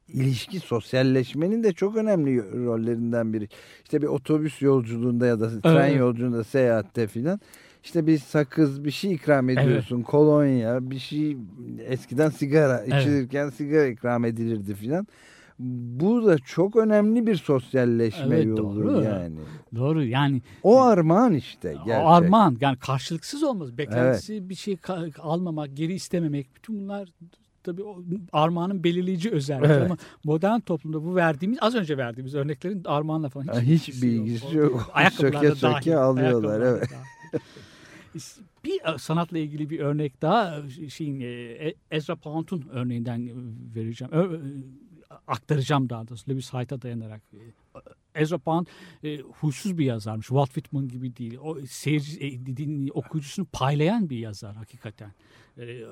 ilişki, 0.08 0.60
sosyalleşmenin 0.60 1.64
de 1.64 1.74
çok 1.74 1.96
önemli 1.96 2.66
rollerinden 2.66 3.34
biri. 3.34 3.50
İşte 3.84 4.02
bir 4.02 4.08
otobüs 4.08 4.62
yolculuğunda 4.62 5.26
ya 5.26 5.40
da 5.40 5.62
tren 5.62 5.90
Evet. 5.90 6.00
yolculuğunda 6.00 6.44
seyahatte 6.44 7.08
filan. 7.08 7.40
İşte 7.86 8.08
bir 8.08 8.18
sakız 8.18 8.84
bir 8.86 8.92
şey 8.92 9.14
ikram 9.14 9.50
ediyorsun. 9.50 10.02
Kolonya 10.02 10.90
bir 10.92 11.00
şey 11.00 11.38
eskiden 11.80 12.30
sigara 12.30 12.84
Evet. 12.88 13.02
içilirken 13.02 13.50
sigara 13.50 13.86
ikram 13.88 14.26
edilirdi 14.26 14.74
filan. 14.76 15.08
Bu 16.00 16.26
da 16.26 16.38
çok 16.38 16.76
önemli 16.76 17.28
bir 17.28 17.36
sosyalleşme 17.36 18.36
Evet, 18.36 18.46
yolu 18.46 18.58
doğru. 18.84 19.04
yani. 19.04 19.36
Doğru 19.76 20.04
yani 20.04 20.42
O 20.64 20.82
armağan 20.82 21.34
işte 21.34 21.76
gerçek. 21.86 22.06
o 22.06 22.08
armağan 22.10 22.58
yani 22.62 22.78
karşılıksız 22.78 23.44
olmaz. 23.44 23.78
Beklentisi 23.78 24.50
bir 24.50 24.56
şey 24.56 24.78
almamak, 25.20 25.78
geri 25.78 25.94
istememek 25.94 26.56
bütün 26.56 26.80
bunlar 26.80 27.10
tabii 27.64 27.84
o 27.84 27.98
armağanın 28.34 28.84
belirleyici 28.84 29.32
özelliği 29.32 29.72
Evet. 29.72 29.86
ama 29.86 29.98
modern 30.24 30.60
toplumda 30.60 31.04
bu 31.06 31.16
verdiğimiz 31.16 31.58
az 31.62 31.76
önce 31.76 31.98
verdiğimiz 31.98 32.36
örneklerin 32.36 32.84
armağanla 32.86 33.30
falan 33.30 33.62
hiç, 33.62 33.88
hiç 33.88 34.04
bilgisi 34.04 34.46
O- 34.48 34.54
yok. 34.54 34.90
Ayakkabılarda 34.94 35.38
Söke 35.56 35.56
söke 35.56 35.92
dahil, 35.92 35.98
alıyorlar, 35.98 36.62
evet. 36.62 36.90
Bir 38.64 38.94
e, 38.94 38.98
sanatla 38.98 39.38
ilgili 39.38 39.70
bir 39.70 39.80
örnek 39.80 40.22
daha 40.22 40.70
şeyin 40.70 41.20
e, 41.20 41.74
Ezra 41.92 42.16
Pound'un 42.16 42.66
örneğinden 42.72 43.30
vereceğim. 43.76 44.14
Aktaracağım 45.28 45.90
daha 45.90 46.08
doğrusu 46.08 46.32
Lewis 46.32 46.54
Hyde'a 46.54 46.82
dayanarak. 46.82 47.22
Ezra 48.16 48.38
Pound 48.38 48.68
e, 49.04 49.18
huysuz 49.18 49.78
bir 49.78 49.86
yazarmış. 49.86 50.28
Walt 50.28 50.48
Whitman 50.54 50.88
gibi 50.88 51.16
değil. 51.18 51.38
O 51.44 51.58
seyirci, 51.66 52.20
e, 52.20 52.46
din, 52.58 52.90
okuyucusunu 52.94 53.46
paylayan 53.52 54.10
bir 54.10 54.18
yazar 54.18 54.56
hakikaten. 54.56 55.12
E, 55.58 55.64
e, 55.64 55.86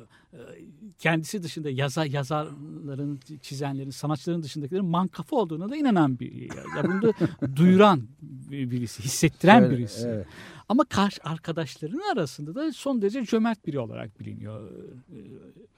kendisi 1.00 1.44
dışında 1.44 1.70
yaza, 1.70 2.06
yazarların, 2.06 3.20
çizenlerin, 3.42 3.90
sanatçıların 3.90 4.44
dışındakilerin 4.44 4.86
mankafa 4.86 5.36
olduğuna 5.36 5.70
da 5.70 5.76
inanan 5.76 6.20
bir 6.20 6.32
ya 6.56 6.64
bunu 6.84 7.02
da 7.02 7.14
duyuran 7.56 8.02
bir- 8.22 8.72
birisi, 8.72 9.04
hissettiren 9.04 9.60
Şöyle, 9.60 9.78
birisi. 9.78 10.08
evet. 10.08 10.28
Ama 10.70 10.84
karşı 10.84 11.22
arkadaşlarının 11.24 12.12
arasında 12.14 12.56
da 12.56 12.72
son 12.74 13.02
derece 13.02 13.26
cömert 13.26 13.66
biri 13.68 13.80
olarak 13.80 14.20
biliniyor. 14.20 14.72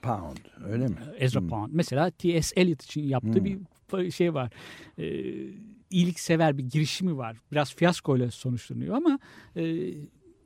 Pound 0.02 0.36
öyle 0.64 0.86
mi? 0.86 0.96
Ezra 1.18 1.40
Hmm. 1.40 1.48
Pound. 1.48 1.70
Mesela 1.72 2.10
T.S. 2.10 2.60
Eliot 2.60 2.82
için 2.82 3.02
yaptığı 3.02 3.38
Hmm. 3.38 3.44
bir 3.44 4.10
şey 4.10 4.34
var. 4.34 4.52
Ee, 4.98 5.04
iyiliksever 5.96 6.58
bir 6.58 6.62
girişimi 6.64 7.16
var. 7.16 7.36
Biraz 7.52 7.74
fiyaskoyla 7.74 8.30
sonuçlanıyor 8.30 8.96
ama 8.96 9.18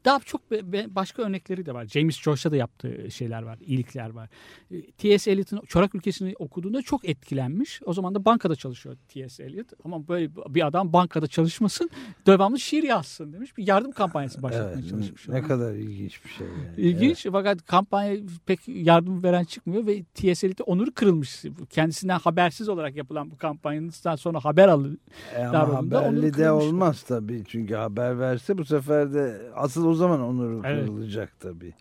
daha 0.04 0.20
çok 0.20 0.50
başka 0.88 1.22
örnekleri 1.22 1.66
de 1.66 1.74
var. 1.74 1.86
James 1.86 2.20
Joyce'a 2.20 2.52
da 2.52 2.56
yaptığı 2.56 3.10
şeyler 3.10 3.42
var, 3.42 3.58
iyilikler 3.60 4.10
var. 4.10 4.28
E, 4.70 4.90
T.S. 4.90 5.30
Eliot'un 5.30 5.60
Çorak 5.66 5.94
Ülkesi'ni 5.94 6.34
okuduğunda 6.38 6.82
çok 6.82 7.08
etkilenmiş. 7.08 7.80
O 7.84 7.92
zaman 7.92 8.14
da 8.14 8.24
bankada 8.24 8.56
çalışıyor 8.56 8.96
T.S. 9.08 9.44
Eliot. 9.44 9.66
Ama 9.84 10.08
böyle 10.08 10.30
bir 10.36 10.66
adam 10.66 10.92
bankada 10.92 11.26
çalışmasın, 11.26 11.90
devamlı 12.26 12.60
şiir 12.60 12.82
yazsın 12.82 13.32
demiş. 13.32 13.56
Bir 13.56 13.66
yardım 13.66 13.92
kampanyası 13.92 14.42
başlatmaya 14.42 14.72
Evet, 14.74 14.90
çalışmış. 14.90 15.28
ne 15.28 15.42
kadar 15.42 15.74
ilginç 15.74 16.24
bir 16.24 16.30
şey. 16.30 16.46
Yani. 16.46 16.80
İlginç 16.80 17.26
fakat 17.32 17.66
kampanya 17.66 18.16
pek 18.46 18.60
yardım 18.68 19.22
veren 19.22 19.44
çıkmıyor 19.44 19.86
ve 19.86 20.02
T.S. 20.04 20.46
Eliot'e 20.46 20.62
onuru 20.62 20.94
kırılmış. 20.94 21.44
Kendisinden 21.70 22.18
habersiz 22.18 22.68
olarak 22.68 22.96
yapılan 22.96 23.30
bu 23.30 23.36
kampanyanın 23.36 24.16
sonra 24.16 24.44
haber 24.44 24.68
alıyor. 24.68 24.96
E 25.36 25.44
ama 25.44 25.74
haberli 25.74 26.36
de 26.36 26.50
olmaz 26.50 27.02
tabii. 27.02 27.44
Çünkü 27.48 27.74
haber 27.74 28.18
verse 28.18 28.58
bu 28.58 28.64
sefer 28.64 29.14
de 29.14 29.50
asıl 29.54 29.86
o 29.90 29.94
zaman 29.94 30.20
onuru 30.20 30.62
Evet. 30.64 30.86
kırılacak 30.86 31.40
tabii. 31.40 31.72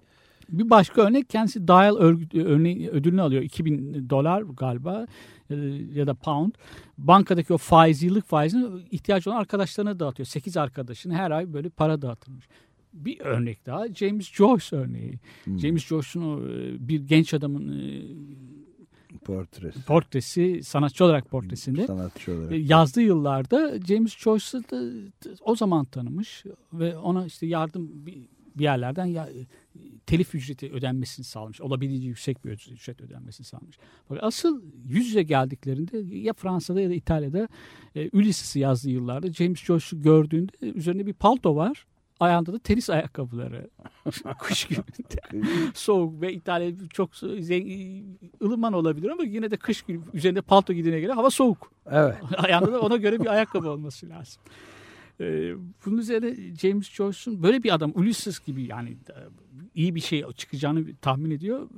Bir 0.50 0.70
başka 0.70 1.02
örnek 1.02 1.30
kendisi 1.30 1.68
Dial 1.68 1.96
örgü- 1.98 2.44
örneği, 2.44 2.90
ödülünü 2.90 3.22
alıyor. 3.22 3.42
2000 3.44 4.10
dolar 4.10 4.42
galiba 4.42 5.08
e, 5.50 5.56
ya 5.94 6.08
da 6.08 6.14
pound. 6.14 6.52
Bankadaki 6.98 7.54
o 7.54 7.58
faiz, 7.58 8.04
yıllık 8.04 8.26
faizini 8.26 8.82
ihtiyacı 8.92 9.30
olan 9.32 9.40
arkadaşlarına 9.40 10.00
dağıtıyor. 10.00 10.28
8 10.28 10.58
arkadaşına 10.58 11.14
her 11.14 11.32
ay 11.32 11.54
böyle 11.54 11.70
para 11.70 12.02
dağıtılmış. 12.02 12.46
Bir 12.94 13.20
örnek 13.20 13.66
daha 13.66 13.88
James 13.94 14.32
Joyce 14.32 14.76
örneği. 14.76 15.20
Hmm. 15.44 15.60
James 15.60 15.86
Joyce'un 15.86 16.50
e, 16.50 16.88
bir 16.88 17.00
genç 17.02 17.34
adamın 17.34 17.80
e, 17.80 18.02
Portresi. 19.26 19.82
portresi, 19.82 20.64
sanatçı 20.64 21.06
olarak 21.06 21.30
portresinde 21.30 21.88
Sanatçı 21.88 22.34
olarak. 22.34 22.52
E, 22.52 22.56
yazdığı 22.56 23.02
yıllarda 23.02 23.80
James 23.88 24.18
Joyce'ı 24.18 24.64
da 24.64 24.92
o 25.42 25.56
zaman 25.56 25.86
tanımış 25.86 26.44
ve 26.74 26.98
ona 26.98 27.26
işte 27.26 27.46
yardım 27.46 28.06
bir, 28.06 28.28
bir 28.56 28.64
yerlerden 28.64 29.06
ya, 29.06 29.30
telif 30.06 30.36
ücreti 30.36 30.72
ödenmesini 30.72 31.26
sağlamış. 31.26 31.62
Olabildiğince 31.62 32.08
yüksek 32.08 32.46
bir 32.46 32.52
ücret 32.52 33.02
ödenmesini 33.02 33.46
sağlamış. 33.46 33.78
Fakat 34.08 34.24
asıl 34.24 34.62
yüz 34.86 35.08
yüze 35.08 35.24
geldiklerinde 35.24 36.16
ya 36.16 36.34
Fransa'da 36.34 36.82
ya 36.82 36.90
da 36.90 36.94
İtalya'da 36.94 37.48
e, 37.96 38.10
Ulysses'i 38.14 38.60
yazdığı 38.60 38.90
yıllarda 38.90 39.34
James 39.34 39.60
Joyce'u 39.60 40.02
gördüğünde 40.02 40.52
üzerinde 40.62 41.06
bir 41.06 41.14
palto 41.14 41.56
var. 41.56 41.86
Ayağında 42.20 42.54
da 42.54 42.60
tenis 42.60 42.90
ayakkabıları. 42.90 43.70
Kış 44.40 44.66
gününde. 44.66 45.72
Soğuk 45.74 46.22
ve 46.22 46.34
İtalya 46.34 46.72
çok 46.94 47.16
zengin, 47.16 48.20
ılıman 48.44 48.74
olabilir 48.74 49.10
ama 49.10 49.24
yine 49.24 49.52
de 49.52 49.58
kış 49.58 49.82
günü 49.82 50.00
üzerinde 50.14 50.42
palto 50.42 50.74
giydiğine 50.74 51.00
göre 51.00 51.14
hava 51.14 51.30
soğuk. 51.30 51.72
Evet. 51.92 52.18
Ayağında 52.38 52.74
da 52.74 52.82
ona 52.82 52.98
göre 52.98 53.20
bir 53.20 53.28
ayakkabı 53.28 53.70
olması 53.70 54.10
lazım. 54.10 54.42
Ee, 55.22 55.54
bunun 55.86 55.98
üzerine 55.98 56.56
James 56.56 56.90
Joyce'un 56.90 57.44
böyle 57.44 57.64
bir 57.64 57.74
adam 57.74 57.92
Ulysses 57.96 58.40
gibi 58.40 58.64
yani 58.64 58.90
e, 58.90 59.16
iyi 59.76 59.96
bir 59.96 60.00
şey 60.00 60.24
çıkacağını 60.36 60.96
tahmin 61.02 61.32
ediyor. 61.32 61.70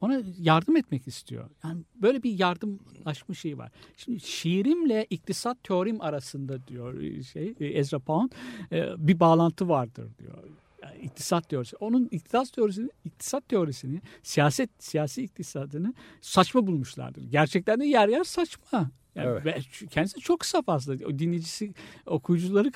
Ona 0.00 0.22
yardım 0.38 0.76
etmek 0.76 1.06
istiyor. 1.06 1.50
Yani 1.64 1.82
böyle 1.94 2.22
bir 2.22 2.38
yardımlaşma 2.38 3.34
şeyi 3.34 3.58
var. 3.58 3.70
Şimdi 3.96 4.20
şiirimle 4.20 5.06
iktisat 5.10 5.64
teorim 5.64 6.00
arasında 6.00 6.66
diyor 6.66 7.00
e, 7.00 7.22
şey 7.22 7.54
e, 7.60 7.66
Ezra 7.66 7.98
Pound 7.98 8.30
e, 8.72 8.88
bir 8.98 9.20
bağlantı 9.20 9.68
vardır 9.68 10.08
diyor. 10.18 10.38
Yani 10.82 10.98
iktisat 11.02 11.48
teorisi. 11.48 11.76
Onun 11.76 12.08
iktisat 12.10 12.52
teorisini, 12.52 12.90
iktisat 13.04 13.48
teorisini, 13.48 14.00
siyaset, 14.22 14.70
siyasi 14.78 15.22
iktisadını 15.22 15.94
saçma 16.20 16.66
bulmuşlardır. 16.66 17.22
Gerçekten 17.22 17.80
de 17.80 17.86
yer 17.86 18.08
yer 18.08 18.24
saçma. 18.24 18.90
Yani 19.14 19.28
Evet. 19.28 19.46
ve 19.46 19.86
kendisi 19.90 20.20
çok 20.20 20.44
saf 20.44 20.68
aslında. 20.68 21.06
O 21.06 21.18
dinleyicisi, 21.18 21.74
okuyucuları 22.06 22.72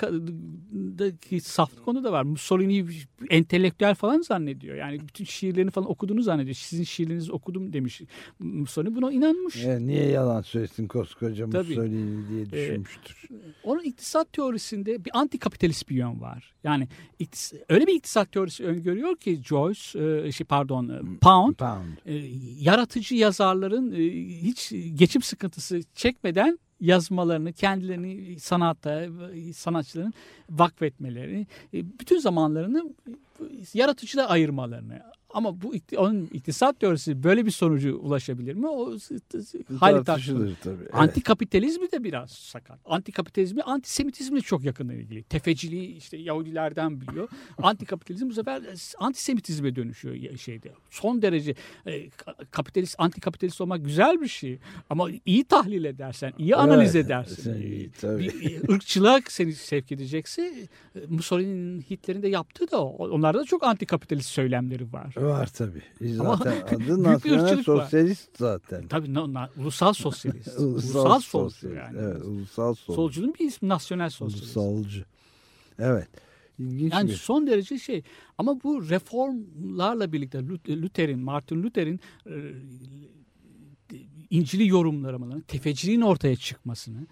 daki 0.99 1.41
saflık 1.41 1.87
onu 1.87 2.03
da 2.03 2.11
var. 2.11 2.23
Mussolini 2.23 2.85
entelektüel 3.29 3.95
falan 3.95 4.21
zannediyor. 4.21 4.75
Yani 4.75 4.99
bütün 4.99 5.25
şiirlerini 5.25 5.71
falan 5.71 5.89
okuduğunu 5.89 6.21
zannediyor. 6.21 6.55
Sizin 6.55 6.83
şiirlerinizi 6.83 7.31
okudum 7.31 7.73
demiş 7.73 8.01
Mussolini. 8.39 8.95
Buna 8.95 9.11
inanmış. 9.11 9.65
E, 9.65 9.79
niye 9.87 10.05
yalan 10.07 10.41
söylesin 10.41 10.87
koskoca 10.87 11.49
Tabii. 11.49 11.67
Mussolini 11.67 12.29
diye 12.29 12.41
Ee, 12.41 12.51
düşünmüştür. 12.51 13.27
Onun 13.63 13.83
iktisat 13.83 14.33
teorisinde 14.33 15.05
bir 15.05 15.11
antikapitalist 15.19 15.89
bir 15.89 15.95
yön 15.95 16.21
var. 16.21 16.53
Yani 16.63 16.87
iktis- 17.19 17.63
öyle 17.69 17.87
bir 17.87 17.93
iktisat 17.93 18.31
teorisi 18.31 18.65
öngörüyor 18.65 19.15
ki 19.17 19.41
Joyce, 19.43 19.99
e, 20.27 20.31
şey 20.31 20.47
pardon 20.47 20.89
e, 20.89 21.01
Pound, 21.21 21.55
Pound. 21.55 21.97
e, 22.05 22.13
yaratıcı 22.59 23.15
yazarların 23.15 23.91
e, 23.91 23.97
hiç 24.41 24.71
geçim 24.95 25.21
sıkıntısı 25.21 25.81
çekmeden 25.95 26.34
yazmalarını, 26.79 27.53
kendilerini 27.53 28.39
sanatta, 28.39 29.05
sanatçıların 29.53 30.13
vakfetmelerini, 30.49 31.47
e, 31.73 31.99
bütün 31.99 32.17
zamanlarını 32.19 32.93
yaratıcıda 33.73 34.29
ayırmalarını. 34.29 35.01
Ama 35.35 35.61
bu 35.61 35.73
onun 35.97 36.25
iktisat 36.25 36.79
teorisi 36.79 37.23
böyle 37.23 37.45
bir 37.45 37.51
sonucu 37.51 37.97
ulaşabilir 37.97 38.53
mi? 38.53 38.67
O 38.67 38.93
hali 39.79 40.03
tartışılır. 40.03 40.55
Tabii. 40.63 40.75
Evet. 40.81 40.89
Antikapitalizmi 40.93 41.91
de 41.91 42.03
biraz 42.03 42.31
sakat. 42.31 42.79
Antikapitalizmi 42.85 43.61
antisemitizmle 43.61 44.41
çok 44.41 44.63
yakından 44.63 44.95
ilgili. 44.95 45.23
Tefeciliği 45.23 45.95
işte 45.95 46.17
Yahudilerden 46.17 47.01
biliyor. 47.01 47.29
Antikapitalizm 47.57 48.29
bu 48.29 48.33
sefer 48.33 48.61
antisemitizme 48.99 49.75
dönüşüyor 49.75 50.37
şeyde. 50.37 50.71
Son 50.89 51.21
derece 51.21 51.55
e, 51.85 51.91
ka- 52.07 52.45
kapitalist, 52.51 52.95
antikapitalist 52.97 53.61
olmak 53.61 53.85
güzel 53.85 54.21
bir 54.21 54.27
şey. 54.27 54.59
Ama 54.89 55.09
iyi 55.25 55.43
tahlil 55.43 55.83
edersen, 55.83 56.33
iyi 56.37 56.55
analiz 56.55 56.95
Evet, 56.95 57.05
edersin. 57.05 57.61
iyi, 57.61 57.91
tabii. 58.01 58.19
bir 58.23 58.51
e, 58.51 58.73
ırkçılığa 58.73 59.19
seni 59.29 59.53
sevk 59.53 59.91
edecekse 59.91 60.41
e, 60.95 60.99
Mussolini'nin 61.09 61.81
Hitler'in 61.81 62.21
de 62.21 62.27
yaptığı 62.27 62.71
da 62.71 62.85
o. 62.85 63.09
Onlarda 63.09 63.39
da 63.39 63.43
çok 63.45 63.63
antikapitalist 63.63 64.29
söylemleri 64.29 64.93
var. 64.93 65.15
Var 65.25 65.47
tabii. 65.47 65.81
Ama 66.19 66.35
Zaten 66.37 66.61
adı 66.67 66.79
büyük 66.79 66.97
bir 66.97 67.03
nasyonel 67.03 67.43
ırkçılık 67.43 67.67
var. 67.67 67.81
sosyalist 67.83 68.37
zaten. 68.37 68.87
Tabii 68.87 69.13
no, 69.13 69.33
na- 69.33 69.49
ulusal 69.57 69.93
sosyalist. 69.93 70.47
Ulusal, 70.59 71.19
solcu 71.19 71.25
sosyalist. 71.27 71.79
yani. 71.83 71.97
Evet, 71.99 72.23
ulusal 72.25 72.73
solcu. 72.73 72.95
Solcunun 72.95 73.33
bir 73.39 73.45
ismi 73.45 73.69
nasyonel 73.69 74.09
sosyalist. 74.09 74.57
Ulusalcı. 74.57 75.05
Evet. 75.79 76.07
İlginç 76.59 76.93
Yani 76.93 77.09
bir. 77.09 77.15
son 77.15 77.47
derece 77.47 77.79
şey 77.79 78.03
ama 78.37 78.63
bu 78.63 78.89
reformlarla 78.89 80.11
birlikte 80.11 80.37
Lut- 80.37 80.81
Luther'in, 80.81 81.19
Martin 81.19 81.63
Luther'in 81.63 81.99
e, 82.27 82.33
İncil'i 84.29 84.67
yorumlamalarını, 84.67 85.41
tefeciliğin 85.41 86.01
ortaya 86.01 86.35
çıkmasını, 86.35 87.07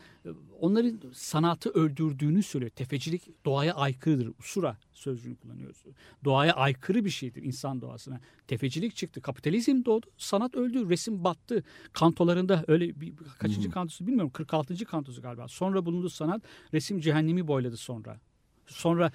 onların 0.59 1.01
sanatı 1.13 1.69
öldürdüğünü 1.69 2.43
söylüyor. 2.43 2.71
Tefecilik 2.71 3.45
doğaya 3.45 3.73
aykırıdır. 3.73 4.31
Usura 4.39 4.77
sözcüğünü 4.93 5.35
kullanıyoruz. 5.35 5.83
Doğaya 6.23 6.53
aykırı 6.53 7.05
bir 7.05 7.09
şeydir 7.09 7.43
insan 7.43 7.81
doğasına. 7.81 8.19
Tefecilik 8.47 8.95
çıktı. 8.95 9.21
Kapitalizm 9.21 9.85
doğdu. 9.85 10.05
Sanat 10.17 10.55
öldü. 10.55 10.89
Resim 10.89 11.23
battı. 11.23 11.63
Kantolarında 11.93 12.65
öyle 12.67 13.01
bir 13.01 13.13
kaçıncı 13.39 13.67
hmm. 13.67 13.73
kantosu 13.73 14.07
bilmiyorum. 14.07 14.31
46. 14.31 14.85
kantosu 14.85 15.21
galiba. 15.21 15.47
Sonra 15.47 15.85
bulundu 15.85 16.09
sanat. 16.09 16.41
Resim 16.73 16.99
cehennemi 16.99 17.47
boyladı 17.47 17.77
sonra. 17.77 18.19
Sonra 18.67 19.11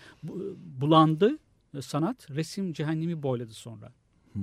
bulandı 0.81 1.39
sanat. 1.81 2.31
Resim 2.31 2.73
cehennemi 2.73 3.23
boyladı 3.23 3.53
sonra. 3.53 3.93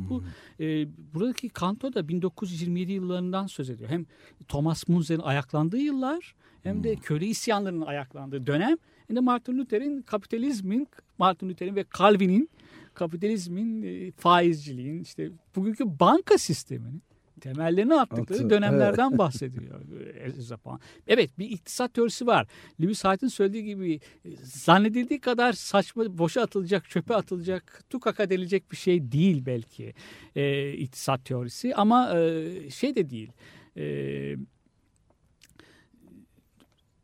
Bu 0.10 0.24
e, 0.60 0.88
buradaki 1.14 1.50
Kanto 1.50 1.94
da 1.94 2.08
1927 2.08 2.92
yıllarından 2.92 3.48
söz 3.48 3.70
ediyor. 3.70 3.90
Hem 3.90 4.06
Thomas 4.48 4.88
Munzer'in 4.88 5.20
ayaklandığı 5.20 5.78
yıllar 5.78 6.36
hem 6.64 6.84
de 6.84 6.96
köle 6.96 7.26
isyanlarının 7.26 7.86
ayaklandığı 7.86 8.48
dönem 8.48 8.78
hem 9.08 9.16
de 9.16 9.20
Martin 9.20 9.58
Luther'in 9.58 10.02
kapitalizmin, 10.02 10.88
Martin 11.18 11.50
Luther'in 11.50 11.76
ve 11.76 11.86
Calvin'in 11.98 12.50
kapitalizmin, 12.94 13.84
e, 13.84 14.12
faizciliğin, 14.12 15.00
işte 15.00 15.32
bugünkü 15.56 16.00
banka 16.00 16.38
sisteminin 16.38 17.02
temellerini 17.42 17.94
attıkları 17.94 18.40
Atı, 18.40 18.50
dönemlerden 18.50 19.10
evet. 19.10 19.18
bahsediyor 19.18 19.82
Zapan. 20.38 20.80
Evet 21.08 21.40
bir 21.40 21.50
iktisat 21.50 21.94
teorisi 21.94 22.28
var. 22.28 22.48
Lewis 22.82 23.04
Hyde'ın 23.04 23.28
söylediği 23.28 23.64
gibi 23.64 24.00
e, 24.26 24.30
zannedildiği 24.44 25.20
kadar 25.20 25.54
saçma 25.54 26.18
boşa 26.18 26.42
atılacak, 26.42 26.90
çöpe 26.90 27.16
atılacak, 27.16 27.84
tukaka 27.90 28.30
denilecek 28.30 28.72
bir 28.72 28.78
şey 28.78 29.12
değil 29.12 29.46
belki 29.46 29.94
e, 30.36 30.72
iktisat 30.74 31.26
teorisi 31.26 31.76
ama 31.76 32.20
e, 32.20 32.70
şey 32.70 32.96
de 32.96 33.10
değil. 33.10 33.32
E, 33.78 34.36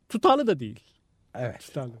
tutarlı 0.08 0.46
da 0.46 0.60
değil. 0.60 0.80
Evet. 1.34 1.60
Tutarlı. 1.60 1.92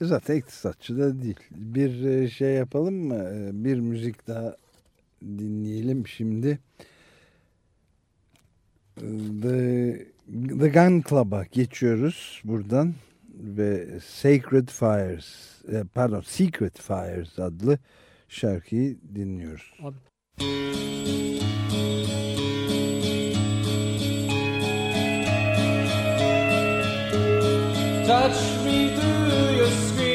Zaten 0.00 0.36
iktisatçı 0.36 0.98
da 0.98 1.22
değil. 1.22 1.40
Bir 1.50 2.04
e, 2.04 2.28
şey 2.28 2.52
yapalım 2.52 2.94
mı? 2.94 3.50
Bir 3.64 3.80
müzik 3.80 4.26
daha 4.26 4.56
dinleyelim 5.22 6.06
şimdi. 6.06 6.58
The, 8.96 10.06
The 10.60 10.68
Gun 10.68 11.02
Club'a 11.08 11.44
geçiyoruz 11.52 12.42
buradan 12.44 12.94
ve 13.34 14.00
Sacred 14.00 14.68
Fires 14.68 15.54
e, 15.72 15.84
pardon 15.94 16.20
Secret 16.20 16.80
Fires 16.80 17.38
adlı 17.38 17.78
şarkıyı 18.28 18.96
dinliyoruz. 19.14 19.72
Abi. 19.82 19.96
Touch 28.06 28.64
me 28.64 28.94
through 28.96 29.56
your 29.58 29.70
screen 29.70 30.13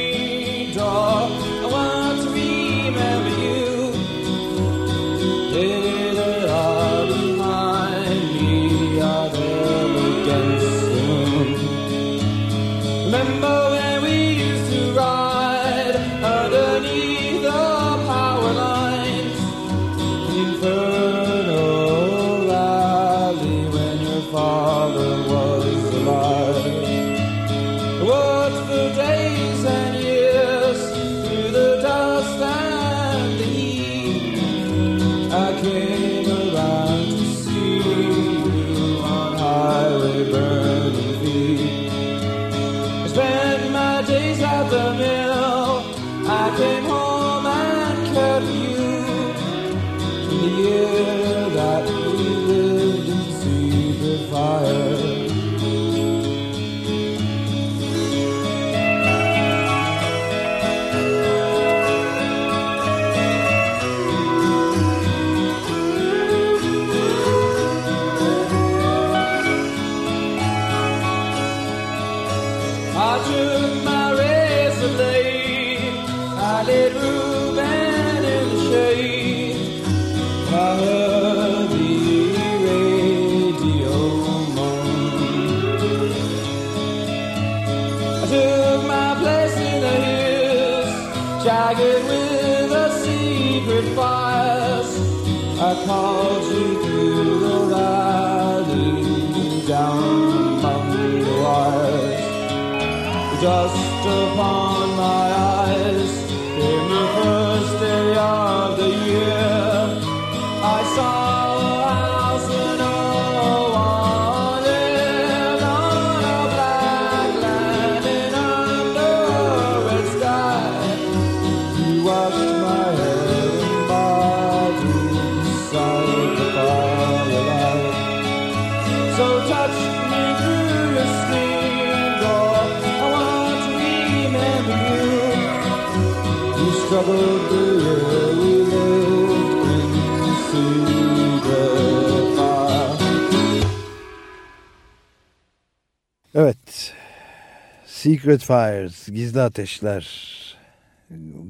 Secret 147.99 148.41
Fires, 148.41 149.07
Gizli 149.07 149.41
Ateşler 149.41 150.03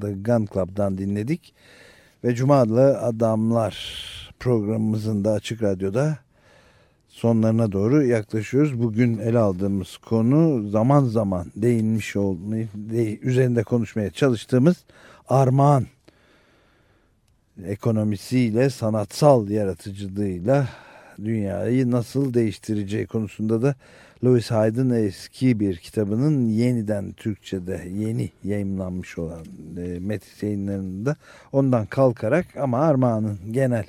The 0.02 0.12
Gun 0.12 0.48
Club'dan 0.54 0.98
dinledik. 0.98 1.54
Ve 2.24 2.36
Cuma 2.36 2.62
Adamlar 2.62 3.76
programımızın 4.40 5.26
da 5.26 5.32
Açık 5.32 5.64
Radyo'da 5.64 6.18
sonlarına 7.08 7.72
doğru 7.72 8.06
yaklaşıyoruz. 8.06 8.82
Bugün 8.82 9.18
ele 9.18 9.40
aldığımız 9.40 9.98
konu 9.98 10.70
zaman 10.70 11.04
zaman 11.04 11.52
değinmiş 11.56 12.16
olmayı, 12.16 12.68
de, 12.76 13.20
üzerinde 13.20 13.64
konuşmaya 13.64 14.12
çalıştığımız 14.12 14.78
armağan 15.28 15.86
ekonomisiyle, 17.66 18.70
sanatsal 18.70 19.50
yaratıcılığıyla 19.50 20.68
dünyayı 21.26 21.92
nasıl 21.92 22.34
değiştireceği 22.34 23.08
konusunda 23.08 23.62
da 23.62 23.76
Louis 24.24 24.52
Hyde'ın 24.52 24.90
eski 24.90 25.60
bir 25.60 25.78
kitabının 25.78 26.50
yeniden 26.50 27.12
Türkçe'de 27.12 27.90
yeni 27.94 28.32
yayınlanmış 28.44 29.18
olan 29.18 29.46
e, 29.78 30.00
Metis 30.00 30.44
yayınlarında 30.44 31.16
ondan 31.52 31.86
kalkarak 31.86 32.58
ama 32.58 32.78
Armağan'ın 32.78 33.40
genel 33.52 33.86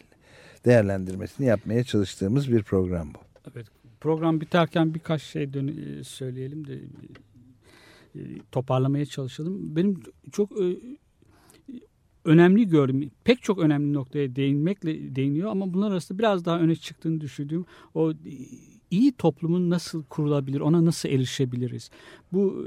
değerlendirmesini 0.64 1.47
yapmaya 1.47 1.85
çalıştığımız 1.85 2.53
bir 2.53 2.62
program 2.62 3.09
bu. 3.14 3.18
Evet 3.55 3.66
program 4.01 4.41
biterken 4.41 4.95
birkaç 4.95 5.22
şey 5.22 5.43
e, 5.43 6.05
söyleyelim 6.05 6.66
de 6.66 6.78
e, 8.14 8.20
toparlamaya 8.53 9.07
çalışalım. 9.07 9.76
Benim 9.76 10.01
çok 10.33 10.53
e, 10.53 10.76
önemli 12.24 12.68
gördüm. 12.68 13.11
Pek 13.24 13.43
çok 13.43 13.59
önemli 13.59 13.93
noktaya 13.93 14.37
değinmekle 14.37 15.16
değiniyor 15.16 15.51
ama 15.51 15.74
bunlar 15.74 15.91
arasında 15.91 16.18
biraz 16.18 16.45
daha 16.45 16.61
öne 16.61 16.76
çıktığını 16.76 17.20
düşündüğüm 17.20 17.64
o 17.95 18.12
iyi 18.91 19.12
toplumun 19.12 19.70
nasıl 19.70 20.05
kurulabilir, 20.05 20.61
ona 20.61 20.84
nasıl 20.84 21.09
erişebiliriz? 21.09 21.91
Bu 22.32 22.64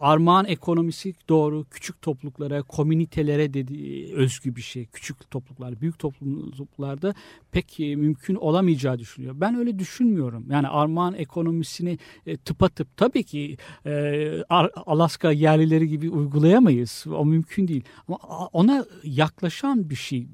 armağan 0.00 0.44
ekonomisi 0.46 1.14
doğru 1.28 1.64
küçük 1.70 2.02
topluluklara, 2.02 2.62
komünitelere 2.62 3.54
dedi, 3.54 4.08
özgü 4.14 4.56
bir 4.56 4.60
şey. 4.60 4.86
Küçük 4.86 5.30
topluluklar, 5.30 5.80
büyük 5.80 5.98
topluluklarda 5.98 7.14
pek 7.52 7.80
e, 7.80 7.96
mümkün 7.96 8.34
olamayacağı 8.34 8.98
düşünüyor. 8.98 9.34
Ben 9.40 9.54
öyle 9.54 9.78
düşünmüyorum. 9.78 10.46
Yani 10.50 10.68
armağan 10.68 11.14
ekonomisini 11.14 11.98
e, 12.26 12.36
tıpatıp 12.36 12.96
tabii 12.96 13.22
ki 13.22 13.56
e, 13.86 14.42
Alaska 14.86 15.32
yerlileri 15.32 15.88
gibi 15.88 16.10
uygulayamayız. 16.10 17.04
O 17.14 17.24
mümkün 17.24 17.68
değil. 17.68 17.82
Ama 18.08 18.16
ona 18.52 18.86
yaklaşan 19.04 19.90
bir 19.90 19.96
şey 19.96 20.26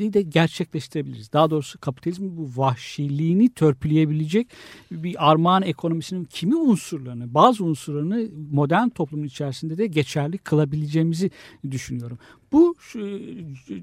e, 0.00 0.12
de 0.12 0.22
gerçekleştirebiliriz. 0.22 1.32
Daha 1.32 1.50
doğrusu 1.50 1.78
kapitalizmin 1.78 2.36
bu 2.36 2.50
vahşiliğini 2.56 3.54
törpüleyebilecek 3.54 4.48
bir 4.90 5.30
armağan 5.30 5.62
ekonomisinin 5.62 6.24
kimi 6.24 6.56
unsurlarını, 6.56 7.34
bazı 7.34 7.64
unsurlarını 7.64 8.28
modern 8.52 8.88
toplumun 8.88 9.26
içerisinde 9.26 9.78
de 9.78 9.86
geçerli 9.86 10.38
kılabileceğimizi 10.38 11.30
düşünüyorum. 11.70 12.18
Bu 12.52 12.74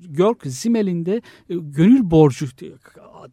Görk 0.09 0.43
Zimmel'in 0.45 1.05
de 1.05 1.21
e, 1.49 1.55
gönül 1.55 2.11
borcu 2.11 2.45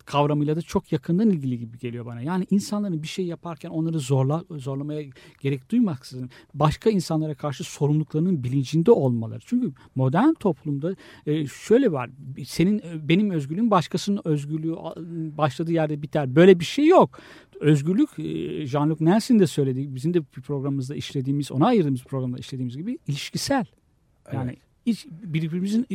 kavramıyla 0.04 0.56
da 0.56 0.62
çok 0.62 0.92
yakından 0.92 1.30
ilgili 1.30 1.58
gibi 1.58 1.78
geliyor 1.78 2.06
bana. 2.06 2.20
Yani 2.20 2.46
insanların 2.50 3.02
bir 3.02 3.08
şey 3.08 3.26
yaparken 3.26 3.70
onları 3.70 3.98
zorla 3.98 4.44
zorlamaya 4.50 5.02
gerek 5.40 5.70
duymaksızın 5.70 6.30
başka 6.54 6.90
insanlara 6.90 7.34
karşı 7.34 7.64
sorumluluklarının 7.64 8.44
bilincinde 8.44 8.90
olmaları. 8.90 9.40
Çünkü 9.46 9.72
modern 9.94 10.32
toplumda 10.32 10.96
e, 11.26 11.46
şöyle 11.46 11.92
var. 11.92 12.10
Senin 12.46 12.78
e, 12.78 13.08
benim 13.08 13.30
özgürlüğüm 13.30 13.70
başkasının 13.70 14.20
özgürlüğü 14.24 14.76
başladığı 15.38 15.72
yerde 15.72 16.02
biter. 16.02 16.36
Böyle 16.36 16.60
bir 16.60 16.64
şey 16.64 16.86
yok. 16.86 17.18
Özgürlük 17.60 18.10
Jean-Luc 18.68 19.04
Nelson 19.04 19.38
de 19.38 19.46
söyledi. 19.46 19.94
Bizim 19.94 20.14
de 20.14 20.20
bir 20.36 20.42
programımızda 20.42 20.94
işlediğimiz, 20.94 21.52
ona 21.52 21.66
ayırdığımız 21.66 22.04
programda 22.04 22.38
işlediğimiz 22.38 22.76
gibi 22.76 22.98
ilişkisel. 23.06 23.64
Yani 24.32 24.50
evet 24.50 24.73
birbirimizin 25.10 25.86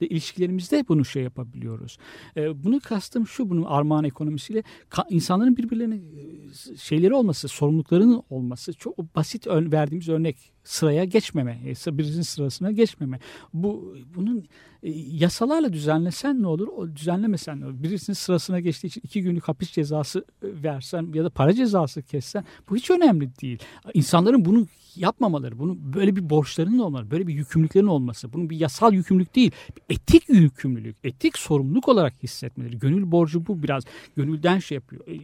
ilişkilerimizde 0.00 0.84
bunu 0.88 1.04
şey 1.04 1.22
yapabiliyoruz. 1.22 1.98
Ee, 2.36 2.64
bunu 2.64 2.80
kastım 2.80 3.26
şu 3.26 3.50
bunun 3.50 3.64
armağan 3.64 4.04
ekonomisiyle 4.04 4.62
insanların 5.10 5.56
birbirlerine 5.56 5.94
e, 5.94 6.76
şeyleri 6.76 7.14
olması, 7.14 7.48
sorumluluklarının 7.48 8.22
olması 8.30 8.72
çok 8.72 9.16
basit 9.16 9.46
verdiğimiz 9.46 10.08
örnek 10.08 10.52
sıraya 10.68 11.04
geçmeme, 11.04 11.58
e, 11.64 11.98
birisinin 11.98 12.22
sırasına 12.22 12.70
geçmeme. 12.70 13.20
Bu 13.54 13.96
bunun 14.14 14.44
e, 14.82 14.90
yasalarla 14.90 15.72
düzenlesen 15.72 16.42
ne 16.42 16.46
olur, 16.46 16.68
o 16.68 16.96
düzenlemesen 16.96 17.60
ne 17.60 17.66
olur? 17.66 17.82
Birisinin 17.82 18.14
sırasına 18.14 18.60
geçtiği 18.60 18.86
için 18.86 19.00
iki 19.04 19.22
günlük 19.22 19.48
hapis 19.48 19.70
cezası 19.70 20.24
versen 20.42 21.12
ya 21.14 21.24
da 21.24 21.30
para 21.30 21.52
cezası 21.52 22.02
kessen 22.02 22.44
bu 22.70 22.76
hiç 22.76 22.90
önemli 22.90 23.30
değil. 23.42 23.58
İnsanların 23.94 24.44
bunu 24.44 24.66
yapmamaları, 24.96 25.58
bunu 25.58 25.76
böyle 25.94 26.16
bir 26.16 26.30
borçlarının 26.30 26.78
olmaları, 26.78 27.10
böyle 27.10 27.26
bir 27.26 27.34
yükümlülüklerinin 27.34 27.88
olması, 27.88 28.32
bunun 28.32 28.50
bir 28.50 28.56
yasal 28.56 28.92
yükümlülük 28.92 29.34
değil, 29.34 29.50
bir 29.76 29.94
etik 29.94 30.28
yükümlülük, 30.28 30.96
etik 31.04 31.38
sorumluluk 31.38 31.88
olarak 31.88 32.22
hissetmeleri. 32.22 32.78
Gönül 32.78 33.12
borcu 33.12 33.46
bu 33.46 33.62
biraz 33.62 33.84
gönülden 34.16 34.58
şey 34.58 34.74
yapıyor. 34.74 35.06
E, 35.08 35.18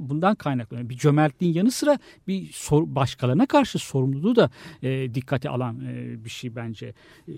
bundan 0.00 0.34
kaynaklanıyor. 0.34 0.88
Bir 0.88 0.96
cömertliğin 0.96 1.54
yanı 1.54 1.70
sıra 1.70 1.98
bir 2.28 2.52
sor, 2.52 2.82
başkalarına 2.86 3.46
karşı 3.46 3.78
sorumluluğu 3.78 4.36
da 4.36 4.50
e, 4.82 5.14
dikkate 5.14 5.48
alan 5.48 5.80
e, 5.80 6.24
bir 6.24 6.30
şey 6.30 6.56
bence. 6.56 6.94
E, 7.28 7.32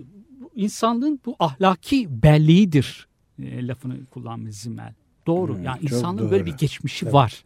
insanlığın 0.55 1.21
bu 1.27 1.37
ahlaki 1.39 2.23
belliğidir 2.23 3.09
e, 3.43 3.67
lafını 3.67 4.07
kullanmış 4.07 4.57
Zimmel. 4.57 4.95
Doğru. 5.27 5.57
Hmm, 5.57 5.63
yani 5.63 5.79
insanlığın 5.83 6.19
doğru. 6.19 6.31
böyle 6.31 6.47
bir 6.47 6.53
geçmişi 6.53 7.05
evet. 7.05 7.15
var. 7.15 7.45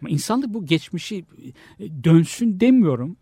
Ama 0.00 0.10
insanlık 0.10 0.54
bu 0.54 0.66
geçmişi 0.66 1.24
e, 1.78 2.04
dönsün 2.04 2.60
demiyorum 2.60 3.16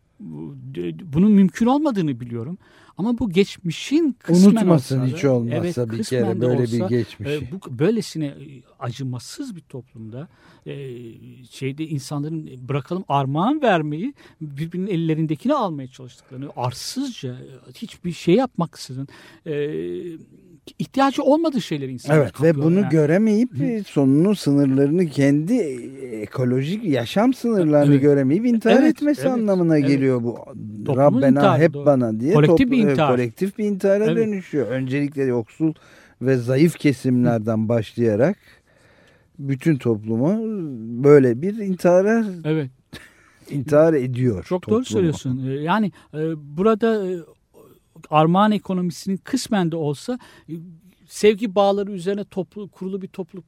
bunun 1.05 1.33
mümkün 1.33 1.67
olmadığını 1.67 2.21
biliyorum. 2.21 2.59
Ama 2.99 3.19
bu 3.19 3.31
geçmişin 3.31 4.17
kısmen 4.19 4.51
Unutmasın 4.51 5.01
olsa 5.01 5.17
hiç 5.17 5.25
olmazsa 5.25 5.83
evet, 5.83 5.93
bir 5.93 6.05
kere 6.05 6.41
böyle 6.41 6.63
olsa, 6.63 6.73
bir 6.73 6.97
geçmişi. 6.97 7.33
E, 7.33 7.53
bu 7.53 7.79
böylesine 7.79 8.27
e, 8.27 8.63
acımasız 8.79 9.57
bir 9.57 9.61
toplumda 9.61 10.29
e, 10.67 10.75
şeyde 11.51 11.87
insanların 11.87 12.69
bırakalım 12.69 13.05
armağan 13.09 13.63
vermeyi 13.63 14.15
birbirinin 14.41 14.87
ellerindekini 14.87 15.55
almaya 15.55 15.89
çalıştıklarını 15.89 16.51
arsızca 16.57 17.37
hiçbir 17.75 18.13
şey 18.13 18.35
yapmaksızın 18.35 19.09
e, 19.47 19.53
ihtiyacı 20.79 21.23
olmadığı 21.23 21.61
şeyleri 21.61 21.93
insanlar 21.93 22.23
Evet 22.23 22.43
ve 22.43 22.55
bunu 22.55 22.81
yani. 22.81 22.89
göremeyip 22.91 23.55
Hı. 23.55 23.85
sonunun 23.85 24.35
sınırlarını 24.35 25.07
kendi 25.07 25.55
ekolojik 26.23 26.85
yaşam 26.85 27.35
sınırlarını 27.35 27.93
evet. 27.93 28.03
göremeyip 28.03 28.47
intihar 28.47 28.83
evet, 28.83 28.97
etmesi 28.97 29.23
evet, 29.23 29.33
anlamına 29.33 29.79
evet. 29.79 29.89
geliyor 29.89 30.23
bu. 30.23 30.39
Toplumun 30.87 31.23
Rabbena 31.23 31.59
hep 31.59 31.75
doğru. 31.75 31.87
bana 31.87 32.21
diye 32.21 32.35
kolektif, 32.35 32.71
bir 32.71 32.79
intihar. 32.79 33.11
kolektif 33.11 33.59
bir 33.59 33.65
intihara 33.65 34.05
evet. 34.05 34.17
dönüşüyor. 34.17 34.67
Öncelikle 34.67 35.23
yoksul 35.23 35.75
ve 36.23 36.37
zayıf 36.37 36.79
kesimlerden 36.79 37.65
Hı. 37.65 37.69
başlayarak 37.69 38.37
bütün 39.39 39.77
toplumu 39.77 40.39
böyle 41.05 41.43
bir 41.43 41.57
intihara 41.57 42.25
evet. 42.45 42.71
intihar 43.51 43.95
ediyor. 43.95 44.45
Çok 44.45 44.63
toplumu. 44.63 44.79
doğru 44.79 44.85
söylüyorsun. 44.85 45.47
Ee, 45.47 45.53
yani 45.53 45.93
e, 46.15 46.19
burada 46.57 47.07
e, 47.07 47.17
armağan 48.11 48.53
ekonomisinin 48.53 49.17
kısmen 49.17 49.73
de 49.73 49.77
olsa 49.77 50.19
e, 50.49 50.55
sevgi 51.07 51.55
bağları 51.55 51.93
üzerine 51.93 52.25
toplu, 52.25 52.69
kurulu 52.69 53.03
bir 53.03 53.09
topluluk 53.09 53.45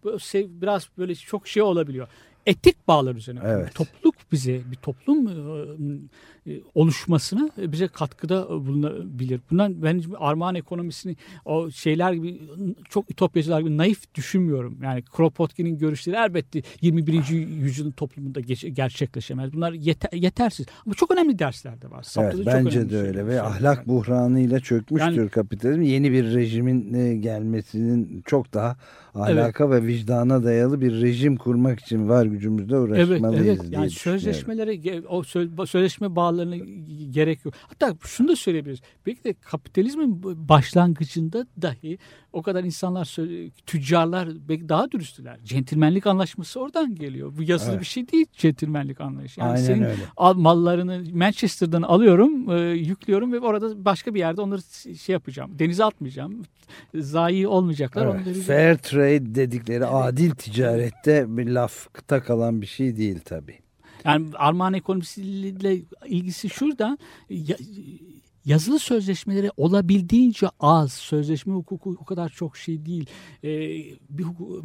biraz 0.63 0.89
böyle 0.99 1.15
çok 1.15 1.49
şey 1.49 1.63
olabiliyor. 1.63 2.09
Etik 2.47 2.88
bağlar 2.88 3.14
üzerine. 3.14 3.40
Evet. 3.45 3.74
Topluluk 3.74 4.14
bize 4.32 4.61
bir 4.70 4.76
toplum 4.76 5.28
e, 6.47 6.61
oluşmasına 6.74 7.51
bize 7.57 7.88
katkıda 7.88 8.49
bulunabilir. 8.49 9.40
Bundan 9.51 9.82
ben 9.82 10.03
armağan 10.18 10.55
ekonomisini 10.55 11.16
o 11.45 11.70
şeyler 11.70 12.12
gibi 12.12 12.40
çok 12.88 13.11
ütopyacılar 13.11 13.61
gibi 13.61 13.76
naif 13.76 14.14
düşünmüyorum. 14.14 14.78
Yani 14.82 15.03
Kropotkin'in 15.03 15.78
görüşleri 15.78 16.16
elbette 16.16 16.62
21. 16.80 17.28
yüzyılın 17.62 17.90
toplumunda 17.90 18.40
gerçekleşemez. 18.72 19.53
Bunlar 19.53 19.72
yeter, 19.72 20.12
yetersiz. 20.12 20.66
Ama 20.86 20.95
çok 20.95 21.11
önemli 21.11 21.38
dersler 21.38 21.82
de 21.82 21.90
var. 21.90 22.07
Evet, 22.18 22.34
bence 22.47 22.90
de 22.90 22.99
öyle 22.99 23.26
ve 23.26 23.42
ahlak 23.42 23.88
buhranıyla 23.88 24.61
çökmüştür 24.61 25.16
yani, 25.16 25.28
kapitalizm. 25.28 25.82
Yeni 25.82 26.12
bir 26.12 26.34
rejimin 26.34 26.95
e, 26.95 27.16
gelmesinin 27.16 28.22
çok 28.26 28.55
daha 28.55 28.76
ahlaka 29.14 29.64
evet. 29.64 29.82
ve 29.82 29.86
vicdana 29.86 30.45
dayalı 30.45 30.80
bir 30.80 31.01
rejim 31.01 31.36
kurmak 31.36 31.80
için 31.80 32.09
var 32.09 32.34
gücümüzde 32.35 32.76
uğraşmalıyız. 32.76 33.47
Evet, 33.47 33.61
evet. 33.61 33.72
Yani 33.72 33.91
sözleşmelere 33.91 35.03
o 35.09 35.22
sözleşme 35.66 36.16
bağlarına 36.16 36.57
gerek 37.11 37.45
yok. 37.45 37.55
Hatta 37.68 37.97
şunu 38.05 38.28
da 38.28 38.37
söyleyebiliriz. 38.37 38.80
Belki 39.07 39.24
de 39.24 39.35
kapitalizmin 39.35 40.22
başlangıcında 40.49 41.47
dahi 41.62 41.99
o 42.35 42.43
kadar 42.43 42.64
insanlar, 42.64 43.16
tüccarlar 43.66 44.28
daha 44.49 44.91
dürüsttüler. 44.91 45.39
Centilmenlik 45.45 46.07
anlaşması 46.07 46.61
oradan 46.61 46.95
geliyor. 46.95 47.32
Bu 47.37 47.43
yazılı 47.43 47.70
evet. 47.70 47.80
bir 47.80 47.87
şey 47.87 48.09
değil 48.09 48.26
centilmenlik 48.32 49.01
anlayışı. 49.01 49.41
Yani 49.41 49.51
Aynen 49.51 49.62
senin 49.62 49.82
öyle. 49.82 50.03
Al, 50.16 50.35
mallarını 50.35 51.05
Manchester'dan 51.12 51.82
alıyorum, 51.82 52.51
e, 52.51 52.61
yüklüyorum 52.70 53.32
ve 53.32 53.41
orada 53.41 53.85
başka 53.85 54.14
bir 54.14 54.18
yerde 54.18 54.41
onları 54.41 54.61
şey 54.99 55.12
yapacağım. 55.12 55.59
Denize 55.59 55.85
atmayacağım. 55.85 56.43
Zayi 56.95 57.49
olmayacaklar. 57.49 58.07
Evet. 58.07 58.26
Onları... 58.26 58.41
Fair 58.41 58.76
trade 58.76 59.35
dedikleri 59.35 59.76
evet. 59.76 59.89
adil 59.93 60.30
ticarette 60.30 61.37
bir 61.37 61.47
lafta 61.47 62.22
kalan 62.22 62.62
bir 62.62 62.66
şey 62.66 62.97
değil 62.97 63.20
tabii. 63.24 63.59
Yani 64.05 64.26
Armağan 64.35 64.74
ekonomisiyle 64.74 65.82
ilgisi 66.07 66.51
şurada 66.51 66.99
yazılı 68.45 68.78
sözleşmeleri 68.78 69.51
olabildiğince 69.57 70.47
az. 70.61 70.92
Sözleşme 70.92 71.55
hukuku 71.55 71.97
o 72.01 72.05
kadar 72.05 72.28
çok 72.28 72.57
şey 72.57 72.86
değil. 72.86 73.11
Ee, 73.45 73.49
bir 74.11 74.22
hukuku, 74.22 74.64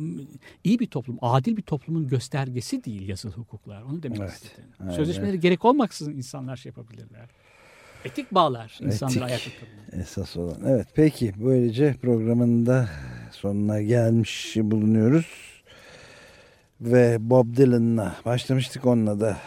iyi 0.64 0.80
bir 0.80 0.88
toplum, 0.88 1.18
adil 1.22 1.58
bir 1.58 1.62
toplumun 1.62 2.08
göstergesi 2.08 2.84
değil 2.84 3.08
yazılı 3.08 3.32
hukuklar. 3.32 3.82
Onu 3.82 4.04
demek 4.04 4.20
evet, 4.20 4.32
istedim. 4.32 4.70
Aynen. 4.80 4.92
Sözleşmeleri 4.92 5.40
gerek 5.40 5.66
olmaksızın 5.66 6.14
insanlar 6.14 6.58
şey 6.58 6.70
yapabilirler. 6.70 7.30
Etik 8.06 8.32
bağlar 8.32 8.80
insanları 8.82 9.26
ayakta. 9.26 9.50
Esas 9.92 10.38
olan. 10.38 10.58
Evet 10.66 10.88
peki 10.94 11.34
böylece 11.38 11.96
programın 12.02 12.66
da 12.66 12.90
sonuna 13.32 13.82
gelmiş 13.82 14.56
bulunuyoruz 14.58 15.60
ve 16.82 17.18
Bob 17.20 17.58
Dylan'la 17.58 18.16
başlamıştık 18.26 18.86
onunla 18.86 19.20
da 19.20 19.38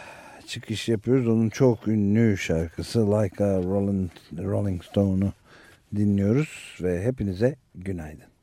çıkış 0.47 0.89
yapıyoruz. 0.89 1.27
Onun 1.27 1.49
çok 1.49 1.87
ünlü 1.87 2.37
şarkısı 2.37 3.11
Like 3.11 3.43
a 3.43 3.63
Rolling, 3.63 4.11
Rolling 4.37 4.83
Stone'u 4.83 5.33
dinliyoruz 5.95 6.77
ve 6.81 7.03
hepinize 7.03 7.55
günaydın. 7.75 8.33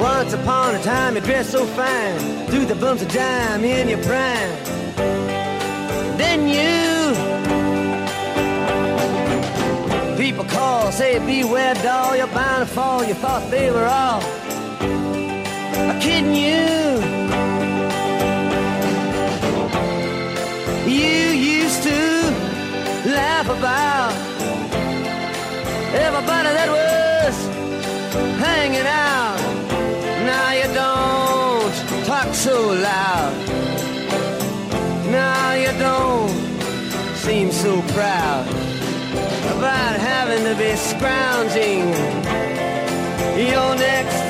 Once 0.00 0.34
upon 0.34 0.74
a 0.74 0.82
time 0.82 1.16
you 1.16 1.26
dress 1.26 1.50
so 1.50 1.64
fine, 1.64 2.46
through 2.46 2.68
the 2.68 2.80
bumps 2.80 3.02
of 3.02 3.08
dime 3.12 3.64
in 3.64 3.88
your 3.88 4.02
prime. 4.02 4.80
Then 6.18 6.46
you 6.46 7.49
people 10.30 10.44
call, 10.44 10.92
say 10.92 11.18
beware 11.18 11.74
doll, 11.82 12.16
you're 12.16 12.28
bound 12.28 12.68
to 12.68 12.74
fall. 12.74 13.02
You 13.02 13.14
thought 13.14 13.50
they 13.50 13.68
were 13.72 13.86
all 13.86 14.20
kidding 16.00 16.36
you. 16.36 16.68
You 20.86 21.16
used 21.58 21.82
to 21.82 22.00
laugh 23.10 23.46
about 23.46 24.12
everybody 26.06 26.50
that 26.58 26.68
was 26.78 27.36
hanging 28.38 28.86
out. 28.86 29.40
Now 30.30 30.52
you 30.60 30.68
don't 30.84 32.06
talk 32.06 32.32
so 32.34 32.56
loud. 32.88 33.32
Now 35.10 35.54
you 35.54 35.72
don't 35.80 36.30
seem 37.16 37.50
so 37.50 37.82
proud 37.94 38.59
about 39.60 40.00
having 40.00 40.42
to 40.44 40.54
be 40.56 40.74
scrounging. 40.74 41.86
Your 43.36 43.74
next 43.76 44.29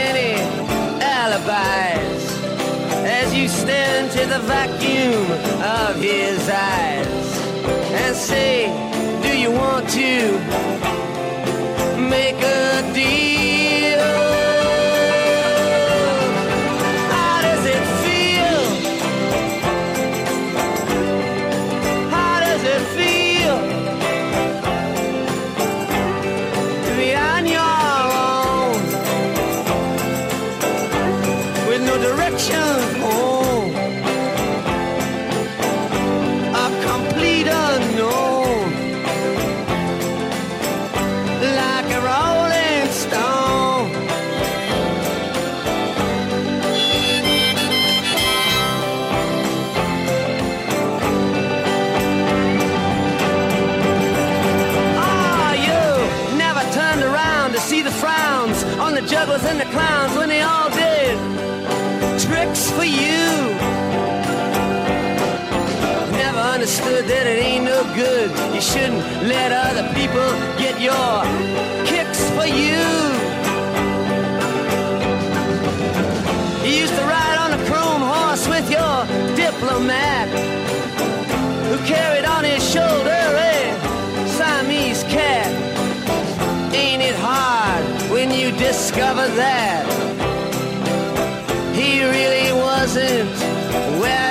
into 4.21 4.33
the 4.33 4.39
vacuum 4.39 5.31
of 5.61 5.95
his 5.95 6.49
eyes 6.49 7.39
and 7.93 8.15
say, 8.15 8.67
Do 9.21 9.37
you 9.37 9.51
want 9.51 9.89
to 9.89 10.39
make 12.09 12.35
a 12.35 12.93
deal? 12.93 13.60
The 59.01 59.07
jugglers 59.07 59.43
and 59.45 59.59
the 59.59 59.65
clowns 59.65 60.15
when 60.17 60.29
they 60.29 60.41
all 60.41 60.69
did 60.69 61.17
tricks 62.19 62.69
for 62.71 62.83
you. 62.83 63.25
Never 66.11 66.39
understood 66.39 67.05
that 67.07 67.25
it 67.25 67.39
ain't 67.43 67.65
no 67.65 67.83
good. 67.95 68.29
You 68.53 68.61
shouldn't 68.61 69.01
let 69.27 69.51
other 69.51 69.87
people 69.93 70.29
get 70.57 70.79
your 70.81 71.23
kicks 71.85 72.21
for 72.35 72.45
you. 72.45 72.85
You 76.65 76.73
used 76.83 76.95
to 76.95 77.03
ride 77.03 77.37
on 77.43 77.59
a 77.59 77.61
chrome 77.65 78.01
horse 78.01 78.47
with 78.47 78.69
your 78.69 79.05
diplomat 79.35 80.27
who 81.69 81.77
carried 81.87 82.25
on 82.25 82.45
you 88.91 88.97
discover 88.97 89.27
that 89.35 89.85
he 91.73 92.03
really 92.03 92.51
wasn't 92.61 93.29
where 94.01 94.30